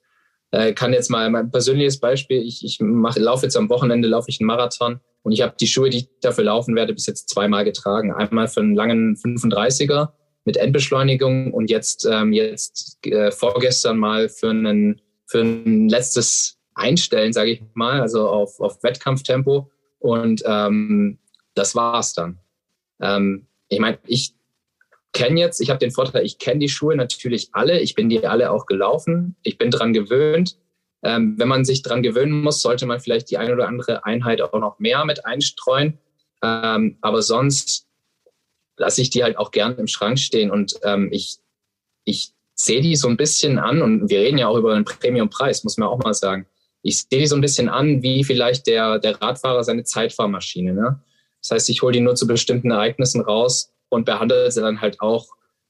äh, 0.51 0.73
kann 0.73 0.93
jetzt 0.93 1.09
mal 1.09 1.29
mein 1.29 1.51
persönliches 1.51 1.99
Beispiel, 1.99 2.41
ich, 2.41 2.65
ich 2.65 2.79
mach, 2.79 3.15
laufe 3.17 3.45
jetzt 3.45 3.55
am 3.55 3.69
Wochenende, 3.69 4.07
laufe 4.07 4.29
ich 4.29 4.39
einen 4.39 4.47
Marathon 4.47 4.99
und 5.21 5.31
ich 5.31 5.41
habe 5.41 5.55
die 5.59 5.67
Schuhe, 5.67 5.89
die 5.89 5.97
ich 5.97 6.09
dafür 6.21 6.45
laufen 6.45 6.75
werde, 6.75 6.93
bis 6.93 7.05
jetzt 7.05 7.29
zweimal 7.29 7.65
getragen. 7.65 8.11
Einmal 8.13 8.47
für 8.47 8.61
einen 8.61 8.75
langen 8.75 9.15
35er 9.15 10.09
mit 10.49 10.57
Endbeschleunigung 10.57 11.53
und 11.53 11.69
jetzt, 11.69 12.07
ähm, 12.11 12.33
jetzt 12.33 12.97
äh, 13.05 13.29
vorgestern 13.29 13.99
mal 13.99 14.29
für, 14.29 14.49
einen, 14.49 14.99
für 15.27 15.41
ein 15.41 15.89
letztes 15.89 16.57
Einstellen, 16.73 17.33
sage 17.33 17.51
ich 17.51 17.61
mal, 17.75 18.01
also 18.01 18.27
auf, 18.27 18.59
auf 18.59 18.81
Wettkampftempo. 18.81 19.69
Und 19.99 20.41
ähm, 20.47 21.19
das 21.53 21.75
war's 21.75 22.15
dann. 22.15 22.39
Ähm, 22.99 23.45
ich 23.67 23.77
meine, 23.77 23.99
ich 24.07 24.33
kenne 25.13 25.39
jetzt, 25.39 25.61
ich 25.61 25.69
habe 25.69 25.77
den 25.77 25.91
Vorteil, 25.91 26.25
ich 26.25 26.39
kenne 26.39 26.61
die 26.61 26.69
Schuhe 26.69 26.95
natürlich 26.95 27.49
alle, 27.51 27.79
ich 27.79 27.93
bin 27.93 28.09
die 28.09 28.25
alle 28.25 28.49
auch 28.49 28.65
gelaufen, 28.65 29.35
ich 29.43 29.59
bin 29.59 29.69
dran 29.69 29.93
gewöhnt. 29.93 30.57
Ähm, 31.03 31.35
wenn 31.37 31.47
man 31.47 31.63
sich 31.63 31.83
dran 31.83 32.01
gewöhnen 32.01 32.41
muss, 32.41 32.59
sollte 32.59 32.87
man 32.87 32.99
vielleicht 32.99 33.29
die 33.29 33.37
eine 33.37 33.53
oder 33.53 33.67
andere 33.67 34.03
Einheit 34.03 34.41
auch 34.41 34.51
noch 34.53 34.79
mehr 34.79 35.05
mit 35.05 35.27
einstreuen. 35.27 35.99
Ähm, 36.41 36.97
aber 37.01 37.21
sonst 37.21 37.88
lasse 38.79 39.01
ich 39.01 39.11
die 39.11 39.23
halt 39.23 39.37
auch 39.37 39.51
gern 39.51 39.77
im 39.77 39.87
Schrank 39.87 40.17
stehen 40.17 40.49
und 40.49 40.79
ähm, 40.83 41.09
ich, 41.11 41.37
ich 42.05 42.31
sehe 42.55 42.81
die 42.81 42.95
so 42.95 43.07
ein 43.07 43.17
bisschen 43.17 43.59
an 43.59 43.81
und 43.81 44.09
wir 44.09 44.19
reden 44.19 44.37
ja 44.37 44.47
auch 44.47 44.57
über 44.57 44.73
einen 44.73 44.85
Premiumpreis, 44.85 45.63
muss 45.63 45.77
man 45.77 45.87
auch 45.87 45.99
mal 45.99 46.13
sagen. 46.13 46.47
Ich 46.81 47.03
sehe 47.03 47.19
die 47.19 47.27
so 47.27 47.35
ein 47.35 47.41
bisschen 47.41 47.69
an, 47.69 48.01
wie 48.01 48.23
vielleicht 48.23 48.67
der, 48.67 48.99
der 48.99 49.21
Radfahrer 49.21 49.63
seine 49.63 49.83
Zeitfahrmaschine. 49.83 50.73
Ne? 50.73 51.03
Das 51.41 51.51
heißt, 51.51 51.69
ich 51.69 51.81
hole 51.81 51.93
die 51.93 52.01
nur 52.01 52.15
zu 52.15 52.25
bestimmten 52.25 52.71
Ereignissen 52.71 53.21
raus 53.21 53.73
und 53.89 54.05
behandle 54.05 54.49
sie 54.51 54.61
dann 54.61 54.81
halt 54.81 54.99
auch 55.01 55.27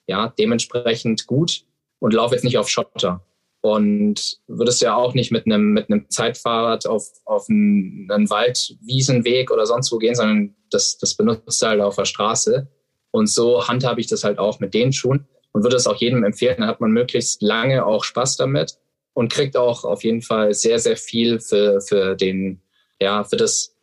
ja, 0.08 0.34
dementsprechend 0.40 1.28
gut 1.28 1.64
und 2.00 2.14
laufe 2.14 2.34
jetzt 2.34 2.44
nicht 2.44 2.58
auf 2.58 2.70
Schotter. 2.70 3.24
Und 3.62 4.40
würdest 4.48 4.82
ja 4.82 4.96
auch 4.96 5.14
nicht 5.14 5.32
mit 5.32 5.46
einem, 5.46 5.74
mit 5.74 5.90
einem 5.90 6.10
Zeitfahrrad 6.10 6.88
auf, 6.88 7.12
auf 7.26 7.48
einen, 7.50 8.30
Waldwiesenweg 8.30 9.52
oder 9.52 9.66
sonst 9.66 9.92
wo 9.92 9.98
gehen, 9.98 10.16
sondern 10.16 10.56
das, 10.72 10.98
das 10.98 11.14
benutzt 11.16 11.62
halt 11.62 11.82
auf 11.82 11.98
der 11.98 12.06
Straße. 12.06 12.68
Und 13.12 13.28
so 13.28 13.68
handhabe 13.68 14.02
ich 14.02 14.08
das 14.08 14.24
halt 14.24 14.40
auch 14.40 14.60
mit 14.60 14.74
den 14.74 14.94
Schuhen 14.94 15.28
und 15.52 15.64
würde 15.64 15.76
es 15.76 15.88
auch 15.88 15.96
jedem 15.96 16.24
empfehlen. 16.24 16.58
Dann 16.60 16.68
hat 16.68 16.82
man 16.82 16.92
möglichst 16.92 17.42
lange 17.42 17.86
auch 17.86 18.04
Spaß 18.04 18.38
damit 18.38 18.78
und 19.14 19.32
kriegt 19.32 19.58
auch 19.58 19.84
auf 19.84 20.04
jeden 20.04 20.22
Fall 20.22 20.54
sehr, 20.54 20.80
sehr 20.80 20.98
viel 20.98 21.40
für, 21.40 21.82
für 21.82 22.16
den, 22.16 22.62
ja, 23.02 23.24
für 23.24 23.38
das, 23.38 23.76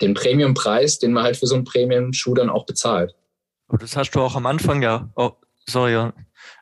den 0.00 0.14
Premiumpreis, 0.14 0.98
den 0.98 1.12
man 1.12 1.24
halt 1.24 1.36
für 1.36 1.46
so 1.46 1.54
einen 1.54 1.64
Premium-Schuh 1.64 2.34
dann 2.34 2.50
auch 2.50 2.66
bezahlt. 2.66 3.14
Das 3.78 3.96
hast 3.96 4.12
du 4.12 4.20
auch 4.20 4.34
am 4.34 4.46
Anfang 4.46 4.82
ja, 4.82 5.10
oh, 5.14 5.32
sorry, 5.66 6.10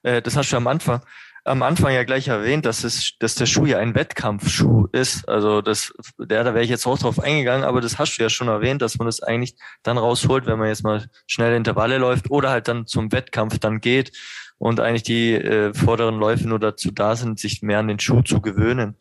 äh, 0.02 0.20
das 0.20 0.37
hast 0.37 0.52
du 0.52 0.57
am 0.57 0.66
Anfang, 0.66 1.00
am 1.48 1.62
Anfang 1.62 1.92
ja 1.92 2.04
gleich 2.04 2.28
erwähnt, 2.28 2.64
dass 2.66 2.84
es, 2.84 3.14
dass 3.18 3.34
der 3.34 3.46
Schuh 3.46 3.66
ja 3.66 3.78
ein 3.78 3.94
Wettkampfschuh 3.94 4.88
ist. 4.92 5.28
Also 5.28 5.62
das, 5.62 5.92
der, 6.18 6.44
da 6.44 6.54
wäre 6.54 6.62
ich 6.62 6.70
jetzt 6.70 6.87
auch 6.87 6.98
drauf 6.98 7.18
eingegangen, 7.18 7.64
aber 7.64 7.80
das 7.80 7.98
hast 7.98 8.16
du 8.16 8.22
ja 8.22 8.28
schon 8.28 8.48
erwähnt, 8.48 8.82
dass 8.82 8.98
man 8.98 9.06
das 9.06 9.22
eigentlich 9.22 9.56
dann 9.82 9.98
rausholt, 9.98 10.46
wenn 10.46 10.58
man 10.58 10.68
jetzt 10.68 10.84
mal 10.84 11.06
schnell 11.26 11.56
Intervalle 11.56 11.98
läuft 11.98 12.30
oder 12.30 12.50
halt 12.50 12.68
dann 12.68 12.87
zum 12.87 13.11
Wettkampf 13.11 13.58
dann 13.58 13.80
geht 13.80 14.12
und 14.58 14.80
eigentlich 14.80 15.04
die 15.04 15.34
äh, 15.34 15.72
vorderen 15.74 16.18
Läufe 16.18 16.48
nur 16.48 16.58
dazu 16.58 16.90
da 16.90 17.16
sind, 17.16 17.40
sich 17.40 17.62
mehr 17.62 17.78
an 17.78 17.88
den 17.88 17.98
Schuh 17.98 18.22
zu 18.22 18.40
gewöhnen. 18.40 18.96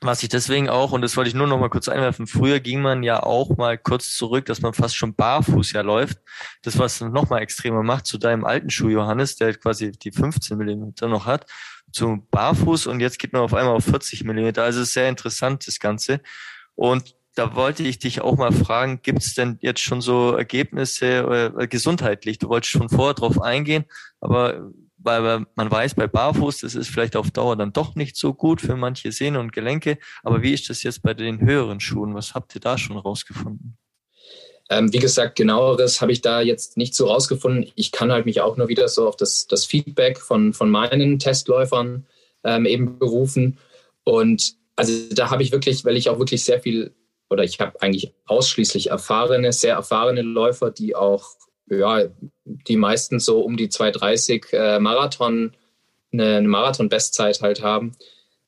Was 0.00 0.22
ich 0.22 0.28
deswegen 0.28 0.68
auch, 0.68 0.92
und 0.92 1.02
das 1.02 1.16
wollte 1.16 1.28
ich 1.28 1.34
nur 1.34 1.46
noch 1.46 1.58
mal 1.58 1.70
kurz 1.70 1.88
einwerfen, 1.88 2.26
früher 2.26 2.60
ging 2.60 2.80
man 2.80 3.02
ja 3.02 3.22
auch 3.22 3.56
mal 3.56 3.76
kurz 3.76 4.16
zurück, 4.16 4.46
dass 4.46 4.60
man 4.60 4.72
fast 4.72 4.96
schon 4.96 5.14
barfuß 5.14 5.72
ja 5.72 5.80
läuft. 5.80 6.18
Das, 6.62 6.78
was 6.78 7.00
noch 7.00 7.30
mal 7.30 7.40
extremer 7.40 7.82
macht, 7.82 8.06
zu 8.06 8.18
deinem 8.18 8.44
alten 8.44 8.70
Schuh, 8.70 8.88
Johannes, 8.88 9.36
der 9.36 9.54
quasi 9.54 9.90
die 9.90 10.12
15 10.12 10.56
Millimeter 10.56 11.08
noch 11.08 11.26
hat, 11.26 11.46
zu 11.90 12.26
barfuß 12.30 12.86
und 12.86 13.00
jetzt 13.00 13.18
geht 13.18 13.32
man 13.32 13.42
auf 13.42 13.54
einmal 13.54 13.74
auf 13.74 13.84
40 13.84 14.24
Millimeter. 14.24 14.62
Also 14.62 14.84
sehr 14.84 15.08
interessant, 15.08 15.66
das 15.66 15.80
Ganze. 15.80 16.20
Und 16.74 17.16
da 17.34 17.54
wollte 17.54 17.82
ich 17.84 17.98
dich 17.98 18.20
auch 18.20 18.36
mal 18.36 18.52
fragen, 18.52 19.00
gibt 19.02 19.22
es 19.22 19.34
denn 19.34 19.58
jetzt 19.60 19.80
schon 19.80 20.00
so 20.00 20.32
Ergebnisse 20.32 21.52
äh, 21.56 21.68
gesundheitlich? 21.68 22.38
Du 22.38 22.48
wolltest 22.48 22.72
schon 22.72 22.88
vorher 22.88 23.14
drauf 23.14 23.40
eingehen, 23.40 23.84
aber 24.20 24.70
weil 25.08 25.46
man 25.54 25.70
weiß, 25.70 25.94
bei 25.94 26.06
Barfuß, 26.06 26.58
das 26.58 26.74
ist 26.74 26.88
vielleicht 26.88 27.16
auf 27.16 27.30
Dauer 27.30 27.56
dann 27.56 27.72
doch 27.72 27.94
nicht 27.94 28.16
so 28.16 28.34
gut 28.34 28.60
für 28.60 28.76
manche 28.76 29.12
Sehnen 29.12 29.36
und 29.36 29.52
Gelenke. 29.52 29.98
Aber 30.22 30.42
wie 30.42 30.52
ist 30.52 30.68
das 30.70 30.82
jetzt 30.82 31.02
bei 31.02 31.14
den 31.14 31.40
höheren 31.40 31.80
Schuhen? 31.80 32.14
Was 32.14 32.34
habt 32.34 32.54
ihr 32.54 32.60
da 32.60 32.78
schon 32.78 32.96
rausgefunden? 32.96 33.76
Ähm, 34.70 34.92
wie 34.92 34.98
gesagt, 34.98 35.36
genaueres 35.36 36.00
habe 36.00 36.12
ich 36.12 36.20
da 36.20 36.40
jetzt 36.42 36.76
nicht 36.76 36.94
so 36.94 37.06
rausgefunden. 37.06 37.70
Ich 37.74 37.90
kann 37.90 38.12
halt 38.12 38.26
mich 38.26 38.40
auch 38.40 38.56
nur 38.56 38.68
wieder 38.68 38.88
so 38.88 39.08
auf 39.08 39.16
das, 39.16 39.46
das 39.46 39.64
Feedback 39.64 40.18
von, 40.18 40.52
von 40.52 40.70
meinen 40.70 41.18
Testläufern 41.18 42.06
ähm, 42.44 42.66
eben 42.66 42.98
berufen. 42.98 43.58
Und 44.04 44.54
also 44.76 44.92
da 45.12 45.30
habe 45.30 45.42
ich 45.42 45.52
wirklich, 45.52 45.84
weil 45.84 45.96
ich 45.96 46.10
auch 46.10 46.18
wirklich 46.18 46.44
sehr 46.44 46.60
viel, 46.60 46.94
oder 47.30 47.44
ich 47.44 47.60
habe 47.60 47.80
eigentlich 47.80 48.12
ausschließlich 48.26 48.90
erfahrene, 48.90 49.52
sehr 49.52 49.74
erfahrene 49.74 50.22
Läufer, 50.22 50.70
die 50.70 50.94
auch 50.94 51.24
ja, 51.70 52.04
die 52.44 52.76
meisten 52.76 53.20
so 53.20 53.40
um 53.40 53.56
die 53.56 53.68
2,30 53.68 54.52
äh, 54.52 54.78
Marathon, 54.78 55.52
eine, 56.12 56.36
eine 56.36 56.48
Marathon-Bestzeit 56.48 57.42
halt 57.42 57.62
haben. 57.62 57.96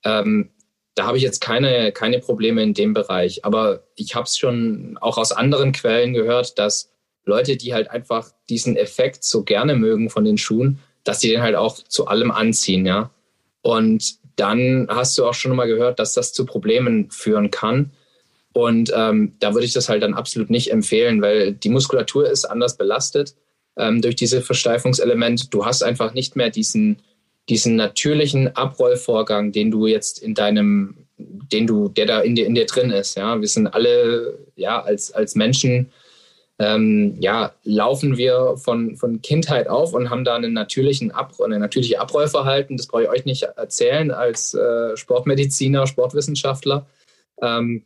Ähm, 0.05 0.51
da 0.95 1.07
habe 1.07 1.17
ich 1.17 1.23
jetzt 1.23 1.41
keine, 1.41 1.93
keine 1.93 2.19
Probleme 2.19 2.63
in 2.63 2.75
dem 2.75 2.95
Bereich. 2.95 3.45
Aber 3.45 3.85
ich 3.95 4.15
habe 4.15 4.25
es 4.25 4.37
schon 4.37 4.99
auch 5.01 5.19
aus 5.19 5.33
anderen 5.33 5.73
Quellen 5.73 6.13
gehört, 6.13 6.59
dass 6.59 6.91
Leute, 7.25 7.57
die 7.57 7.75
halt 7.75 7.91
einfach 7.91 8.31
diesen 8.49 8.77
Effekt 8.77 9.25
so 9.25 9.45
gerne 9.45 9.75
mögen 9.75 10.11
von 10.11 10.25
den 10.25 10.39
Schuhen, 10.39 10.81
dass 11.05 11.21
sie 11.21 11.31
den 11.31 11.43
halt 11.43 11.55
auch 11.55 11.77
zu 11.77 12.07
allem 12.07 12.31
anziehen, 12.31 12.87
ja. 12.87 13.11
Und 13.63 14.17
dann 14.37 14.89
hast 14.91 15.19
du 15.19 15.27
auch 15.27 15.35
schon 15.35 15.55
mal 15.55 15.67
gehört, 15.67 15.99
dass 15.99 16.15
das 16.15 16.33
zu 16.33 16.47
Problemen 16.47 17.11
führen 17.11 17.51
kann. 17.51 17.93
Und 18.53 18.93
ähm, 18.95 19.35
da 19.39 19.55
würde 19.55 19.67
ich 19.67 19.73
das 19.73 19.89
halt 19.89 20.03
dann 20.03 20.15
absolut 20.15 20.51
nicht 20.51 20.73
empfehlen, 20.73 21.23
weil 21.23 21.53
die 21.53 21.69
Muskulatur 21.69 22.29
ist 22.29 22.45
anders 22.45 22.77
belastet 22.77 23.35
ähm, 23.77 24.03
durch 24.03 24.17
diese 24.17 24.43
Versteifungselement. 24.43 25.55
Du 25.55 25.65
hast 25.65 25.83
einfach 25.83 26.15
nicht 26.15 26.35
mehr 26.37 26.51
diesen, 26.51 26.99
diesen 27.49 27.77
natürlichen 27.77 28.57
Abrollvorgang, 28.57 29.53
den 29.53 29.71
du 29.71 29.87
jetzt 29.87 30.19
in 30.19 30.35
deinem, 30.35 31.07
den 31.17 31.67
du, 31.67 31.89
der 31.89 32.07
da 32.07 32.21
in 32.21 32.35
dir, 32.35 32.47
in 32.47 32.55
dir 32.55 32.67
drin 32.67 32.91
ist. 32.91 33.17
Ja, 33.17 33.41
wir 33.41 33.49
sind 33.49 33.69
alle 33.69 34.39
ja 34.57 34.83
als, 34.83 35.13
als 35.13 35.37
Menschen 35.37 35.91
ähm, 36.61 37.17
ja, 37.21 37.55
laufen 37.65 38.19
wir 38.19 38.57
von, 38.59 38.97
von 38.97 39.23
Kindheit 39.23 39.67
auf 39.67 39.95
und 39.95 40.11
haben 40.11 40.25
da 40.25 40.37
einen 40.37 40.53
natürlichen 40.53 41.11
Ab 41.11 41.33
eine 41.41 41.59
natürliche 41.59 41.99
Abrollverhalten. 41.99 42.77
Das 42.77 42.87
brauche 42.87 43.05
ich 43.05 43.09
euch 43.09 43.25
nicht 43.25 43.45
erzählen 43.45 44.11
als 44.11 44.53
äh, 44.53 44.95
Sportmediziner, 44.95 45.87
Sportwissenschaftler. 45.87 46.87
Ähm, 47.41 47.85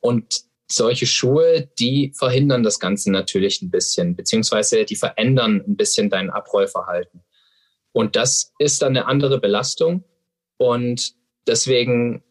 und 0.00 0.42
solche 0.70 1.06
Schuhe, 1.06 1.68
die 1.78 2.12
verhindern 2.16 2.62
das 2.62 2.78
Ganze 2.78 3.10
natürlich 3.10 3.60
ein 3.60 3.70
bisschen, 3.70 4.14
beziehungsweise 4.14 4.84
die 4.84 4.96
verändern 4.96 5.62
ein 5.66 5.76
bisschen 5.76 6.10
dein 6.10 6.30
Abrollverhalten. 6.30 7.22
Und 7.92 8.14
das 8.16 8.52
ist 8.58 8.82
dann 8.82 8.96
eine 8.96 9.06
andere 9.06 9.40
Belastung. 9.40 10.04
Und 10.58 11.14
deswegen 11.46 12.22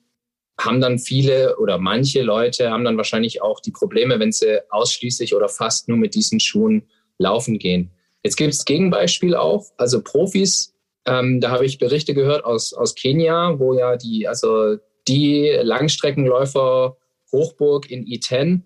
haben 0.60 0.82
dann 0.82 1.00
viele 1.00 1.58
oder 1.58 1.78
manche 1.78 2.22
Leute 2.22 2.70
haben 2.70 2.84
dann 2.84 2.98
wahrscheinlich 2.98 3.42
auch 3.42 3.60
die 3.60 3.72
Probleme, 3.72 4.20
wenn 4.20 4.32
sie 4.32 4.62
ausschließlich 4.70 5.36
oder 5.36 5.50
fast 5.50 5.88
nur 5.88 5.98
mit 5.98 6.16
diesen 6.16 6.40
Schuhen 6.40 6.88
laufen 7.18 7.60
gehen. 7.60 7.92
Jetzt 8.24 8.36
gibt 8.36 8.54
es 8.54 8.66
Gegenbeispiel 8.66 9.36
auch, 9.36 9.66
also 9.78 10.02
Profis, 10.02 10.74
ähm, 11.06 11.40
da 11.40 11.52
habe 11.52 11.66
ich 11.66 11.80
Berichte 11.80 12.14
gehört 12.14 12.44
aus, 12.44 12.74
aus 12.74 12.96
Kenia, 12.96 13.58
wo 13.58 13.74
ja 13.74 13.96
die, 13.96 14.28
also 14.28 14.78
die 15.08 15.50
Langstreckenläufer 15.62 16.98
Hochburg 17.32 17.90
in 17.90 18.06
I10, 18.06 18.62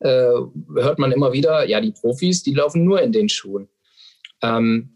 äh, 0.00 0.32
hört 0.76 0.98
man 0.98 1.12
immer 1.12 1.32
wieder, 1.32 1.66
ja, 1.66 1.80
die 1.80 1.92
Profis, 1.92 2.42
die 2.42 2.54
laufen 2.54 2.84
nur 2.84 3.02
in 3.02 3.12
den 3.12 3.28
Schuhen. 3.28 3.68
Ähm, 4.42 4.90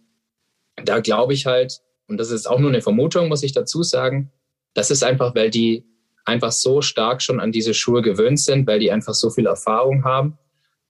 da 0.77 1.01
glaube 1.01 1.35
ich 1.35 1.47
halt, 1.47 1.81
und 2.07 2.19
das 2.19 2.31
ist 2.31 2.47
auch 2.47 2.59
nur 2.59 2.71
eine 2.71 2.83
Vermutung, 2.83 3.29
muss 3.29 3.43
ich 3.43 3.53
dazu 3.53 3.83
sagen, 3.83 4.31
das 4.75 4.91
ist 4.91 5.03
einfach, 5.03 5.35
weil 5.35 5.51
die 5.51 5.85
einfach 6.25 6.53
so 6.53 6.83
stark 6.83 7.21
schon 7.21 7.41
an 7.41 7.53
diese 7.53 7.75
Schuhe 7.75 8.03
gewöhnt 8.03 8.41
sind, 8.41 8.67
weil 8.67 8.79
die 8.79 8.93
einfach 8.93 9.15
so 9.15 9.31
viel 9.31 9.47
Erfahrung 9.47 10.05
haben 10.05 10.39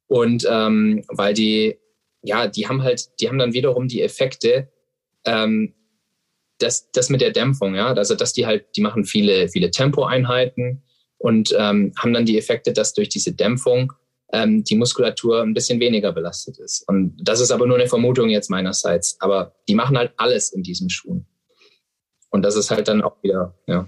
und 0.08 0.46
ähm, 0.48 1.02
weil 1.08 1.34
die, 1.34 1.78
ja, 2.22 2.48
die 2.48 2.68
haben 2.68 2.82
halt, 2.82 3.08
die 3.20 3.28
haben 3.28 3.38
dann 3.38 3.54
wiederum 3.54 3.88
die 3.88 4.02
Effekte, 4.02 4.70
ähm, 5.24 5.74
das, 6.58 6.90
das 6.92 7.08
mit 7.08 7.20
der 7.20 7.32
Dämpfung, 7.32 7.74
ja, 7.74 7.92
also 7.92 8.14
dass 8.14 8.32
die 8.32 8.46
halt, 8.46 8.66
die 8.76 8.82
machen 8.82 9.04
viele, 9.04 9.48
viele 9.48 9.70
Tempoeinheiten 9.70 10.82
und 11.22 11.54
ähm, 11.56 11.92
haben 11.98 12.12
dann 12.12 12.26
die 12.26 12.36
Effekte, 12.36 12.72
dass 12.72 12.94
durch 12.94 13.08
diese 13.08 13.32
Dämpfung 13.32 13.92
ähm, 14.32 14.64
die 14.64 14.74
Muskulatur 14.76 15.42
ein 15.42 15.54
bisschen 15.54 15.78
weniger 15.78 16.12
belastet 16.12 16.58
ist. 16.58 16.86
Und 16.88 17.16
das 17.22 17.38
ist 17.38 17.52
aber 17.52 17.66
nur 17.66 17.76
eine 17.78 17.86
Vermutung 17.86 18.28
jetzt 18.28 18.50
meinerseits. 18.50 19.16
Aber 19.20 19.54
die 19.68 19.74
machen 19.74 19.96
halt 19.96 20.12
alles 20.16 20.52
in 20.52 20.62
diesen 20.62 20.90
Schuhen. 20.90 21.26
Und 22.30 22.42
das 22.42 22.56
ist 22.56 22.70
halt 22.70 22.88
dann 22.88 23.02
auch 23.02 23.22
wieder 23.22 23.54
ja, 23.68 23.86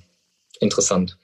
interessant. 0.60 1.18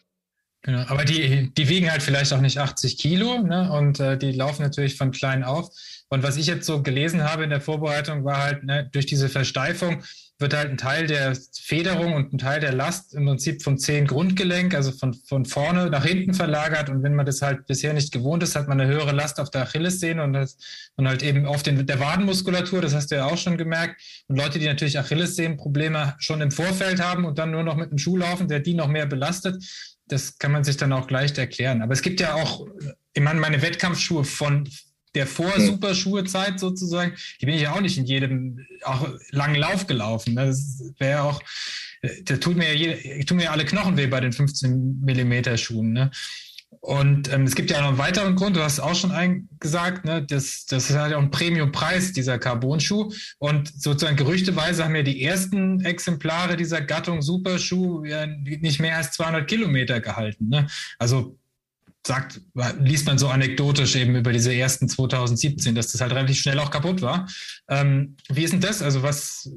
Genau, 0.63 0.85
aber 0.89 1.05
die, 1.05 1.55
die 1.55 1.69
wiegen 1.69 1.91
halt 1.91 2.03
vielleicht 2.03 2.33
auch 2.33 2.41
nicht 2.41 2.59
80 2.59 2.99
Kilo 2.99 3.39
ne? 3.39 3.73
und 3.73 3.99
äh, 4.01 4.19
die 4.19 4.33
laufen 4.33 4.63
natürlich 4.63 4.97
von 4.97 5.11
klein 5.11 5.45
auf. 5.45 5.71
Und 6.09 6.23
was 6.23 6.37
ich 6.37 6.47
jetzt 6.47 6.67
so 6.67 6.83
gelesen 6.83 7.23
habe 7.23 7.45
in 7.45 7.51
der 7.51 7.61
Vorbereitung, 7.61 8.25
war 8.25 8.43
halt 8.43 8.65
ne, 8.65 8.89
durch 8.93 9.07
diese 9.07 9.29
Versteifung 9.29 10.03
wird 10.41 10.55
halt 10.55 10.71
ein 10.71 10.79
Teil 10.79 11.07
der 11.07 11.37
Federung 11.53 12.15
und 12.15 12.33
ein 12.33 12.39
Teil 12.39 12.61
der 12.61 12.73
Last 12.73 13.15
im 13.15 13.27
Prinzip 13.27 13.63
vom 13.63 13.79
Zehengrundgelenk, 13.79 14.75
also 14.75 14.93
von, 14.93 15.15
von 15.15 15.45
vorne 15.45 15.91
nach 15.91 16.05
hinten 16.05 16.35
verlagert. 16.35 16.89
Und 16.89 17.03
wenn 17.03 17.15
man 17.15 17.27
das 17.27 17.43
halt 17.43 17.67
bisher 17.67 17.93
nicht 17.93 18.13
gewohnt 18.13 18.43
ist, 18.43 18.57
hat 18.57 18.69
man 18.69 18.81
eine 18.81 18.91
höhere 18.91 19.13
Last 19.13 19.39
auf 19.41 19.51
der 19.51 19.63
Achillessehne 19.63 20.23
und, 20.23 20.33
das, 20.33 20.57
und 20.97 21.07
halt 21.07 21.23
eben 21.23 21.47
auf 21.47 21.63
den, 21.63 21.87
der 21.87 22.01
Wadenmuskulatur, 22.01 22.81
das 22.81 22.95
hast 22.95 23.11
du 23.11 23.17
ja 23.17 23.27
auch 23.27 23.39
schon 23.39 23.59
gemerkt. 23.59 24.01
Und 24.29 24.37
Leute, 24.37 24.59
die 24.59 24.67
natürlich 24.67 24.99
Achillessehnenprobleme 24.99 26.15
schon 26.19 26.41
im 26.41 26.51
Vorfeld 26.51 27.01
haben 27.01 27.25
und 27.25 27.39
dann 27.39 27.51
nur 27.51 27.63
noch 27.63 27.77
mit 27.77 27.91
einem 27.91 27.99
Schuh 27.99 28.17
laufen, 28.17 28.49
der 28.49 28.61
die 28.61 28.75
noch 28.75 28.89
mehr 28.89 29.07
belastet, 29.07 29.63
das 30.09 30.39
kann 30.39 30.53
man 30.53 30.65
sich 30.65 30.77
dann 30.77 30.93
auch 30.93 31.11
leicht 31.11 31.39
erklären. 31.39 31.83
Aber 31.83 31.93
es 31.93 32.03
gibt 32.03 32.21
ja 32.21 32.35
auch, 32.35 32.67
ich 33.13 33.23
meine, 33.23 33.41
meine 33.41 33.63
Wettkampfschuhe 33.63 34.25
von 34.25 34.69
der 35.15 35.27
Vor-Superschuhe-Zeit 35.27 36.61
sozusagen, 36.61 37.15
die 37.41 37.47
bin 37.47 37.55
ich 37.55 37.63
ja 37.63 37.73
auch 37.73 37.81
nicht 37.81 37.99
in 37.99 38.05
jedem 38.05 38.67
auch 38.83 39.09
langen 39.31 39.57
Lauf 39.57 39.87
gelaufen. 39.87 40.35
Ne? 40.35 40.47
Das 40.47 40.83
wäre 40.99 41.23
auch, 41.23 41.43
da 42.25 42.37
tut 42.37 42.57
mir 42.57 42.75
ja 42.75 43.25
tun 43.25 43.39
mir 43.39 43.51
alle 43.51 43.65
Knochen 43.65 43.97
weh 43.97 44.07
bei 44.07 44.21
den 44.21 44.33
15 44.33 45.01
Millimeter 45.01 45.57
Schuhen. 45.57 45.93
Ne? 45.93 46.11
Und 46.81 47.31
ähm, 47.33 47.45
es 47.45 47.57
gibt 47.57 47.71
ja 47.71 47.81
noch 47.81 47.89
einen 47.89 47.99
weiteren 47.99 48.37
Grund, 48.37 48.57
du 48.57 48.63
hast 48.63 48.81
auch 48.81 48.95
schon 48.95 49.49
gesagt, 49.59 50.05
ne, 50.05 50.25
das, 50.25 50.65
das 50.67 50.89
ist 50.89 50.97
halt 50.97 51.13
auch 51.13 51.21
ein 51.21 51.31
Premium-Preis, 51.31 52.13
dieser 52.13 52.39
Carbon-Schuh. 52.39 53.13
Und 53.39 53.69
sozusagen 53.83 54.17
gerüchteweise 54.17 54.85
haben 54.85 54.95
ja 54.95 55.03
die 55.03 55.23
ersten 55.23 55.85
Exemplare 55.85 56.57
dieser 56.57 56.81
Gattung 56.81 57.21
Superschuh 57.21 58.05
ja 58.05 58.27
nicht 58.27 58.81
mehr 58.81 58.97
als 58.97 59.13
200 59.13 59.47
Kilometer 59.47 60.01
gehalten. 60.01 60.49
Ne? 60.49 60.69
Also 60.99 61.37
sagt, 62.07 62.41
liest 62.81 63.07
man 63.07 63.19
so 63.19 63.29
anekdotisch 63.29 63.97
eben 63.97 64.17
über 64.17 64.33
diese 64.33 64.55
ersten 64.55 64.89
2017, 64.89 65.75
dass 65.75 65.93
das 65.93 66.01
halt 66.01 66.13
relativ 66.13 66.39
schnell 66.39 66.59
auch 66.59 66.71
kaputt 66.71 67.03
war. 67.03 67.29
Ähm, 67.69 68.17
wie 68.29 68.45
ist 68.45 68.53
denn 68.53 68.61
das? 68.61 68.83
Also 68.83 69.03
was 69.03 69.51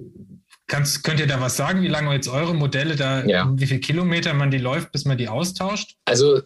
kannst, 0.68 1.04
könnt 1.04 1.20
ihr 1.20 1.28
da 1.28 1.40
was 1.40 1.56
sagen, 1.56 1.82
wie 1.82 1.88
lange 1.88 2.14
jetzt 2.14 2.28
eure 2.28 2.54
Modelle 2.54 2.96
da, 2.96 3.24
ja. 3.26 3.52
wie 3.56 3.66
viele 3.66 3.80
Kilometer 3.80 4.34
man 4.34 4.52
die 4.52 4.58
läuft, 4.58 4.92
bis 4.92 5.06
man 5.06 5.18
die 5.18 5.30
austauscht? 5.30 5.96
Also 6.06 6.42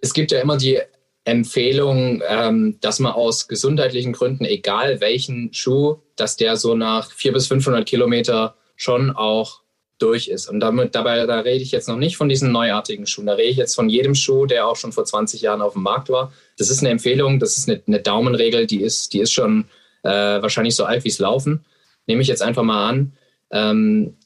es 0.00 0.14
gibt 0.14 0.32
ja 0.32 0.40
immer 0.40 0.56
die 0.56 0.78
Empfehlung, 1.24 2.22
ähm, 2.28 2.78
dass 2.80 3.00
man 3.00 3.12
aus 3.12 3.48
gesundheitlichen 3.48 4.12
Gründen, 4.12 4.44
egal 4.44 5.00
welchen 5.00 5.52
Schuh, 5.52 5.96
dass 6.14 6.36
der 6.36 6.56
so 6.56 6.74
nach 6.74 7.10
400 7.10 7.34
bis 7.34 7.46
500 7.48 7.86
Kilometer 7.86 8.56
schon 8.76 9.10
auch 9.10 9.62
durch 9.98 10.28
ist. 10.28 10.48
Und 10.48 10.60
damit, 10.60 10.94
dabei, 10.94 11.24
da 11.26 11.40
rede 11.40 11.62
ich 11.62 11.72
jetzt 11.72 11.88
noch 11.88 11.96
nicht 11.96 12.16
von 12.16 12.28
diesen 12.28 12.52
neuartigen 12.52 13.06
Schuhen. 13.06 13.26
Da 13.26 13.34
rede 13.34 13.50
ich 13.50 13.56
jetzt 13.56 13.74
von 13.74 13.88
jedem 13.88 14.14
Schuh, 14.14 14.46
der 14.46 14.66
auch 14.66 14.76
schon 14.76 14.92
vor 14.92 15.04
20 15.04 15.40
Jahren 15.40 15.62
auf 15.62 15.72
dem 15.72 15.82
Markt 15.82 16.08
war. 16.08 16.32
Das 16.58 16.70
ist 16.70 16.80
eine 16.80 16.90
Empfehlung, 16.90 17.38
das 17.38 17.56
ist 17.56 17.68
eine, 17.68 17.82
eine 17.86 18.00
Daumenregel, 18.00 18.66
die 18.66 18.82
ist, 18.82 19.12
die 19.12 19.20
ist 19.20 19.32
schon 19.32 19.66
äh, 20.02 20.10
wahrscheinlich 20.10 20.76
so 20.76 20.84
alt 20.84 21.04
wie 21.04 21.08
es 21.08 21.18
Laufen. 21.18 21.64
Nehme 22.06 22.22
ich 22.22 22.28
jetzt 22.28 22.42
einfach 22.42 22.62
mal 22.62 22.88
an. 22.88 23.12
Ähm, 23.50 24.16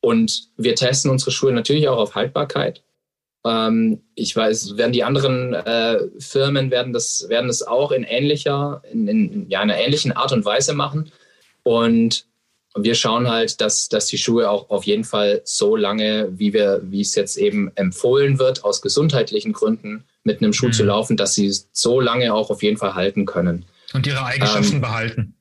und 0.00 0.48
wir 0.56 0.74
testen 0.74 1.10
unsere 1.10 1.30
Schuhe 1.30 1.52
natürlich 1.52 1.88
auch 1.88 1.98
auf 1.98 2.14
Haltbarkeit. 2.14 2.82
Ähm, 3.44 4.02
ich 4.14 4.34
weiß, 4.34 4.76
werden 4.76 4.92
die 4.92 5.04
anderen 5.04 5.54
äh, 5.54 6.00
Firmen 6.18 6.70
werden 6.70 6.92
das, 6.92 7.26
werden 7.28 7.46
das 7.46 7.62
auch 7.62 7.92
in 7.92 8.04
ähnlicher, 8.04 8.82
in, 8.92 9.06
in 9.06 9.50
ja, 9.50 9.60
einer 9.60 9.78
ähnlichen 9.78 10.12
Art 10.12 10.32
und 10.32 10.44
Weise 10.44 10.74
machen. 10.74 11.12
Und 11.62 12.00
und 12.02 12.24
wir 12.76 12.94
schauen 12.94 13.28
halt, 13.28 13.60
dass, 13.60 13.88
dass 13.88 14.06
die 14.06 14.18
Schuhe 14.18 14.48
auch 14.48 14.70
auf 14.70 14.84
jeden 14.84 15.04
Fall 15.04 15.42
so 15.44 15.74
lange, 15.74 16.28
wie 16.38 16.52
wir, 16.52 16.80
wie 16.84 17.00
es 17.00 17.14
jetzt 17.14 17.36
eben 17.36 17.72
empfohlen 17.74 18.38
wird, 18.38 18.64
aus 18.64 18.80
gesundheitlichen 18.80 19.52
Gründen 19.52 20.04
mit 20.22 20.40
einem 20.40 20.52
Schuh 20.52 20.66
mhm. 20.66 20.72
zu 20.72 20.84
laufen, 20.84 21.16
dass 21.16 21.34
sie 21.34 21.52
so 21.72 22.00
lange 22.00 22.32
auch 22.32 22.50
auf 22.50 22.62
jeden 22.62 22.76
Fall 22.76 22.94
halten 22.94 23.26
können. 23.26 23.64
Und 23.92 24.06
ihre 24.06 24.24
Eigenschaften 24.24 24.76
ähm, 24.76 24.80
behalten. 24.80 25.34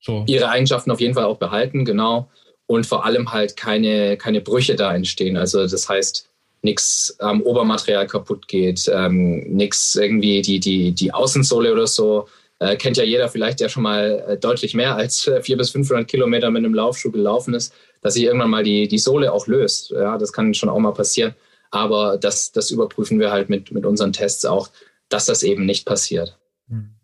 So. 0.00 0.24
Ihre 0.26 0.48
Eigenschaften 0.48 0.90
auf 0.90 1.00
jeden 1.00 1.14
Fall 1.14 1.24
auch 1.24 1.38
behalten, 1.38 1.84
genau. 1.84 2.28
Und 2.66 2.86
vor 2.86 3.04
allem 3.04 3.32
halt 3.32 3.56
keine, 3.56 4.16
keine 4.16 4.40
Brüche 4.40 4.74
da 4.74 4.94
entstehen. 4.94 5.36
Also 5.36 5.64
das 5.66 5.88
heißt, 5.88 6.28
nichts 6.62 7.16
am 7.20 7.42
Obermaterial 7.42 8.06
kaputt 8.06 8.48
geht, 8.48 8.90
ähm, 8.92 9.40
nichts 9.54 9.94
irgendwie 9.94 10.42
die, 10.42 10.58
die, 10.58 10.92
die 10.92 11.12
Außensohle 11.12 11.72
oder 11.72 11.86
so 11.86 12.28
äh, 12.62 12.76
kennt 12.76 12.96
ja 12.96 13.02
jeder 13.02 13.28
vielleicht, 13.28 13.58
der 13.58 13.68
schon 13.68 13.82
mal 13.82 14.24
äh, 14.28 14.36
deutlich 14.36 14.74
mehr 14.74 14.94
als 14.94 15.26
äh, 15.26 15.42
400 15.42 15.58
bis 15.58 15.70
500 15.70 16.06
Kilometer 16.08 16.50
mit 16.50 16.64
einem 16.64 16.74
Laufschuh 16.74 17.10
gelaufen 17.10 17.54
ist, 17.54 17.74
dass 18.02 18.14
sich 18.14 18.22
irgendwann 18.22 18.50
mal 18.50 18.62
die, 18.62 18.86
die 18.86 18.98
Sohle 18.98 19.32
auch 19.32 19.48
löst. 19.48 19.90
Ja, 19.90 20.16
das 20.16 20.32
kann 20.32 20.54
schon 20.54 20.68
auch 20.68 20.78
mal 20.78 20.92
passieren. 20.92 21.34
Aber 21.72 22.18
das, 22.18 22.52
das 22.52 22.70
überprüfen 22.70 23.18
wir 23.18 23.32
halt 23.32 23.48
mit, 23.48 23.72
mit 23.72 23.84
unseren 23.84 24.12
Tests 24.12 24.44
auch, 24.44 24.68
dass 25.08 25.26
das 25.26 25.42
eben 25.42 25.66
nicht 25.66 25.86
passiert. 25.86 26.38
Hm. 26.68 26.94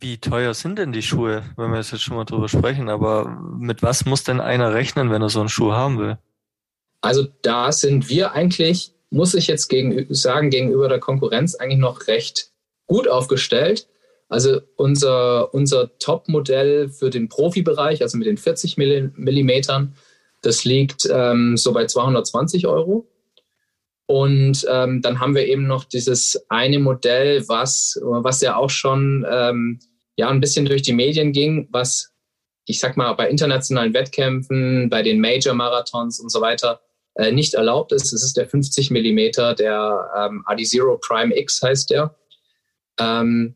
Wie 0.00 0.16
teuer 0.16 0.54
sind 0.54 0.78
denn 0.78 0.92
die 0.92 1.02
Schuhe, 1.02 1.42
wenn 1.56 1.70
wir 1.70 1.78
jetzt 1.78 2.00
schon 2.00 2.16
mal 2.16 2.24
drüber 2.24 2.48
sprechen? 2.48 2.88
Aber 2.88 3.42
mit 3.58 3.82
was 3.82 4.06
muss 4.06 4.24
denn 4.24 4.40
einer 4.40 4.72
rechnen, 4.72 5.10
wenn 5.10 5.20
er 5.20 5.28
so 5.28 5.40
einen 5.40 5.48
Schuh 5.50 5.72
haben 5.72 5.98
will? 5.98 6.16
Also 7.02 7.26
da 7.42 7.72
sind 7.72 8.08
wir 8.08 8.32
eigentlich, 8.32 8.92
muss 9.10 9.34
ich 9.34 9.48
jetzt 9.48 9.68
gegen, 9.68 10.06
sagen, 10.14 10.48
gegenüber 10.50 10.88
der 10.88 11.00
Konkurrenz 11.00 11.56
eigentlich 11.56 11.78
noch 11.78 12.06
recht 12.06 12.52
gut 12.86 13.06
aufgestellt. 13.06 13.86
Also 14.28 14.60
unser, 14.76 15.52
unser 15.54 15.98
Top-Modell 15.98 16.90
für 16.90 17.10
den 17.10 17.28
Profibereich, 17.28 18.02
also 18.02 18.18
mit 18.18 18.26
den 18.26 18.36
40 18.36 18.76
Millimetern, 18.76 19.94
das 20.42 20.64
liegt 20.64 21.08
ähm, 21.10 21.56
so 21.56 21.72
bei 21.72 21.86
220 21.86 22.66
Euro. 22.66 23.08
Und 24.06 24.66
ähm, 24.70 25.02
dann 25.02 25.20
haben 25.20 25.34
wir 25.34 25.46
eben 25.46 25.66
noch 25.66 25.84
dieses 25.84 26.44
eine 26.48 26.78
Modell, 26.78 27.46
was, 27.48 27.98
was 28.02 28.40
ja 28.40 28.56
auch 28.56 28.70
schon 28.70 29.26
ähm, 29.28 29.80
ja, 30.16 30.28
ein 30.28 30.40
bisschen 30.40 30.66
durch 30.66 30.82
die 30.82 30.94
Medien 30.94 31.32
ging, 31.32 31.68
was 31.70 32.12
ich 32.68 32.80
sag 32.80 32.96
mal 32.96 33.12
bei 33.14 33.28
internationalen 33.28 33.94
Wettkämpfen, 33.94 34.90
bei 34.90 35.02
den 35.02 35.20
Major-Marathons 35.20 36.20
und 36.20 36.30
so 36.30 36.40
weiter 36.40 36.80
äh, 37.14 37.32
nicht 37.32 37.54
erlaubt 37.54 37.92
ist. 37.92 38.12
Es 38.12 38.22
ist 38.22 38.36
der 38.36 38.46
50 38.46 38.90
Millimeter, 38.90 39.54
der 39.54 40.10
ähm, 40.16 40.44
Adi 40.46 40.64
Zero 40.64 40.98
Prime 40.98 41.36
X 41.36 41.62
heißt 41.62 41.90
der. 41.90 42.14
Ähm, 43.00 43.54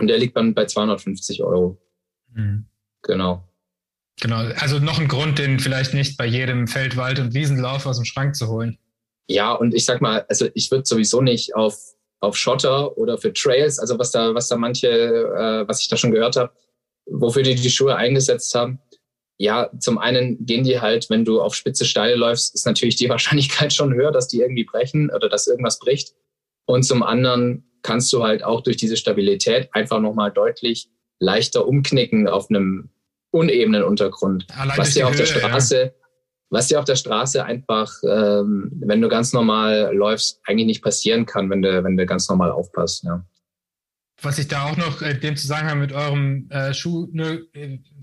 und 0.00 0.08
der 0.08 0.18
liegt 0.18 0.36
dann 0.36 0.54
bei 0.54 0.66
250 0.66 1.42
Euro. 1.42 1.80
Mhm. 2.32 2.66
Genau. 3.02 3.46
Genau, 4.20 4.36
also 4.36 4.78
noch 4.78 4.98
ein 4.98 5.08
Grund, 5.08 5.38
den 5.38 5.60
vielleicht 5.60 5.94
nicht 5.94 6.18
bei 6.18 6.26
jedem 6.26 6.66
Feld-, 6.66 6.96
Wald- 6.96 7.18
und 7.18 7.32
Wiesenlauf 7.32 7.86
aus 7.86 7.96
dem 7.96 8.04
Schrank 8.04 8.36
zu 8.36 8.48
holen. 8.48 8.78
Ja, 9.28 9.52
und 9.52 9.74
ich 9.74 9.84
sag 9.84 10.00
mal, 10.02 10.26
also 10.28 10.48
ich 10.54 10.70
würde 10.70 10.84
sowieso 10.84 11.22
nicht 11.22 11.54
auf 11.54 11.94
auf 12.20 12.36
Schotter 12.36 12.96
oder 12.98 13.18
für 13.18 13.32
Trails, 13.32 13.78
also 13.78 13.98
was 13.98 14.10
da, 14.10 14.34
was 14.34 14.48
da 14.48 14.56
manche, 14.56 14.88
äh, 14.88 15.66
was 15.66 15.80
ich 15.80 15.88
da 15.88 15.96
schon 15.96 16.12
gehört 16.12 16.36
habe, 16.36 16.52
wofür 17.06 17.42
die 17.42 17.54
die 17.54 17.70
Schuhe 17.70 17.96
eingesetzt 17.96 18.54
haben. 18.54 18.78
Ja, 19.38 19.70
zum 19.78 19.96
einen 19.96 20.44
gehen 20.44 20.64
die 20.64 20.80
halt, 20.80 21.08
wenn 21.08 21.24
du 21.24 21.40
auf 21.40 21.54
spitze 21.54 21.86
Steine 21.86 22.14
läufst, 22.14 22.54
ist 22.54 22.66
natürlich 22.66 22.96
die 22.96 23.08
Wahrscheinlichkeit 23.08 23.72
schon 23.72 23.94
höher, 23.94 24.12
dass 24.12 24.28
die 24.28 24.40
irgendwie 24.40 24.64
brechen 24.64 25.10
oder 25.10 25.28
dass 25.28 25.46
irgendwas 25.46 25.78
bricht. 25.78 26.14
Und 26.66 26.82
zum 26.82 27.02
anderen 27.02 27.64
kannst 27.82 28.12
du 28.12 28.22
halt 28.22 28.42
auch 28.44 28.62
durch 28.62 28.76
diese 28.76 28.96
Stabilität 28.96 29.68
einfach 29.72 30.00
nochmal 30.00 30.30
deutlich 30.30 30.88
leichter 31.18 31.66
umknicken 31.66 32.28
auf 32.28 32.50
einem 32.50 32.90
unebenen 33.30 33.82
Untergrund. 33.82 34.46
Allein 34.56 34.78
was 34.78 34.94
dir 34.94 35.06
auf 35.06 35.12
Höhe, 35.12 35.18
der 35.18 35.26
Straße, 35.26 35.82
ja. 35.82 35.90
was 36.50 36.68
dir 36.68 36.78
auf 36.78 36.84
der 36.84 36.96
Straße 36.96 37.44
einfach, 37.44 37.92
ähm, 38.02 38.72
wenn 38.80 39.00
du 39.00 39.08
ganz 39.08 39.32
normal 39.32 39.94
läufst, 39.94 40.40
eigentlich 40.46 40.66
nicht 40.66 40.82
passieren 40.82 41.26
kann, 41.26 41.50
wenn 41.50 41.62
du, 41.62 41.84
wenn 41.84 41.96
du 41.96 42.06
ganz 42.06 42.28
normal 42.28 42.50
aufpasst. 42.50 43.04
Ja. 43.04 43.24
Was 44.22 44.38
ich 44.38 44.48
da 44.48 44.64
auch 44.64 44.76
noch 44.76 45.00
in 45.00 45.20
dem 45.20 45.36
Zusammenhang 45.36 45.78
mit 45.78 45.92
eurem 45.92 46.48
äh, 46.50 46.74
Schuh 46.74 47.08
ne, 47.12 47.42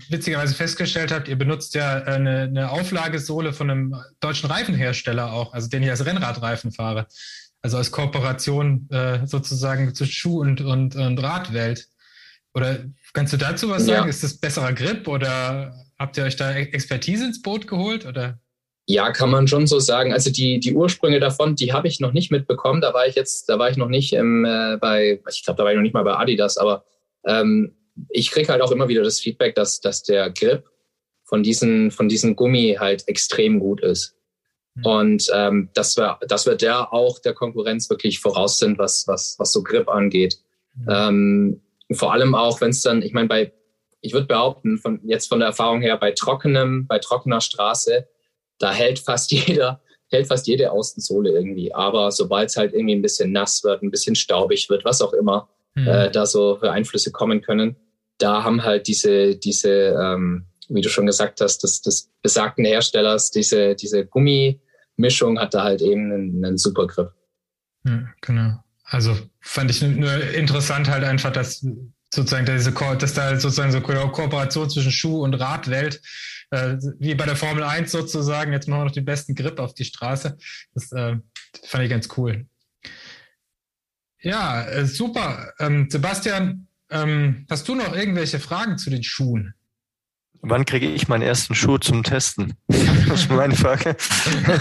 witzigerweise 0.08 0.54
festgestellt 0.54 1.12
habt, 1.12 1.28
ihr 1.28 1.36
benutzt 1.36 1.74
ja 1.74 1.98
äh, 1.98 2.04
eine, 2.04 2.42
eine 2.42 2.70
Auflagesohle 2.70 3.52
von 3.52 3.70
einem 3.70 3.96
deutschen 4.18 4.50
Reifenhersteller 4.50 5.32
auch, 5.32 5.52
also 5.52 5.68
den 5.68 5.82
ich 5.82 5.90
als 5.90 6.04
Rennradreifen 6.04 6.72
fahre. 6.72 7.06
Also 7.62 7.76
als 7.76 7.90
Kooperation 7.90 8.88
äh, 8.90 9.26
sozusagen 9.26 9.94
zwischen 9.94 10.12
Schuh 10.12 10.40
und, 10.40 10.60
und, 10.60 10.94
und 10.96 11.22
Radwelt. 11.22 11.88
Oder 12.54 12.84
kannst 13.12 13.32
du 13.32 13.36
dazu 13.36 13.68
was 13.68 13.84
sagen? 13.84 14.04
Ja. 14.04 14.08
Ist 14.08 14.22
das 14.22 14.38
besserer 14.38 14.72
Grip 14.72 15.08
oder 15.08 15.74
habt 15.98 16.16
ihr 16.16 16.24
euch 16.24 16.36
da 16.36 16.54
Expertise 16.54 17.24
ins 17.24 17.42
Boot 17.42 17.66
geholt? 17.66 18.06
Oder? 18.06 18.40
Ja, 18.86 19.12
kann 19.12 19.30
man 19.30 19.48
schon 19.48 19.66
so 19.66 19.80
sagen. 19.80 20.12
Also 20.12 20.30
die, 20.30 20.60
die 20.60 20.74
Ursprünge 20.74 21.20
davon, 21.20 21.56
die 21.56 21.72
habe 21.72 21.88
ich 21.88 22.00
noch 22.00 22.12
nicht 22.12 22.30
mitbekommen. 22.30 22.80
Da 22.80 22.94
war 22.94 23.06
ich 23.06 23.16
jetzt, 23.16 23.48
da 23.48 23.58
war 23.58 23.70
ich 23.70 23.76
noch 23.76 23.88
nicht 23.88 24.12
im, 24.14 24.44
äh, 24.44 24.78
bei, 24.80 25.20
ich 25.28 25.44
glaube, 25.44 25.58
da 25.58 25.64
war 25.64 25.72
ich 25.72 25.76
noch 25.76 25.82
nicht 25.82 25.94
mal 25.94 26.04
bei 26.04 26.16
Adidas, 26.16 26.56
aber 26.56 26.84
ähm, 27.26 27.76
ich 28.08 28.30
kriege 28.30 28.50
halt 28.50 28.62
auch 28.62 28.70
immer 28.70 28.88
wieder 28.88 29.02
das 29.02 29.20
Feedback, 29.20 29.54
dass, 29.56 29.80
dass 29.80 30.04
der 30.04 30.30
Grip 30.30 30.64
von 31.24 31.42
diesen, 31.42 31.90
von 31.90 32.08
diesen 32.08 32.34
Gummi 32.34 32.76
halt 32.78 33.06
extrem 33.08 33.60
gut 33.60 33.82
ist. 33.82 34.16
Mhm. 34.78 34.86
Und 34.86 35.26
ähm, 35.34 35.70
dass, 35.74 35.96
wir, 35.96 36.18
dass 36.28 36.46
wir 36.46 36.54
der 36.54 36.92
auch 36.92 37.18
der 37.18 37.34
Konkurrenz 37.34 37.90
wirklich 37.90 38.20
voraus 38.20 38.58
sind, 38.58 38.78
was, 38.78 39.06
was, 39.06 39.36
was 39.38 39.52
so 39.52 39.62
Grip 39.62 39.88
angeht. 39.88 40.38
Mhm. 40.74 40.86
Ähm, 40.88 41.62
vor 41.92 42.12
allem 42.12 42.34
auch, 42.34 42.60
wenn 42.60 42.70
es 42.70 42.82
dann, 42.82 43.02
ich 43.02 43.12
meine, 43.12 43.28
bei, 43.28 43.52
ich 44.00 44.12
würde 44.12 44.26
behaupten, 44.26 44.78
von 44.78 45.00
jetzt 45.04 45.28
von 45.28 45.40
der 45.40 45.48
Erfahrung 45.48 45.80
her, 45.80 45.96
bei 45.96 46.12
trockenem, 46.12 46.86
bei 46.86 46.98
trockener 46.98 47.40
Straße, 47.40 48.06
da 48.58 48.72
hält 48.72 48.98
fast 48.98 49.30
jeder, 49.32 49.80
hält 50.10 50.28
fast 50.28 50.46
jede 50.46 50.70
Außensohle 50.70 51.30
irgendwie. 51.30 51.74
Aber 51.74 52.12
sobald 52.12 52.50
es 52.50 52.56
halt 52.56 52.74
irgendwie 52.74 52.94
ein 52.94 53.02
bisschen 53.02 53.32
nass 53.32 53.64
wird, 53.64 53.82
ein 53.82 53.90
bisschen 53.90 54.14
staubig 54.14 54.70
wird, 54.70 54.84
was 54.84 55.02
auch 55.02 55.12
immer, 55.12 55.48
mhm. 55.74 55.88
äh, 55.88 56.10
da 56.10 56.26
so 56.26 56.56
für 56.56 56.70
Einflüsse 56.70 57.10
kommen 57.10 57.40
können, 57.40 57.76
da 58.18 58.42
haben 58.42 58.64
halt 58.64 58.88
diese, 58.88 59.36
diese, 59.36 59.96
ähm, 60.00 60.46
wie 60.68 60.80
du 60.80 60.88
schon 60.88 61.06
gesagt 61.06 61.40
hast, 61.40 61.62
des, 61.62 61.80
des 61.82 62.10
besagten 62.20 62.64
Herstellers, 62.64 63.30
diese, 63.30 63.74
diese 63.74 64.04
Gummimischung 64.98 65.38
hat 65.38 65.54
da 65.54 65.62
halt 65.62 65.80
eben 65.80 66.12
einen, 66.12 66.44
einen 66.44 66.58
super 66.58 66.86
Grip. 66.86 67.12
Ja, 67.84 68.08
genau. 68.20 68.62
Also 68.84 69.16
fand 69.40 69.70
ich 69.70 69.80
nur 69.82 70.12
interessant 70.34 70.88
halt 70.88 71.04
einfach, 71.04 71.32
dass 71.32 71.64
sozusagen 72.12 72.46
diese, 72.46 72.72
dass 72.72 73.14
da 73.14 73.38
sozusagen 73.38 73.70
so 73.70 73.78
eine 73.78 74.10
Kooperation 74.10 74.68
zwischen 74.68 74.90
Schuh 74.90 75.22
und 75.22 75.34
Radwelt, 75.34 76.00
äh, 76.50 76.76
wie 76.98 77.14
bei 77.14 77.26
der 77.26 77.36
Formel 77.36 77.62
1 77.62 77.92
sozusagen, 77.92 78.52
jetzt 78.52 78.66
machen 78.66 78.80
wir 78.80 78.84
noch 78.86 78.92
den 78.92 79.04
besten 79.04 79.34
Grip 79.34 79.60
auf 79.60 79.74
die 79.74 79.84
Straße. 79.84 80.36
Das 80.74 80.90
äh, 80.92 81.16
fand 81.64 81.84
ich 81.84 81.90
ganz 81.90 82.08
cool. 82.16 82.46
Ja, 84.20 84.66
äh, 84.66 84.86
super. 84.86 85.52
Ähm, 85.60 85.88
Sebastian, 85.90 86.66
ähm, 86.90 87.46
hast 87.48 87.68
du 87.68 87.74
noch 87.74 87.94
irgendwelche 87.94 88.40
Fragen 88.40 88.78
zu 88.78 88.90
den 88.90 89.04
Schuhen? 89.04 89.54
Wann 90.42 90.64
kriege 90.64 90.86
ich 90.86 91.08
meinen 91.08 91.22
ersten 91.22 91.54
Schuh 91.54 91.78
zum 91.78 92.02
Testen? 92.02 92.54
das 92.68 93.22
ist 93.22 93.30
meine 93.30 93.54
Frage. 93.54 93.96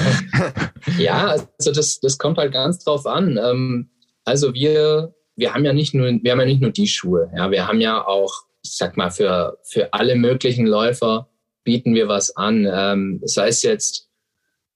ja, 0.97 1.37
also 1.57 1.71
das, 1.71 1.99
das 1.99 2.17
kommt 2.17 2.37
halt 2.37 2.53
ganz 2.53 2.83
drauf 2.83 3.05
an. 3.05 3.39
Ähm, 3.41 3.89
also 4.25 4.53
wir, 4.53 5.13
wir 5.35 5.53
haben 5.53 5.65
ja 5.65 5.73
nicht 5.73 5.93
nur, 5.93 6.07
wir 6.07 6.31
haben 6.31 6.39
ja 6.39 6.45
nicht 6.45 6.61
nur 6.61 6.71
die 6.71 6.87
Schuhe. 6.87 7.31
Ja, 7.35 7.51
wir 7.51 7.67
haben 7.67 7.79
ja 7.79 8.05
auch, 8.05 8.33
ich 8.63 8.75
sag 8.75 8.97
mal, 8.97 9.11
für, 9.11 9.57
für 9.63 9.93
alle 9.93 10.15
möglichen 10.15 10.65
Läufer 10.65 11.29
bieten 11.63 11.93
wir 11.93 12.07
was 12.07 12.35
an. 12.35 12.67
Ähm, 12.71 13.21
sei 13.23 13.49
es 13.49 13.61
jetzt 13.61 14.09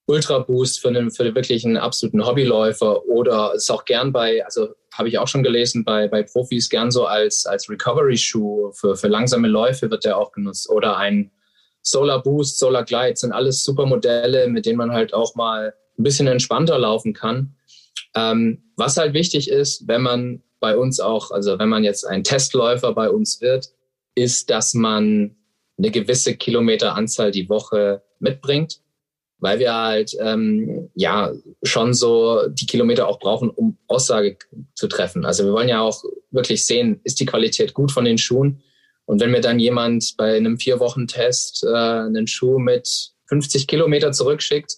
Ultra 0.05 0.39
Boost 0.39 0.79
für 0.79 0.89
einen, 0.89 1.09
für 1.09 1.33
wirklich 1.35 1.65
einen 1.65 1.77
absoluten 1.77 2.25
Hobbyläufer 2.25 3.05
oder 3.05 3.53
ist 3.55 3.71
auch 3.71 3.85
gern 3.85 4.11
bei, 4.11 4.43
also 4.45 4.69
habe 4.93 5.09
ich 5.09 5.17
auch 5.17 5.27
schon 5.27 5.43
gelesen, 5.43 5.83
bei, 5.83 6.07
bei 6.07 6.23
Profis 6.23 6.69
gern 6.69 6.91
so 6.91 7.05
als, 7.05 7.45
als 7.45 7.69
Recovery-Schuh 7.69 8.71
für, 8.73 8.95
für 8.95 9.07
langsame 9.07 9.47
Läufe 9.47 9.89
wird 9.89 10.05
der 10.05 10.17
auch 10.17 10.31
genutzt 10.31 10.69
oder 10.69 10.97
ein 10.97 11.31
Solar 11.81 12.21
Boost, 12.21 12.59
Solar 12.59 12.83
Glide 12.83 13.15
sind 13.15 13.31
alles 13.31 13.63
super 13.63 13.85
Modelle, 13.85 14.47
mit 14.47 14.65
denen 14.65 14.77
man 14.77 14.91
halt 14.91 15.13
auch 15.13 15.35
mal 15.35 15.73
ein 15.97 16.03
bisschen 16.03 16.27
entspannter 16.27 16.77
laufen 16.77 17.13
kann. 17.13 17.55
Ähm, 18.15 18.63
was 18.75 18.97
halt 18.97 19.13
wichtig 19.13 19.49
ist, 19.49 19.87
wenn 19.87 20.01
man 20.01 20.43
bei 20.59 20.77
uns 20.77 20.99
auch, 20.99 21.31
also 21.31 21.57
wenn 21.57 21.69
man 21.69 21.83
jetzt 21.83 22.05
ein 22.05 22.23
Testläufer 22.23 22.93
bei 22.93 23.09
uns 23.09 23.41
wird, 23.41 23.69
ist, 24.15 24.49
dass 24.49 24.73
man 24.73 25.35
eine 25.77 25.91
gewisse 25.91 26.35
Kilometeranzahl 26.35 27.31
die 27.31 27.49
Woche 27.49 28.03
mitbringt, 28.19 28.81
weil 29.41 29.59
wir 29.59 29.73
halt 29.73 30.15
ähm, 30.19 30.89
ja 30.95 31.33
schon 31.63 31.93
so 31.93 32.47
die 32.47 32.67
Kilometer 32.67 33.07
auch 33.07 33.19
brauchen, 33.19 33.49
um 33.49 33.77
Aussage 33.87 34.37
zu 34.75 34.87
treffen. 34.87 35.25
Also 35.25 35.43
wir 35.43 35.51
wollen 35.51 35.67
ja 35.67 35.81
auch 35.81 36.03
wirklich 36.29 36.65
sehen, 36.65 37.01
ist 37.03 37.19
die 37.19 37.25
Qualität 37.25 37.73
gut 37.73 37.91
von 37.91 38.05
den 38.05 38.19
Schuhen. 38.19 38.61
Und 39.05 39.19
wenn 39.19 39.31
mir 39.31 39.41
dann 39.41 39.59
jemand 39.59 40.15
bei 40.15 40.37
einem 40.37 40.57
vier 40.57 40.79
Wochen 40.79 41.07
Test 41.07 41.63
äh, 41.63 41.75
einen 41.75 42.27
Schuh 42.27 42.59
mit 42.59 43.11
50 43.25 43.67
Kilometer 43.67 44.11
zurückschickt, 44.11 44.77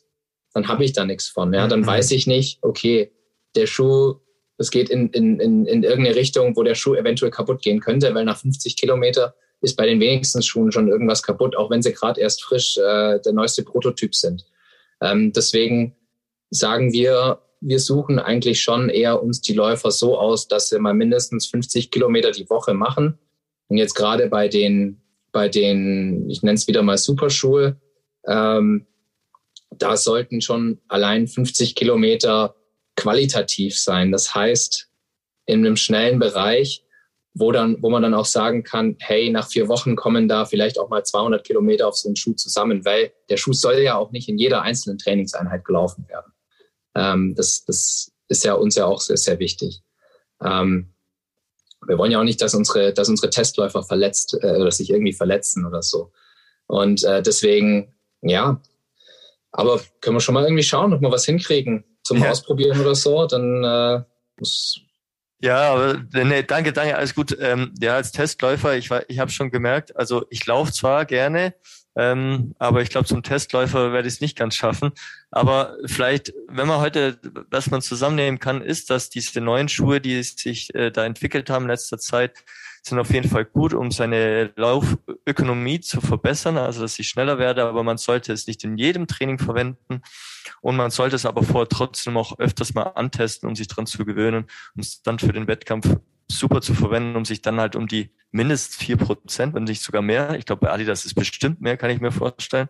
dann 0.53 0.67
habe 0.67 0.85
ich 0.85 0.93
da 0.93 1.05
nichts 1.05 1.27
von. 1.27 1.53
Ja, 1.53 1.67
dann 1.67 1.81
mhm. 1.81 1.87
weiß 1.87 2.11
ich 2.11 2.25
nicht, 2.25 2.59
okay, 2.61 3.11
der 3.55 3.67
Schuh, 3.67 4.15
es 4.57 4.71
geht 4.71 4.89
in, 4.89 5.09
in, 5.09 5.39
in, 5.39 5.65
in 5.65 5.83
irgendeine 5.83 6.15
Richtung, 6.15 6.55
wo 6.55 6.63
der 6.63 6.75
Schuh 6.75 6.95
eventuell 6.95 7.31
kaputt 7.31 7.61
gehen 7.61 7.81
könnte, 7.81 8.13
weil 8.15 8.23
nach 8.23 8.37
50 8.37 8.77
Kilometer 8.77 9.35
ist 9.59 9.75
bei 9.75 9.85
den 9.85 9.99
wenigsten 9.99 10.41
Schuhen 10.41 10.71
schon 10.71 10.87
irgendwas 10.87 11.21
kaputt, 11.21 11.55
auch 11.57 11.69
wenn 11.69 11.81
sie 11.81 11.93
gerade 11.93 12.21
erst 12.21 12.43
frisch 12.43 12.77
äh, 12.77 13.19
der 13.19 13.33
neueste 13.33 13.63
Prototyp 13.63 14.15
sind. 14.15 14.45
Ähm, 15.03 15.33
deswegen 15.33 15.95
sagen 16.49 16.93
wir, 16.93 17.41
wir 17.59 17.79
suchen 17.79 18.19
eigentlich 18.19 18.61
schon 18.61 18.89
eher 18.89 19.21
uns 19.21 19.41
die 19.41 19.53
Läufer 19.53 19.91
so 19.91 20.17
aus, 20.17 20.47
dass 20.47 20.69
sie 20.69 20.79
mal 20.79 20.93
mindestens 20.93 21.47
50 21.47 21.91
Kilometer 21.91 22.31
die 22.31 22.49
Woche 22.49 22.73
machen. 22.73 23.17
Und 23.67 23.77
jetzt 23.77 23.95
gerade 23.95 24.27
bei 24.27 24.47
den, 24.47 25.01
bei 25.31 25.49
den, 25.49 26.29
ich 26.29 26.41
nenne 26.41 26.55
es 26.55 26.67
wieder 26.67 26.83
mal 26.83 26.97
Superschuhe, 26.97 27.77
ähm, 28.27 28.85
da 29.71 29.97
sollten 29.97 30.41
schon 30.41 30.79
allein 30.87 31.27
50 31.27 31.75
Kilometer 31.75 32.55
qualitativ 32.95 33.77
sein. 33.77 34.11
Das 34.11 34.33
heißt, 34.33 34.89
in 35.45 35.65
einem 35.65 35.75
schnellen 35.75 36.19
Bereich, 36.19 36.85
wo 37.33 37.51
dann, 37.51 37.77
wo 37.81 37.89
man 37.89 38.03
dann 38.03 38.13
auch 38.13 38.25
sagen 38.25 38.63
kann, 38.63 38.95
hey, 38.99 39.29
nach 39.29 39.47
vier 39.47 39.67
Wochen 39.67 39.95
kommen 39.95 40.27
da 40.27 40.45
vielleicht 40.45 40.77
auch 40.77 40.89
mal 40.89 41.03
200 41.03 41.43
Kilometer 41.43 41.87
auf 41.87 41.95
so 41.95 42.07
einen 42.07 42.15
Schuh 42.15 42.33
zusammen, 42.33 42.85
weil 42.85 43.11
der 43.29 43.37
Schuh 43.37 43.53
soll 43.53 43.79
ja 43.79 43.95
auch 43.95 44.11
nicht 44.11 44.29
in 44.29 44.37
jeder 44.37 44.61
einzelnen 44.61 44.99
Trainingseinheit 44.99 45.65
gelaufen 45.65 46.07
werden. 46.07 46.31
Ähm, 46.95 47.33
das, 47.35 47.65
das 47.65 48.11
ist 48.27 48.43
ja 48.43 48.53
uns 48.53 48.75
ja 48.75 48.85
auch 48.85 49.01
sehr, 49.01 49.17
sehr 49.17 49.39
wichtig. 49.39 49.81
Ähm, 50.43 50.93
wir 51.85 51.97
wollen 51.97 52.11
ja 52.11 52.19
auch 52.19 52.23
nicht, 52.23 52.41
dass 52.41 52.53
unsere, 52.53 52.93
dass 52.93 53.09
unsere 53.09 53.29
Testläufer 53.29 53.83
verletzt 53.83 54.37
äh, 54.41 54.57
oder 54.57 54.71
sich 54.71 54.89
irgendwie 54.89 55.13
verletzen 55.13 55.65
oder 55.65 55.81
so. 55.81 56.11
Und 56.67 57.03
äh, 57.03 57.21
deswegen, 57.21 57.93
ja, 58.21 58.61
aber 59.51 59.81
können 60.01 60.15
wir 60.15 60.21
schon 60.21 60.33
mal 60.33 60.43
irgendwie 60.43 60.63
schauen, 60.63 60.93
ob 60.93 61.01
wir 61.01 61.11
was 61.11 61.25
hinkriegen 61.25 61.83
zum 62.03 62.19
ja. 62.19 62.31
Ausprobieren 62.31 62.79
oder 62.79 62.95
so, 62.95 63.25
dann 63.25 63.63
äh, 63.63 64.03
muss 64.39 64.79
ja, 65.43 65.95
nee, 66.13 66.43
danke, 66.43 66.71
danke, 66.71 66.95
alles 66.95 67.13
gut. 67.13 67.37
Ähm, 67.37 67.73
ja, 67.81 67.95
als 67.95 68.13
Testläufer, 68.13 68.77
ich, 68.77 68.89
ich 69.09 69.19
habe 69.19 69.29
schon 69.29 69.51
gemerkt, 69.51 69.93
also 69.97 70.25
ich 70.29 70.45
laufe 70.45 70.71
zwar 70.71 71.03
gerne, 71.03 71.53
ähm, 71.97 72.55
aber 72.59 72.81
ich 72.81 72.89
glaube, 72.89 73.07
zum 73.07 73.23
Testläufer 73.23 73.91
werde 73.91 74.07
ich 74.07 74.13
es 74.13 74.21
nicht 74.21 74.37
ganz 74.37 74.55
schaffen. 74.55 74.91
Aber 75.31 75.75
vielleicht, 75.85 76.33
wenn 76.47 76.67
man 76.67 76.79
heute, 76.79 77.19
was 77.51 77.69
man 77.69 77.81
zusammennehmen 77.81 78.39
kann, 78.39 78.61
ist, 78.61 78.89
dass 78.89 79.09
diese 79.09 79.41
neuen 79.41 79.67
Schuhe, 79.67 79.99
die 79.99 80.23
sich 80.23 80.73
äh, 80.75 80.91
da 80.91 81.05
entwickelt 81.05 81.49
haben 81.49 81.63
in 81.63 81.71
letzter 81.71 81.97
Zeit, 81.97 82.31
sind 82.85 82.99
auf 82.99 83.11
jeden 83.11 83.29
Fall 83.29 83.45
gut, 83.45 83.73
um 83.73 83.91
seine 83.91 84.51
Laufökonomie 84.55 85.79
zu 85.79 86.01
verbessern, 86.01 86.57
also 86.57 86.81
dass 86.81 86.99
ich 86.99 87.07
schneller 87.07 87.37
werde, 87.37 87.63
aber 87.63 87.83
man 87.83 87.97
sollte 87.97 88.33
es 88.33 88.45
nicht 88.45 88.63
in 88.63 88.77
jedem 88.77 89.07
Training 89.07 89.39
verwenden. 89.39 90.01
Und 90.61 90.75
man 90.75 90.91
sollte 90.91 91.15
es 91.15 91.25
aber 91.25 91.43
vorher 91.43 91.69
trotzdem 91.69 92.17
auch 92.17 92.37
öfters 92.39 92.73
mal 92.73 92.83
antesten, 92.83 93.47
um 93.47 93.55
sich 93.55 93.69
dran 93.69 93.85
zu 93.85 94.03
gewöhnen, 94.03 94.45
um 94.75 94.81
es 94.81 95.01
dann 95.01 95.17
für 95.17 95.31
den 95.31 95.47
Wettkampf 95.47 95.95
super 96.27 96.61
zu 96.61 96.73
verwenden, 96.73 97.15
um 97.15 97.25
sich 97.25 97.41
dann 97.41 97.59
halt 97.59 97.75
um 97.75 97.87
die 97.87 98.11
mindestens 98.31 98.75
vier 98.75 98.97
Prozent, 98.97 99.53
wenn 99.53 99.63
nicht 99.63 99.81
sogar 99.81 100.01
mehr, 100.01 100.35
ich 100.37 100.45
glaube 100.45 100.65
bei 100.65 100.71
Adidas 100.71 101.05
ist 101.05 101.13
bestimmt 101.13 101.61
mehr, 101.61 101.77
kann 101.77 101.89
ich 101.89 102.01
mir 102.01 102.11
vorstellen, 102.11 102.67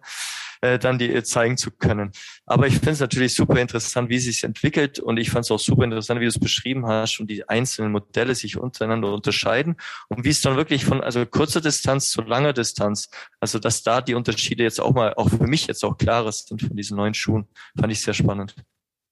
äh, 0.63 0.79
dann 0.79 0.97
die 0.97 1.13
äh, 1.13 1.23
zeigen 1.23 1.57
zu 1.57 1.71
können. 1.71 2.13
Aber 2.45 2.67
ich 2.67 2.75
finde 2.75 2.91
es 2.91 2.99
natürlich 3.01 3.35
super 3.35 3.59
interessant, 3.59 4.09
wie 4.09 4.15
es 4.15 4.23
sich 4.23 4.45
entwickelt 4.45 4.97
und 4.97 5.17
ich 5.17 5.29
fand 5.29 5.43
es 5.43 5.51
auch 5.51 5.59
super 5.59 5.83
interessant, 5.83 6.21
wie 6.21 6.25
du 6.25 6.29
es 6.29 6.39
beschrieben 6.39 6.87
hast 6.87 7.19
und 7.19 7.29
die 7.29 7.47
einzelnen 7.49 7.91
Modelle 7.91 8.33
sich 8.33 8.57
untereinander 8.57 9.11
unterscheiden 9.13 9.75
und 10.07 10.23
wie 10.23 10.29
es 10.29 10.39
dann 10.39 10.55
wirklich 10.55 10.85
von 10.85 11.01
also 11.01 11.25
kurzer 11.25 11.59
Distanz 11.59 12.11
zu 12.11 12.21
langer 12.21 12.53
Distanz, 12.53 13.09
also 13.41 13.59
dass 13.59 13.83
da 13.83 13.99
die 13.99 14.15
Unterschiede 14.15 14.63
jetzt 14.63 14.79
auch 14.79 14.93
mal 14.93 15.13
auch 15.15 15.29
für 15.29 15.47
mich 15.47 15.67
jetzt 15.67 15.83
auch 15.83 15.97
klarer 15.97 16.31
sind 16.31 16.61
von 16.61 16.77
diesen 16.77 16.95
neuen 16.95 17.13
Schuhen, 17.13 17.45
fand 17.77 17.91
ich 17.91 18.01
sehr 18.01 18.13
spannend. 18.13 18.55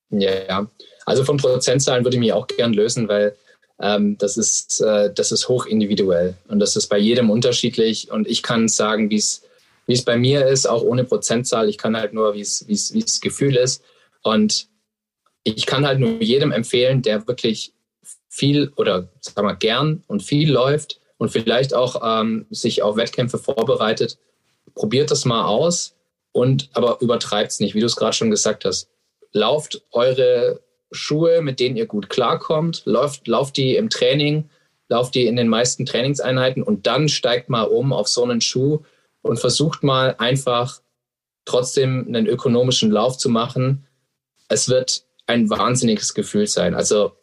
Ja, 0.09 0.69
also 1.05 1.25
von 1.25 1.35
Prozentzahlen 1.35 2.05
würde 2.05 2.15
ich 2.15 2.21
mich 2.21 2.31
auch 2.31 2.47
gern 2.47 2.73
lösen, 2.73 3.09
weil 3.09 3.35
ähm, 3.81 4.17
das, 4.17 4.37
ist, 4.37 4.79
äh, 4.79 5.13
das 5.13 5.33
ist 5.33 5.49
hoch 5.49 5.65
individuell 5.65 6.35
und 6.47 6.59
das 6.59 6.77
ist 6.77 6.87
bei 6.87 6.97
jedem 6.97 7.29
unterschiedlich. 7.29 8.09
Und 8.09 8.25
ich 8.27 8.41
kann 8.41 8.69
sagen, 8.69 9.09
wie 9.09 9.17
es 9.17 9.41
wie 9.91 9.95
es 9.95 10.05
bei 10.05 10.17
mir 10.17 10.47
ist, 10.47 10.65
auch 10.65 10.81
ohne 10.81 11.03
Prozentzahl. 11.03 11.69
Ich 11.69 11.77
kann 11.77 11.97
halt 11.97 12.13
nur, 12.13 12.33
wie 12.33 12.41
es 12.41 12.67
wie 12.67 12.73
es 12.73 12.93
wie 12.93 13.03
es 13.03 13.21
Gefühl 13.21 13.55
ist. 13.55 13.83
Und 14.23 14.67
ich 15.43 15.65
kann 15.65 15.85
halt 15.85 15.99
nur 15.99 16.21
jedem 16.21 16.51
empfehlen, 16.51 17.01
der 17.01 17.27
wirklich 17.27 17.73
viel 18.29 18.71
oder 18.77 19.09
sagen 19.19 19.47
wir 19.47 19.55
gern 19.55 20.03
und 20.07 20.23
viel 20.23 20.51
läuft 20.51 21.01
und 21.17 21.29
vielleicht 21.29 21.73
auch 21.73 22.01
ähm, 22.03 22.45
sich 22.49 22.81
auf 22.81 22.95
Wettkämpfe 22.95 23.37
vorbereitet, 23.37 24.17
probiert 24.73 25.11
das 25.11 25.25
mal 25.25 25.45
aus 25.45 25.95
und 26.31 26.69
aber 26.73 27.01
übertreibt 27.01 27.51
es 27.51 27.59
nicht, 27.59 27.75
wie 27.75 27.81
du 27.81 27.85
es 27.85 27.97
gerade 27.97 28.13
schon 28.13 28.31
gesagt 28.31 28.65
hast 28.65 28.87
lauft 29.33 29.81
eure 29.91 30.61
Schuhe, 30.91 31.41
mit 31.41 31.59
denen 31.59 31.77
ihr 31.77 31.85
gut 31.85 32.09
klarkommt, 32.09 32.83
lauft, 32.85 33.27
lauft 33.27 33.57
die 33.57 33.75
im 33.75 33.89
Training, 33.89 34.49
lauft 34.89 35.15
die 35.15 35.25
in 35.25 35.37
den 35.37 35.47
meisten 35.47 35.85
Trainingseinheiten 35.85 36.63
und 36.63 36.85
dann 36.85 37.07
steigt 37.07 37.49
mal 37.49 37.63
um 37.63 37.93
auf 37.93 38.07
so 38.07 38.23
einen 38.23 38.41
Schuh 38.41 38.81
und 39.21 39.39
versucht 39.39 39.83
mal 39.83 40.15
einfach 40.17 40.81
trotzdem 41.45 42.05
einen 42.07 42.27
ökonomischen 42.27 42.91
Lauf 42.91 43.17
zu 43.17 43.29
machen. 43.29 43.85
Es 44.47 44.69
wird 44.69 45.05
ein 45.27 45.49
wahnsinniges 45.49 46.13
Gefühl 46.13 46.47
sein. 46.47 46.73
Also 46.73 47.13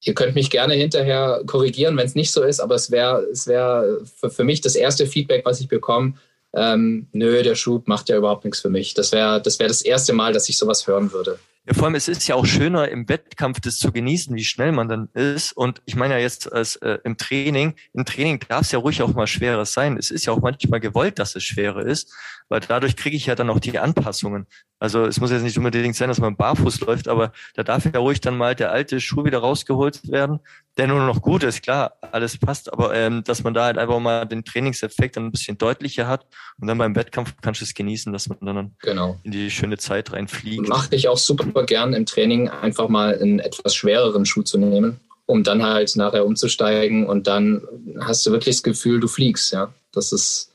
ihr 0.00 0.14
könnt 0.14 0.34
mich 0.34 0.50
gerne 0.50 0.74
hinterher 0.74 1.42
korrigieren, 1.46 1.96
wenn 1.96 2.06
es 2.06 2.14
nicht 2.14 2.32
so 2.32 2.42
ist, 2.42 2.60
aber 2.60 2.74
es 2.74 2.90
wäre 2.90 3.22
es 3.32 3.46
wär 3.46 3.98
für, 4.18 4.30
für 4.30 4.44
mich 4.44 4.60
das 4.60 4.76
erste 4.76 5.06
Feedback, 5.06 5.44
was 5.44 5.60
ich 5.60 5.68
bekomme, 5.68 6.14
ähm, 6.54 7.08
nö, 7.12 7.42
der 7.42 7.54
Schub 7.54 7.86
macht 7.86 8.08
ja 8.08 8.16
überhaupt 8.16 8.44
nichts 8.44 8.60
für 8.60 8.70
mich. 8.70 8.94
Das 8.94 9.12
wäre 9.12 9.42
das, 9.42 9.58
wär 9.58 9.68
das 9.68 9.82
erste 9.82 10.12
Mal, 10.12 10.32
dass 10.32 10.48
ich 10.48 10.56
sowas 10.56 10.86
hören 10.86 11.12
würde. 11.12 11.38
Ja, 11.66 11.74
vor 11.74 11.86
allem, 11.86 11.96
es 11.96 12.06
ist 12.06 12.28
ja 12.28 12.36
auch 12.36 12.46
schöner 12.46 12.88
im 12.88 13.08
Wettkampf 13.08 13.60
das 13.60 13.78
zu 13.78 13.90
genießen, 13.90 14.34
wie 14.36 14.44
schnell 14.44 14.70
man 14.70 14.88
dann 14.88 15.08
ist. 15.14 15.52
Und 15.52 15.82
ich 15.84 15.96
meine 15.96 16.14
ja 16.14 16.20
jetzt 16.20 16.52
als 16.52 16.76
äh, 16.76 16.98
im 17.02 17.16
Training, 17.16 17.74
im 17.92 18.04
Training 18.04 18.38
darf 18.48 18.62
es 18.62 18.72
ja 18.72 18.78
ruhig 18.78 19.02
auch 19.02 19.12
mal 19.14 19.26
schwerer 19.26 19.64
sein. 19.64 19.96
Es 19.98 20.12
ist 20.12 20.26
ja 20.26 20.32
auch 20.32 20.40
manchmal 20.40 20.78
gewollt, 20.78 21.18
dass 21.18 21.34
es 21.34 21.42
schwerer 21.42 21.84
ist, 21.84 22.14
weil 22.48 22.60
dadurch 22.60 22.94
kriege 22.94 23.16
ich 23.16 23.26
ja 23.26 23.34
dann 23.34 23.50
auch 23.50 23.58
die 23.58 23.76
Anpassungen. 23.80 24.46
Also 24.78 25.06
es 25.06 25.20
muss 25.20 25.30
jetzt 25.30 25.42
nicht 25.42 25.56
unbedingt 25.56 25.96
sein, 25.96 26.08
dass 26.08 26.20
man 26.20 26.36
barfuß 26.36 26.80
läuft, 26.80 27.08
aber 27.08 27.32
da 27.54 27.62
darf 27.62 27.86
ja 27.86 27.98
ruhig 27.98 28.20
dann 28.20 28.36
mal 28.36 28.54
der 28.54 28.70
alte 28.70 29.00
Schuh 29.00 29.24
wieder 29.24 29.38
rausgeholt 29.38 30.10
werden, 30.10 30.40
der 30.76 30.86
nur 30.86 31.00
noch 31.06 31.22
gut 31.22 31.42
ist, 31.44 31.62
klar, 31.62 31.94
alles 32.12 32.36
passt, 32.36 32.70
aber 32.70 32.94
ähm, 32.94 33.24
dass 33.24 33.42
man 33.42 33.54
da 33.54 33.64
halt 33.64 33.78
einfach 33.78 33.98
mal 34.00 34.26
den 34.26 34.44
Trainingseffekt 34.44 35.16
dann 35.16 35.26
ein 35.26 35.32
bisschen 35.32 35.56
deutlicher 35.56 36.06
hat 36.06 36.26
und 36.60 36.68
dann 36.68 36.76
beim 36.76 36.94
Wettkampf 36.94 37.34
kannst 37.40 37.62
du 37.62 37.64
es 37.64 37.72
genießen, 37.72 38.12
dass 38.12 38.28
man 38.28 38.38
dann 38.42 38.76
genau. 38.80 39.18
in 39.22 39.32
die 39.32 39.50
schöne 39.50 39.78
Zeit 39.78 40.12
reinfliegt. 40.12 40.68
Mache 40.68 40.94
ich 40.94 41.08
auch 41.08 41.16
super 41.16 41.46
gern 41.64 41.94
im 41.94 42.06
Training, 42.06 42.48
einfach 42.48 42.88
mal 42.88 43.18
einen 43.18 43.38
etwas 43.38 43.74
schwereren 43.74 44.26
Schuh 44.26 44.42
zu 44.42 44.58
nehmen, 44.58 45.00
um 45.26 45.42
dann 45.42 45.62
halt 45.62 45.96
nachher 45.96 46.26
umzusteigen 46.26 47.06
und 47.06 47.26
dann 47.26 47.62
hast 48.00 48.26
du 48.26 48.32
wirklich 48.32 48.56
das 48.56 48.62
Gefühl, 48.62 49.00
du 49.00 49.08
fliegst, 49.08 49.52
ja. 49.52 49.72
Das 49.92 50.12
ist, 50.12 50.52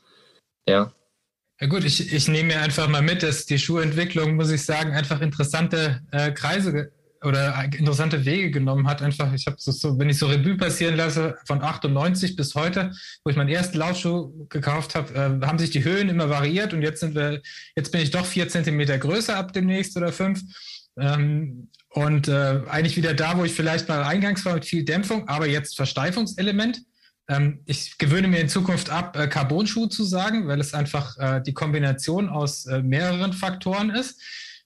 ja, 0.68 0.92
ja 1.62 1.68
gut, 1.68 1.84
ich, 1.84 2.12
ich 2.12 2.26
nehme 2.26 2.54
mir 2.54 2.60
einfach 2.60 2.88
mal 2.88 3.02
mit, 3.02 3.22
dass 3.22 3.46
die 3.46 3.56
Schuhentwicklung, 3.56 4.34
muss 4.34 4.50
ich 4.50 4.64
sagen, 4.64 4.94
einfach 4.94 5.20
interessante 5.20 6.02
äh, 6.10 6.32
Kreise 6.32 6.90
oder 7.22 7.64
interessante 7.78 8.24
Wege 8.24 8.50
genommen 8.50 8.88
hat. 8.88 9.00
Einfach, 9.00 9.32
ich 9.32 9.46
habe 9.46 9.54
so, 9.60 9.70
so, 9.70 9.96
wenn 9.96 10.10
ich 10.10 10.18
so 10.18 10.26
Revue 10.26 10.56
passieren 10.56 10.96
lasse, 10.96 11.36
von 11.46 11.62
98 11.62 12.34
bis 12.34 12.56
heute, 12.56 12.90
wo 13.22 13.30
ich 13.30 13.36
meinen 13.36 13.48
ersten 13.48 13.78
Laufschuh 13.78 14.48
gekauft 14.48 14.96
habe, 14.96 15.14
äh, 15.14 15.46
haben 15.46 15.58
sich 15.60 15.70
die 15.70 15.84
Höhen 15.84 16.08
immer 16.08 16.28
variiert 16.28 16.72
und 16.74 16.82
jetzt 16.82 16.98
sind 16.98 17.14
wir, 17.14 17.40
jetzt 17.76 17.92
bin 17.92 18.00
ich 18.00 18.10
doch 18.10 18.26
vier 18.26 18.48
Zentimeter 18.48 18.98
größer 18.98 19.36
ab 19.36 19.52
demnächst 19.52 19.96
oder 19.96 20.12
fünf. 20.12 20.42
Ähm, 20.98 21.68
und 21.90 22.28
äh, 22.28 22.60
eigentlich 22.68 22.96
wieder 22.96 23.14
da, 23.14 23.36
wo 23.38 23.44
ich 23.44 23.52
vielleicht 23.52 23.88
mal 23.88 24.02
eingangs 24.02 24.44
war 24.44 24.54
mit 24.54 24.64
viel 24.64 24.84
Dämpfung, 24.84 25.28
aber 25.28 25.46
jetzt 25.46 25.76
Versteifungselement. 25.76 26.82
Ähm, 27.28 27.60
ich 27.66 27.98
gewöhne 27.98 28.28
mir 28.28 28.40
in 28.40 28.48
Zukunft 28.48 28.90
ab, 28.90 29.16
äh, 29.16 29.28
Carbon-Schuh 29.28 29.86
zu 29.86 30.04
sagen, 30.04 30.48
weil 30.48 30.60
es 30.60 30.74
einfach 30.74 31.16
äh, 31.18 31.40
die 31.42 31.54
Kombination 31.54 32.28
aus 32.28 32.66
äh, 32.66 32.82
mehreren 32.82 33.32
Faktoren 33.32 33.90
ist. 33.90 34.20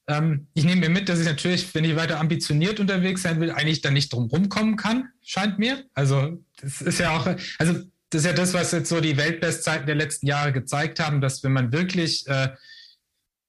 Ähm, 0.08 0.46
ich 0.54 0.64
nehme 0.64 0.82
mir 0.82 0.90
mit, 0.90 1.08
dass 1.08 1.18
ich 1.18 1.26
natürlich, 1.26 1.74
wenn 1.74 1.84
ich 1.84 1.96
weiter 1.96 2.20
ambitioniert 2.20 2.78
unterwegs 2.80 3.22
sein 3.22 3.40
will, 3.40 3.50
eigentlich 3.50 3.82
dann 3.82 3.94
nicht 3.94 4.12
drum 4.12 4.26
rumkommen 4.26 4.76
kann, 4.76 5.08
scheint 5.22 5.58
mir. 5.58 5.84
Also 5.94 6.42
das 6.60 6.80
ist 6.80 7.00
ja 7.00 7.16
auch, 7.16 7.26
also 7.58 7.74
das 8.10 8.20
ist 8.22 8.26
ja 8.26 8.32
das, 8.32 8.54
was 8.54 8.70
jetzt 8.70 8.88
so 8.88 9.00
die 9.00 9.16
Weltbestzeiten 9.16 9.86
der 9.86 9.96
letzten 9.96 10.26
Jahre 10.26 10.52
gezeigt 10.52 11.00
haben, 11.00 11.20
dass 11.20 11.42
wenn 11.42 11.52
man 11.52 11.72
wirklich 11.72 12.26
äh, 12.28 12.50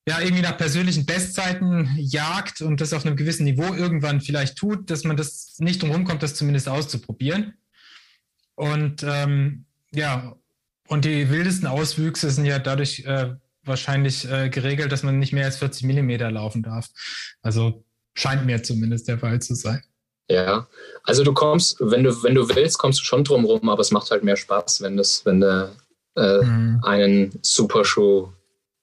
ja, 0.08 0.22
irgendwie 0.22 0.42
nach 0.42 0.58
persönlichen 0.58 1.06
Bestzeiten 1.06 1.94
jagt 1.98 2.62
und 2.62 2.80
das 2.80 2.94
auf 2.94 3.06
einem 3.06 3.18
gewissen 3.18 3.44
Niveau 3.44 3.74
irgendwann 3.74 4.22
vielleicht 4.22 4.58
tut, 4.58 4.90
dass 4.90 5.04
man 5.04 5.18
das 5.18 5.58
nicht 5.60 5.82
drum 5.82 5.92
rumkommt, 5.92 6.24
das 6.24 6.36
zumindest 6.36 6.70
auszuprobieren. 6.70 7.56
Und 8.56 9.04
ähm, 9.04 9.66
ja, 9.92 10.38
und 10.88 11.04
die 11.04 11.30
wildesten 11.30 11.68
Auswüchse 11.68 12.30
sind 12.32 12.46
ja 12.46 12.58
dadurch 12.58 13.02
äh, 13.02 13.36
wahrscheinlich 13.66 14.32
äh, 14.32 14.48
geregelt, 14.48 14.94
dass 14.94 15.04
man 15.04 15.20
nicht 15.20 15.34
mehr 15.34 15.44
als 15.44 15.58
40 15.58 15.84
Millimeter 15.84 16.32
laufen 16.32 16.64
darf. 16.64 16.88
Also 17.42 17.84
scheint 18.14 18.46
mir 18.46 18.64
zumindest 18.64 19.10
der 19.10 19.20
Fall 19.20 19.42
zu 19.42 19.56
sein. 19.56 19.84
Ja, 20.30 20.68
also 21.04 21.26
du 21.26 21.34
kommst, 21.34 21.78
wenn 21.82 22.06
du, 22.06 22.24
wenn 22.24 22.36
du 22.36 22.48
willst, 22.48 22.78
kommst 22.78 23.02
du 23.02 23.04
schon 23.04 23.26
drum 23.26 23.44
rum, 23.44 23.68
aber 23.68 23.82
es 23.82 23.92
macht 23.92 24.10
halt 24.10 24.24
mehr 24.24 24.38
Spaß, 24.38 24.82
wenn, 24.84 24.96
das, 24.96 25.26
wenn 25.26 25.42
du 25.42 25.76
äh, 26.16 26.46
mhm. 26.46 26.80
einen 26.84 27.40
Superschuh 27.42 28.30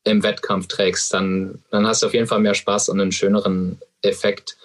im 0.05 0.23
Wettkampf 0.23 0.69
trägst, 0.69 1.13
dann, 1.13 1.63
dann 1.71 1.87
hast 1.87 2.03
du 2.03 2.07
auf 2.07 2.15
jeden 2.15 2.27
Fall 2.27 2.41
mehr 2.41 2.55
Spaß 2.55 2.91
und 2.91 3.01
einen 3.01 3.13
schöneren 3.13 3.81
Effekt. 4.03 4.57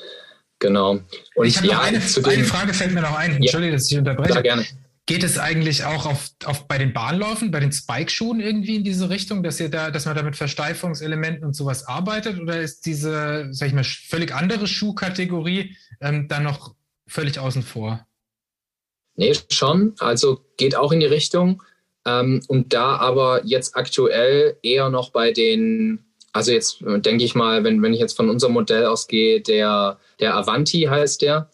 Genau. 0.60 1.00
Und 1.36 1.46
ich 1.46 1.58
habe 1.58 1.68
ja, 1.68 1.80
eine, 1.80 2.00
eine 2.00 2.44
Frage 2.44 2.74
fällt 2.74 2.94
mir 2.94 3.02
noch 3.02 3.18
ein. 3.18 3.38
Entschuldige, 3.38 3.72
ja, 3.72 3.78
dass 3.78 3.90
ich 3.90 3.98
unterbreche. 3.98 4.36
Ja, 4.36 4.42
gerne. 4.42 4.66
Geht 5.06 5.24
es 5.24 5.40
eigentlich 5.40 5.86
auch 5.86 6.06
auf, 6.06 6.30
auf 6.44 6.68
bei 6.68 6.78
den 6.78 6.94
Bahnläufen, 6.94 7.50
bei 7.50 7.62
den 7.62 7.72
Spike-Schuhen 7.72 8.42
irgendwie 8.42 8.76
in 8.76 8.84
diese 8.84 9.10
Richtung, 9.10 9.42
dass 9.42 9.60
ihr 9.60 9.70
da, 9.70 9.90
dass 9.90 10.06
man 10.06 10.16
da 10.16 10.22
mit 10.22 10.36
Versteifungselementen 10.36 11.46
und 11.46 11.56
sowas 11.56 11.88
arbeitet? 11.88 12.40
Oder 12.40 12.60
ist 12.60 12.86
diese, 12.86 13.48
sag 13.52 13.70
ich 13.70 13.74
mal, 13.74 13.84
völlig 13.84 14.36
andere 14.36 14.68
Schuhkategorie 14.68 15.76
ähm, 16.02 16.28
dann 16.28 16.44
noch 16.44 16.76
völlig 17.08 17.40
außen 17.40 17.64
vor? 17.64 18.06
Nee, 19.16 19.34
schon. 19.50 19.96
Also 20.00 20.46
geht 20.58 20.76
auch 20.76 20.92
in 20.92 21.00
die 21.00 21.06
Richtung. 21.06 21.64
Ähm, 22.06 22.42
und 22.48 22.74
da 22.74 22.96
aber 22.98 23.42
jetzt 23.46 23.76
aktuell 23.76 24.58
eher 24.64 24.90
noch 24.90 25.12
bei 25.12 25.32
den, 25.32 26.06
also 26.34 26.52
jetzt 26.52 26.80
denke 26.82 27.24
ich 27.24 27.36
mal, 27.36 27.64
wenn, 27.64 27.82
wenn 27.82 27.94
ich 27.94 28.00
jetzt 28.00 28.16
von 28.16 28.30
unserem 28.30 28.54
Modell 28.54 28.86
ausgehe, 28.86 29.42
der, 29.42 30.00
der 30.20 30.36
Avanti 30.36 30.82
heißt 30.84 31.22
der, 31.22 31.50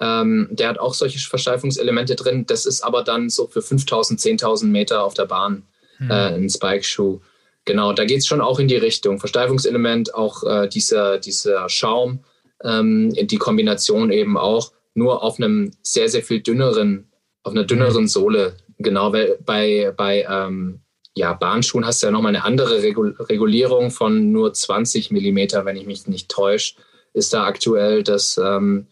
ähm, 0.00 0.48
der 0.50 0.68
hat 0.68 0.78
auch 0.78 0.94
solche 0.94 1.18
Versteifungselemente 1.18 2.14
drin. 2.14 2.46
Das 2.46 2.66
ist 2.66 2.82
aber 2.82 3.02
dann 3.02 3.30
so 3.30 3.46
für 3.48 3.62
5000, 3.62 4.20
10.000 4.20 4.66
Meter 4.66 5.02
auf 5.02 5.14
der 5.14 5.26
Bahn 5.26 5.64
hm. 5.96 6.10
äh, 6.10 6.34
ein 6.34 6.48
Spike-Schuh. 6.48 7.20
Genau, 7.64 7.92
da 7.92 8.04
geht 8.04 8.18
es 8.18 8.26
schon 8.26 8.40
auch 8.40 8.58
in 8.58 8.68
die 8.68 8.76
Richtung. 8.76 9.18
Versteifungselement, 9.18 10.14
auch 10.14 10.42
äh, 10.44 10.68
dieser, 10.68 11.18
dieser 11.18 11.68
Schaum, 11.68 12.20
ähm, 12.64 13.12
die 13.12 13.36
Kombination 13.36 14.10
eben 14.10 14.36
auch, 14.38 14.72
nur 14.94 15.22
auf 15.22 15.38
einem 15.38 15.72
sehr, 15.82 16.08
sehr 16.08 16.22
viel 16.22 16.40
dünneren, 16.40 17.10
auf 17.42 17.52
einer 17.52 17.64
dünneren 17.64 18.02
hm. 18.02 18.08
Sohle. 18.08 18.56
Genau, 18.78 19.12
weil 19.12 19.38
bei, 19.44 19.92
bei 19.96 20.26
ähm, 20.28 20.80
ja, 21.14 21.32
Bahnschuhen 21.32 21.84
hast 21.84 22.02
du 22.02 22.06
ja 22.06 22.10
nochmal 22.12 22.34
eine 22.34 22.44
andere 22.44 22.82
Regulierung 22.82 23.90
von 23.90 24.30
nur 24.30 24.52
20 24.52 25.10
Millimeter, 25.10 25.64
wenn 25.64 25.76
ich 25.76 25.86
mich 25.86 26.06
nicht 26.06 26.28
täusche, 26.28 26.76
ist 27.12 27.32
da 27.32 27.44
aktuell 27.44 28.04
das 28.04 28.38
ähm, 28.38 28.86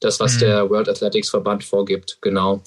das, 0.00 0.18
was 0.18 0.36
mhm. 0.36 0.40
der 0.40 0.70
World 0.70 0.88
Athletics 0.88 1.30
Verband 1.30 1.62
vorgibt, 1.62 2.18
genau. 2.20 2.62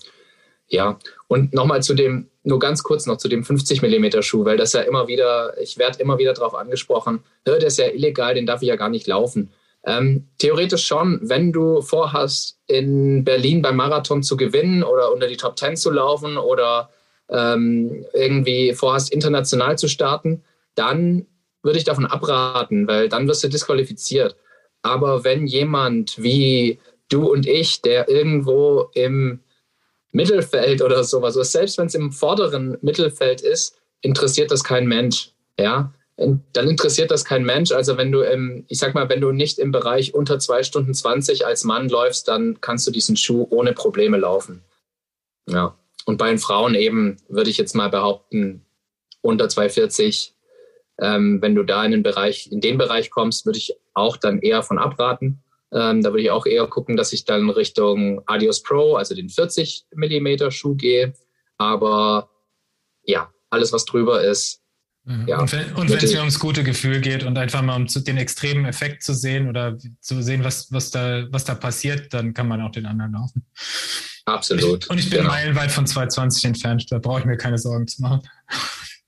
Ja, 0.68 0.98
und 1.28 1.54
nochmal 1.54 1.84
zu 1.84 1.94
dem, 1.94 2.30
nur 2.44 2.60
ganz 2.60 2.84
kurz 2.84 3.06
noch 3.06 3.18
zu 3.18 3.28
dem 3.28 3.44
50 3.44 3.82
mm 3.82 4.22
Schuh, 4.22 4.46
weil 4.46 4.58
das 4.58 4.74
ja 4.74 4.82
immer 4.82 5.08
wieder, 5.08 5.60
ich 5.62 5.78
werde 5.78 6.00
immer 6.00 6.18
wieder 6.18 6.34
darauf 6.34 6.56
angesprochen, 6.56 7.24
der 7.46 7.58
ist 7.58 7.78
ja 7.78 7.88
illegal, 7.88 8.34
den 8.34 8.46
darf 8.46 8.62
ich 8.62 8.70
ja 8.70 8.76
gar 8.76 8.90
nicht 8.90 9.08
laufen. 9.08 9.52
Ähm, 9.86 10.30
theoretisch 10.38 10.86
schon, 10.86 11.20
wenn 11.24 11.52
du 11.52 11.82
vorhast, 11.82 12.58
in 12.68 13.24
Berlin 13.24 13.62
beim 13.62 13.76
Marathon 13.76 14.24
zu 14.24 14.38
gewinnen 14.38 14.84
oder 14.84 15.12
unter 15.12 15.28
die 15.28 15.38
Top 15.38 15.60
10 15.60 15.76
zu 15.76 15.92
laufen 15.92 16.38
oder 16.38 16.90
ähm, 17.30 18.06
irgendwie 18.14 18.74
vorhast, 18.74 19.12
international 19.12 19.78
zu 19.78 19.88
starten, 19.88 20.44
dann 20.76 21.26
würde 21.62 21.78
ich 21.78 21.84
davon 21.84 22.06
abraten, 22.06 22.88
weil 22.88 23.10
dann 23.10 23.28
wirst 23.28 23.44
du 23.44 23.50
disqualifiziert. 23.50 24.36
Aber 24.82 25.24
wenn 25.24 25.48
jemand 25.48 26.22
wie 26.22 26.80
du 27.10 27.32
und 27.32 27.48
ich, 27.48 27.82
der 27.82 28.10
irgendwo 28.10 28.90
im 28.94 29.40
Mittelfeld 30.12 30.82
oder 30.82 31.04
sowas, 31.04 31.36
selbst 31.52 31.78
wenn 31.78 31.88
es 31.88 31.96
im 31.96 32.12
vorderen 32.12 32.78
Mittelfeld 32.82 33.42
ist, 33.42 33.78
interessiert 34.02 34.52
das 34.52 34.64
kein 34.64 34.88
Mensch. 34.88 35.32
Ja, 35.60 35.94
dann 36.18 36.70
interessiert 36.70 37.12
das 37.12 37.26
kein 37.26 37.44
Mensch. 37.44 37.72
Also 37.72 37.98
wenn 37.98 38.12
du 38.12 38.22
im, 38.22 38.66
ich 38.68 38.78
sag 38.80 38.94
mal, 38.94 39.10
wenn 39.10 39.22
du 39.22 39.32
nicht 39.32 39.58
im 39.58 39.72
Bereich 39.72 40.14
unter 40.14 40.38
zwei 40.40 40.64
Stunden 40.64 40.94
20 40.94 41.46
als 41.46 41.64
Mann 41.64 41.90
läufst, 41.90 42.28
dann 42.28 42.62
kannst 42.62 42.86
du 42.86 42.92
diesen 42.92 43.18
Schuh 43.18 43.48
ohne 43.50 43.74
Probleme 43.74 44.18
laufen. 44.18 44.64
Ja. 45.48 45.76
Und 46.06 46.18
bei 46.18 46.30
den 46.30 46.38
Frauen 46.38 46.76
eben, 46.76 47.18
würde 47.30 47.50
ich 47.50 47.58
jetzt 47.58 47.76
mal 47.76 47.90
behaupten, 47.90 48.66
unter 49.22 49.50
240, 49.50 50.34
ähm, 51.00 51.42
wenn 51.42 51.56
du 51.56 51.64
da 51.64 51.84
in 51.84 51.92
den 51.92 52.04
Bereich, 52.04 52.52
in 52.52 52.62
den 52.62 52.78
Bereich 52.78 53.10
kommst, 53.10 53.46
würde 53.46 53.58
ich 53.58 53.76
auch 53.94 54.18
dann 54.18 54.40
eher 54.40 54.64
von 54.64 54.78
abraten. 54.78 55.44
Ähm, 55.72 56.04
da 56.04 56.12
würde 56.12 56.22
ich 56.22 56.32
auch 56.32 56.46
eher 56.46 56.68
gucken, 56.68 56.98
dass 56.98 57.14
ich 57.14 57.26
dann 57.26 57.50
Richtung 57.50 58.22
Adios 58.28 58.62
Pro, 58.62 58.96
also 58.96 59.16
den 59.16 59.30
40 59.30 59.86
Millimeter 59.96 60.52
Schuh 60.52 60.76
gehe. 60.76 61.14
Aber 61.58 62.30
ja, 63.04 63.32
alles, 63.50 63.74
was 63.74 63.86
drüber 63.86 64.24
ist. 64.24 64.63
Ja, 65.28 65.40
und 65.40 65.52
wenn 65.52 65.98
es 65.98 66.14
mir 66.14 66.20
ums 66.20 66.40
gute 66.40 66.64
Gefühl 66.64 67.02
geht 67.02 67.24
und 67.24 67.38
einfach 67.38 67.62
mal 67.62 67.76
um 67.76 67.90
zu, 67.90 68.00
den 68.00 68.16
extremen 68.16 68.64
Effekt 68.64 69.04
zu 69.04 69.14
sehen 69.14 69.50
oder 69.50 69.78
zu 70.00 70.22
sehen, 70.22 70.46
was, 70.46 70.72
was, 70.72 70.92
da, 70.92 71.26
was 71.30 71.44
da 71.44 71.56
passiert, 71.56 72.14
dann 72.14 72.34
kann 72.34 72.48
man 72.48 72.62
auch 72.62 72.72
den 72.72 72.86
anderen 72.86 73.12
laufen. 73.12 73.46
Absolut. 74.26 74.86
Ich, 74.86 74.90
und 74.90 74.98
ich 75.00 75.10
bin 75.10 75.20
genau. 75.20 75.32
meilenweit 75.32 75.72
von 75.72 75.86
220 75.86 76.46
entfernt, 76.46 76.86
da 76.90 77.00
brauche 77.00 77.20
ich 77.20 77.26
mir 77.26 77.36
keine 77.36 77.58
Sorgen 77.58 77.86
zu 77.86 78.02
machen. 78.02 78.22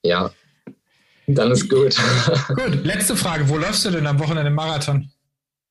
Ja, 0.04 0.32
dann 1.28 1.52
ist 1.52 1.70
gut. 1.70 1.96
gut, 2.50 2.86
letzte 2.86 3.16
Frage. 3.16 3.50
Wo 3.50 3.58
läufst 3.58 3.86
du 3.86 3.90
denn 3.90 4.06
am 4.06 4.20
Wochenende 4.20 4.52
Marathon? 4.52 5.10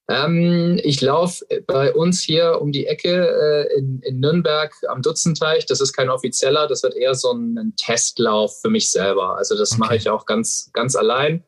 Ähm, 0.09 0.79
ich 0.83 1.01
laufe 1.01 1.47
bei 1.67 1.95
uns 1.95 2.21
hier 2.21 2.61
um 2.61 2.73
die 2.73 2.87
Ecke 2.87 3.69
äh, 3.71 3.79
in, 3.79 4.01
in, 4.03 4.21
Nürnberg 4.21 4.75
am 4.89 5.01
Dutzenteich. 5.01 5.65
Das 5.65 5.81
ist 5.81 5.95
kein 5.95 6.11
offizieller, 6.11 6.67
das 6.67 6.83
wird 6.83 6.95
eher 6.95 7.15
so 7.15 7.33
ein, 7.33 7.57
ein 7.57 7.75
Testlauf 7.77 8.61
für 8.61 8.69
mich 8.69 8.91
selber. 8.91 9.37
Also 9.37 9.57
das 9.57 9.73
okay. 9.73 9.81
mache 9.81 9.97
ich 9.97 10.11
auch 10.11 10.27
ganz, 10.27 10.71
ganz 10.75 10.95
allein. 10.95 11.43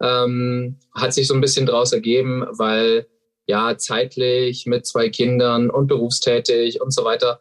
Ähm, 0.00 0.78
hat 0.94 1.12
sich 1.12 1.28
so 1.28 1.34
ein 1.34 1.42
bisschen 1.42 1.66
daraus 1.66 1.92
ergeben, 1.92 2.46
weil 2.50 3.06
ja 3.46 3.76
zeitlich 3.76 4.66
mit 4.66 4.86
zwei 4.86 5.10
Kindern 5.10 5.68
und 5.68 5.86
berufstätig 5.86 6.80
und 6.80 6.92
so 6.92 7.04
weiter 7.04 7.40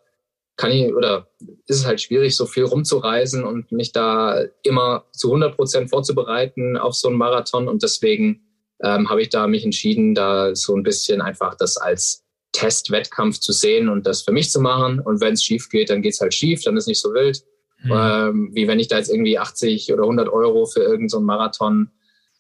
kann 0.58 0.72
ich 0.72 0.94
oder 0.94 1.28
ist 1.66 1.78
es 1.78 1.86
halt 1.86 2.02
schwierig, 2.02 2.36
so 2.36 2.46
viel 2.46 2.66
rumzureisen 2.66 3.44
und 3.44 3.72
mich 3.72 3.94
da 3.94 4.44
immer 4.64 5.06
zu 5.12 5.30
100 5.30 5.56
Prozent 5.56 5.90
vorzubereiten 5.90 6.78
auf 6.78 6.94
so 6.94 7.08
einen 7.08 7.18
Marathon 7.18 7.68
und 7.68 7.84
deswegen 7.84 8.51
ähm, 8.84 9.10
habe 9.10 9.22
ich 9.22 9.30
da 9.30 9.48
mich 9.48 9.64
entschieden, 9.64 10.16
da 10.16 10.56
so 10.56 10.76
ein 10.76 10.84
bisschen 10.84 11.22
einfach 11.22 11.56
das 11.56 11.78
als 11.78 12.24
Testwettkampf 12.52 13.40
zu 13.40 13.54
sehen 13.54 13.90
und 13.90 14.06
das 14.06 14.24
für 14.24 14.32
mich 14.32 14.52
zu 14.52 14.60
machen. 14.60 15.00
Und 15.00 15.22
wenn 15.22 15.34
es 15.34 15.44
schief 15.44 15.70
geht, 15.70 15.90
dann 15.90 16.02
geht 16.02 16.14
es 16.14 16.22
halt 16.22 16.34
schief, 16.34 16.64
dann 16.64 16.78
ist 16.78 16.88
nicht 16.88 17.02
so 17.02 17.14
wild. 17.14 17.44
Mhm. 17.84 17.92
Ähm, 17.94 18.52
wie 18.54 18.68
wenn 18.68 18.80
ich 18.80 18.88
da 18.88 18.98
jetzt 18.98 19.10
irgendwie 19.10 19.40
80 19.40 19.92
oder 19.94 20.04
100 20.04 20.30
Euro 20.30 20.66
für 20.66 20.82
irgendeinen 20.82 21.10
so 21.10 21.20
Marathon, 21.20 21.92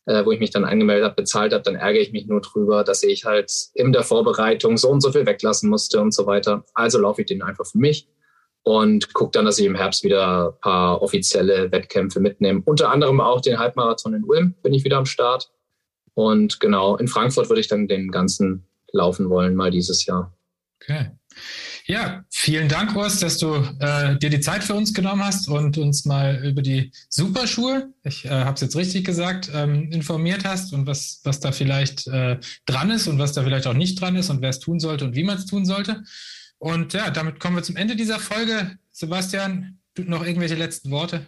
äh, 0.06 0.26
wo 0.26 0.32
ich 0.32 0.40
mich 0.40 0.52
dann 0.52 0.66
angemeldet 0.66 1.06
habe, 1.06 1.16
bezahlt 1.16 1.54
habe, 1.54 1.64
dann 1.64 1.76
ärgere 1.76 2.02
ich 2.02 2.12
mich 2.12 2.28
nur 2.28 2.42
drüber, 2.42 2.84
dass 2.84 3.04
ich 3.04 3.26
halt 3.26 3.52
in 3.74 3.92
der 3.92 4.04
Vorbereitung 4.04 4.78
so 4.78 4.90
und 4.90 5.02
so 5.02 5.12
viel 5.12 5.26
weglassen 5.26 5.70
musste 5.70 6.02
und 6.02 6.14
so 6.14 6.26
weiter. 6.26 6.66
Also 6.74 7.00
laufe 7.00 7.22
ich 7.22 7.28
den 7.28 7.42
einfach 7.42 7.66
für 7.66 7.78
mich 7.78 8.08
und 8.64 9.14
gucke 9.14 9.32
dann, 9.32 9.46
dass 9.46 9.60
ich 9.60 9.66
im 9.66 9.76
Herbst 9.76 10.04
wieder 10.04 10.50
ein 10.50 10.60
paar 10.62 11.02
offizielle 11.02 11.72
Wettkämpfe 11.72 12.20
mitnehme. 12.20 12.62
Unter 12.66 12.90
anderem 12.92 13.20
auch 13.20 13.42
den 13.42 13.58
Halbmarathon 13.58 14.14
in 14.14 14.24
Ulm 14.24 14.56
bin 14.62 14.74
ich 14.74 14.84
wieder 14.84 14.98
am 14.98 15.06
Start. 15.06 15.52
Und 16.14 16.60
genau, 16.60 16.98
in 16.98 17.08
Frankfurt 17.08 17.50
würde 17.50 17.62
ich 17.62 17.68
dann 17.68 17.88
den 17.88 18.12
ganzen 18.12 18.66
laufen 18.92 19.30
wollen, 19.30 19.56
mal 19.56 19.72
dieses 19.72 20.06
Jahr. 20.06 20.34
Okay. 20.82 21.12
Ja, 21.86 22.24
vielen 22.30 22.68
Dank, 22.68 22.96
Urs, 22.96 23.20
dass 23.20 23.38
du 23.38 23.56
äh, 23.80 24.18
dir 24.18 24.30
die 24.30 24.40
Zeit 24.40 24.64
für 24.64 24.74
uns 24.74 24.94
genommen 24.94 25.24
hast 25.24 25.48
und 25.48 25.78
uns 25.78 26.06
mal 26.06 26.44
über 26.46 26.62
die 26.62 26.92
Superschuhe, 27.10 27.94
ich 28.04 28.26
äh, 28.26 28.30
habe 28.30 28.54
es 28.54 28.62
jetzt 28.62 28.76
richtig 28.76 29.06
gesagt, 29.06 29.50
ähm, 29.54 29.92
informiert 29.92 30.46
hast 30.46 30.74
und 30.74 30.88
was, 30.88 31.22
was 31.24 31.40
da 31.40 31.52
vielleicht 31.52 32.08
äh, 32.08 32.40
dran 32.66 32.92
ist 32.92 33.08
und 33.08 33.18
was 33.18 33.34
da 33.34 33.44
vielleicht 33.44 33.68
auch 33.68 33.74
nicht 33.74 34.00
dran 34.00 34.16
ist 34.16 34.30
und 34.30 34.42
wer 34.42 34.50
es 34.50 34.60
tun 34.60 34.80
sollte 34.80 35.06
und 35.06 35.16
wie 35.16 35.24
man 35.24 35.38
es 35.38 35.46
tun 35.46 35.66
sollte. 35.66 36.04
Und 36.60 36.94
ja, 36.94 37.10
damit 37.10 37.40
kommen 37.40 37.56
wir 37.56 37.64
zum 37.64 37.76
Ende 37.76 37.96
dieser 37.96 38.20
Folge. 38.20 38.78
Sebastian, 38.92 39.80
noch 39.98 40.26
irgendwelche 40.26 40.56
letzten 40.56 40.92
Worte? 40.92 41.26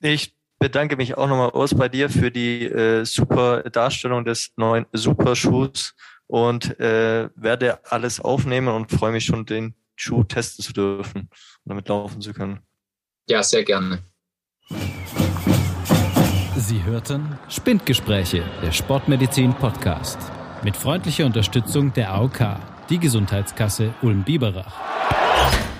Ich 0.00 0.32
bedanke 0.58 0.96
mich 0.96 1.16
auch 1.16 1.28
nochmal, 1.28 1.50
Urs, 1.50 1.74
bei 1.74 1.88
dir 1.88 2.10
für 2.10 2.30
die 2.30 2.64
äh, 2.64 3.04
super 3.04 3.62
Darstellung 3.62 4.24
des 4.24 4.52
neuen 4.56 4.86
Superschuhs 4.92 5.94
und 6.26 6.78
äh, 6.80 7.28
werde 7.34 7.80
alles 7.90 8.20
aufnehmen 8.20 8.68
und 8.68 8.90
freue 8.90 9.12
mich 9.12 9.24
schon, 9.24 9.46
den 9.46 9.74
Schuh 9.96 10.24
testen 10.24 10.64
zu 10.64 10.72
dürfen 10.72 11.22
und 11.22 11.30
damit 11.64 11.88
laufen 11.88 12.20
zu 12.20 12.32
können. 12.32 12.60
Ja, 13.28 13.42
sehr 13.42 13.64
gerne. 13.64 13.98
Sie 16.56 16.82
hörten 16.84 17.38
Spindgespräche, 17.48 18.44
der 18.62 18.72
Sportmedizin 18.72 19.54
Podcast. 19.54 20.18
Mit 20.62 20.76
freundlicher 20.76 21.24
Unterstützung 21.24 21.92
der 21.92 22.12
AOK, 22.12 22.56
die 22.90 22.98
Gesundheitskasse 22.98 23.94
Ulm-Biberach. 24.02 25.77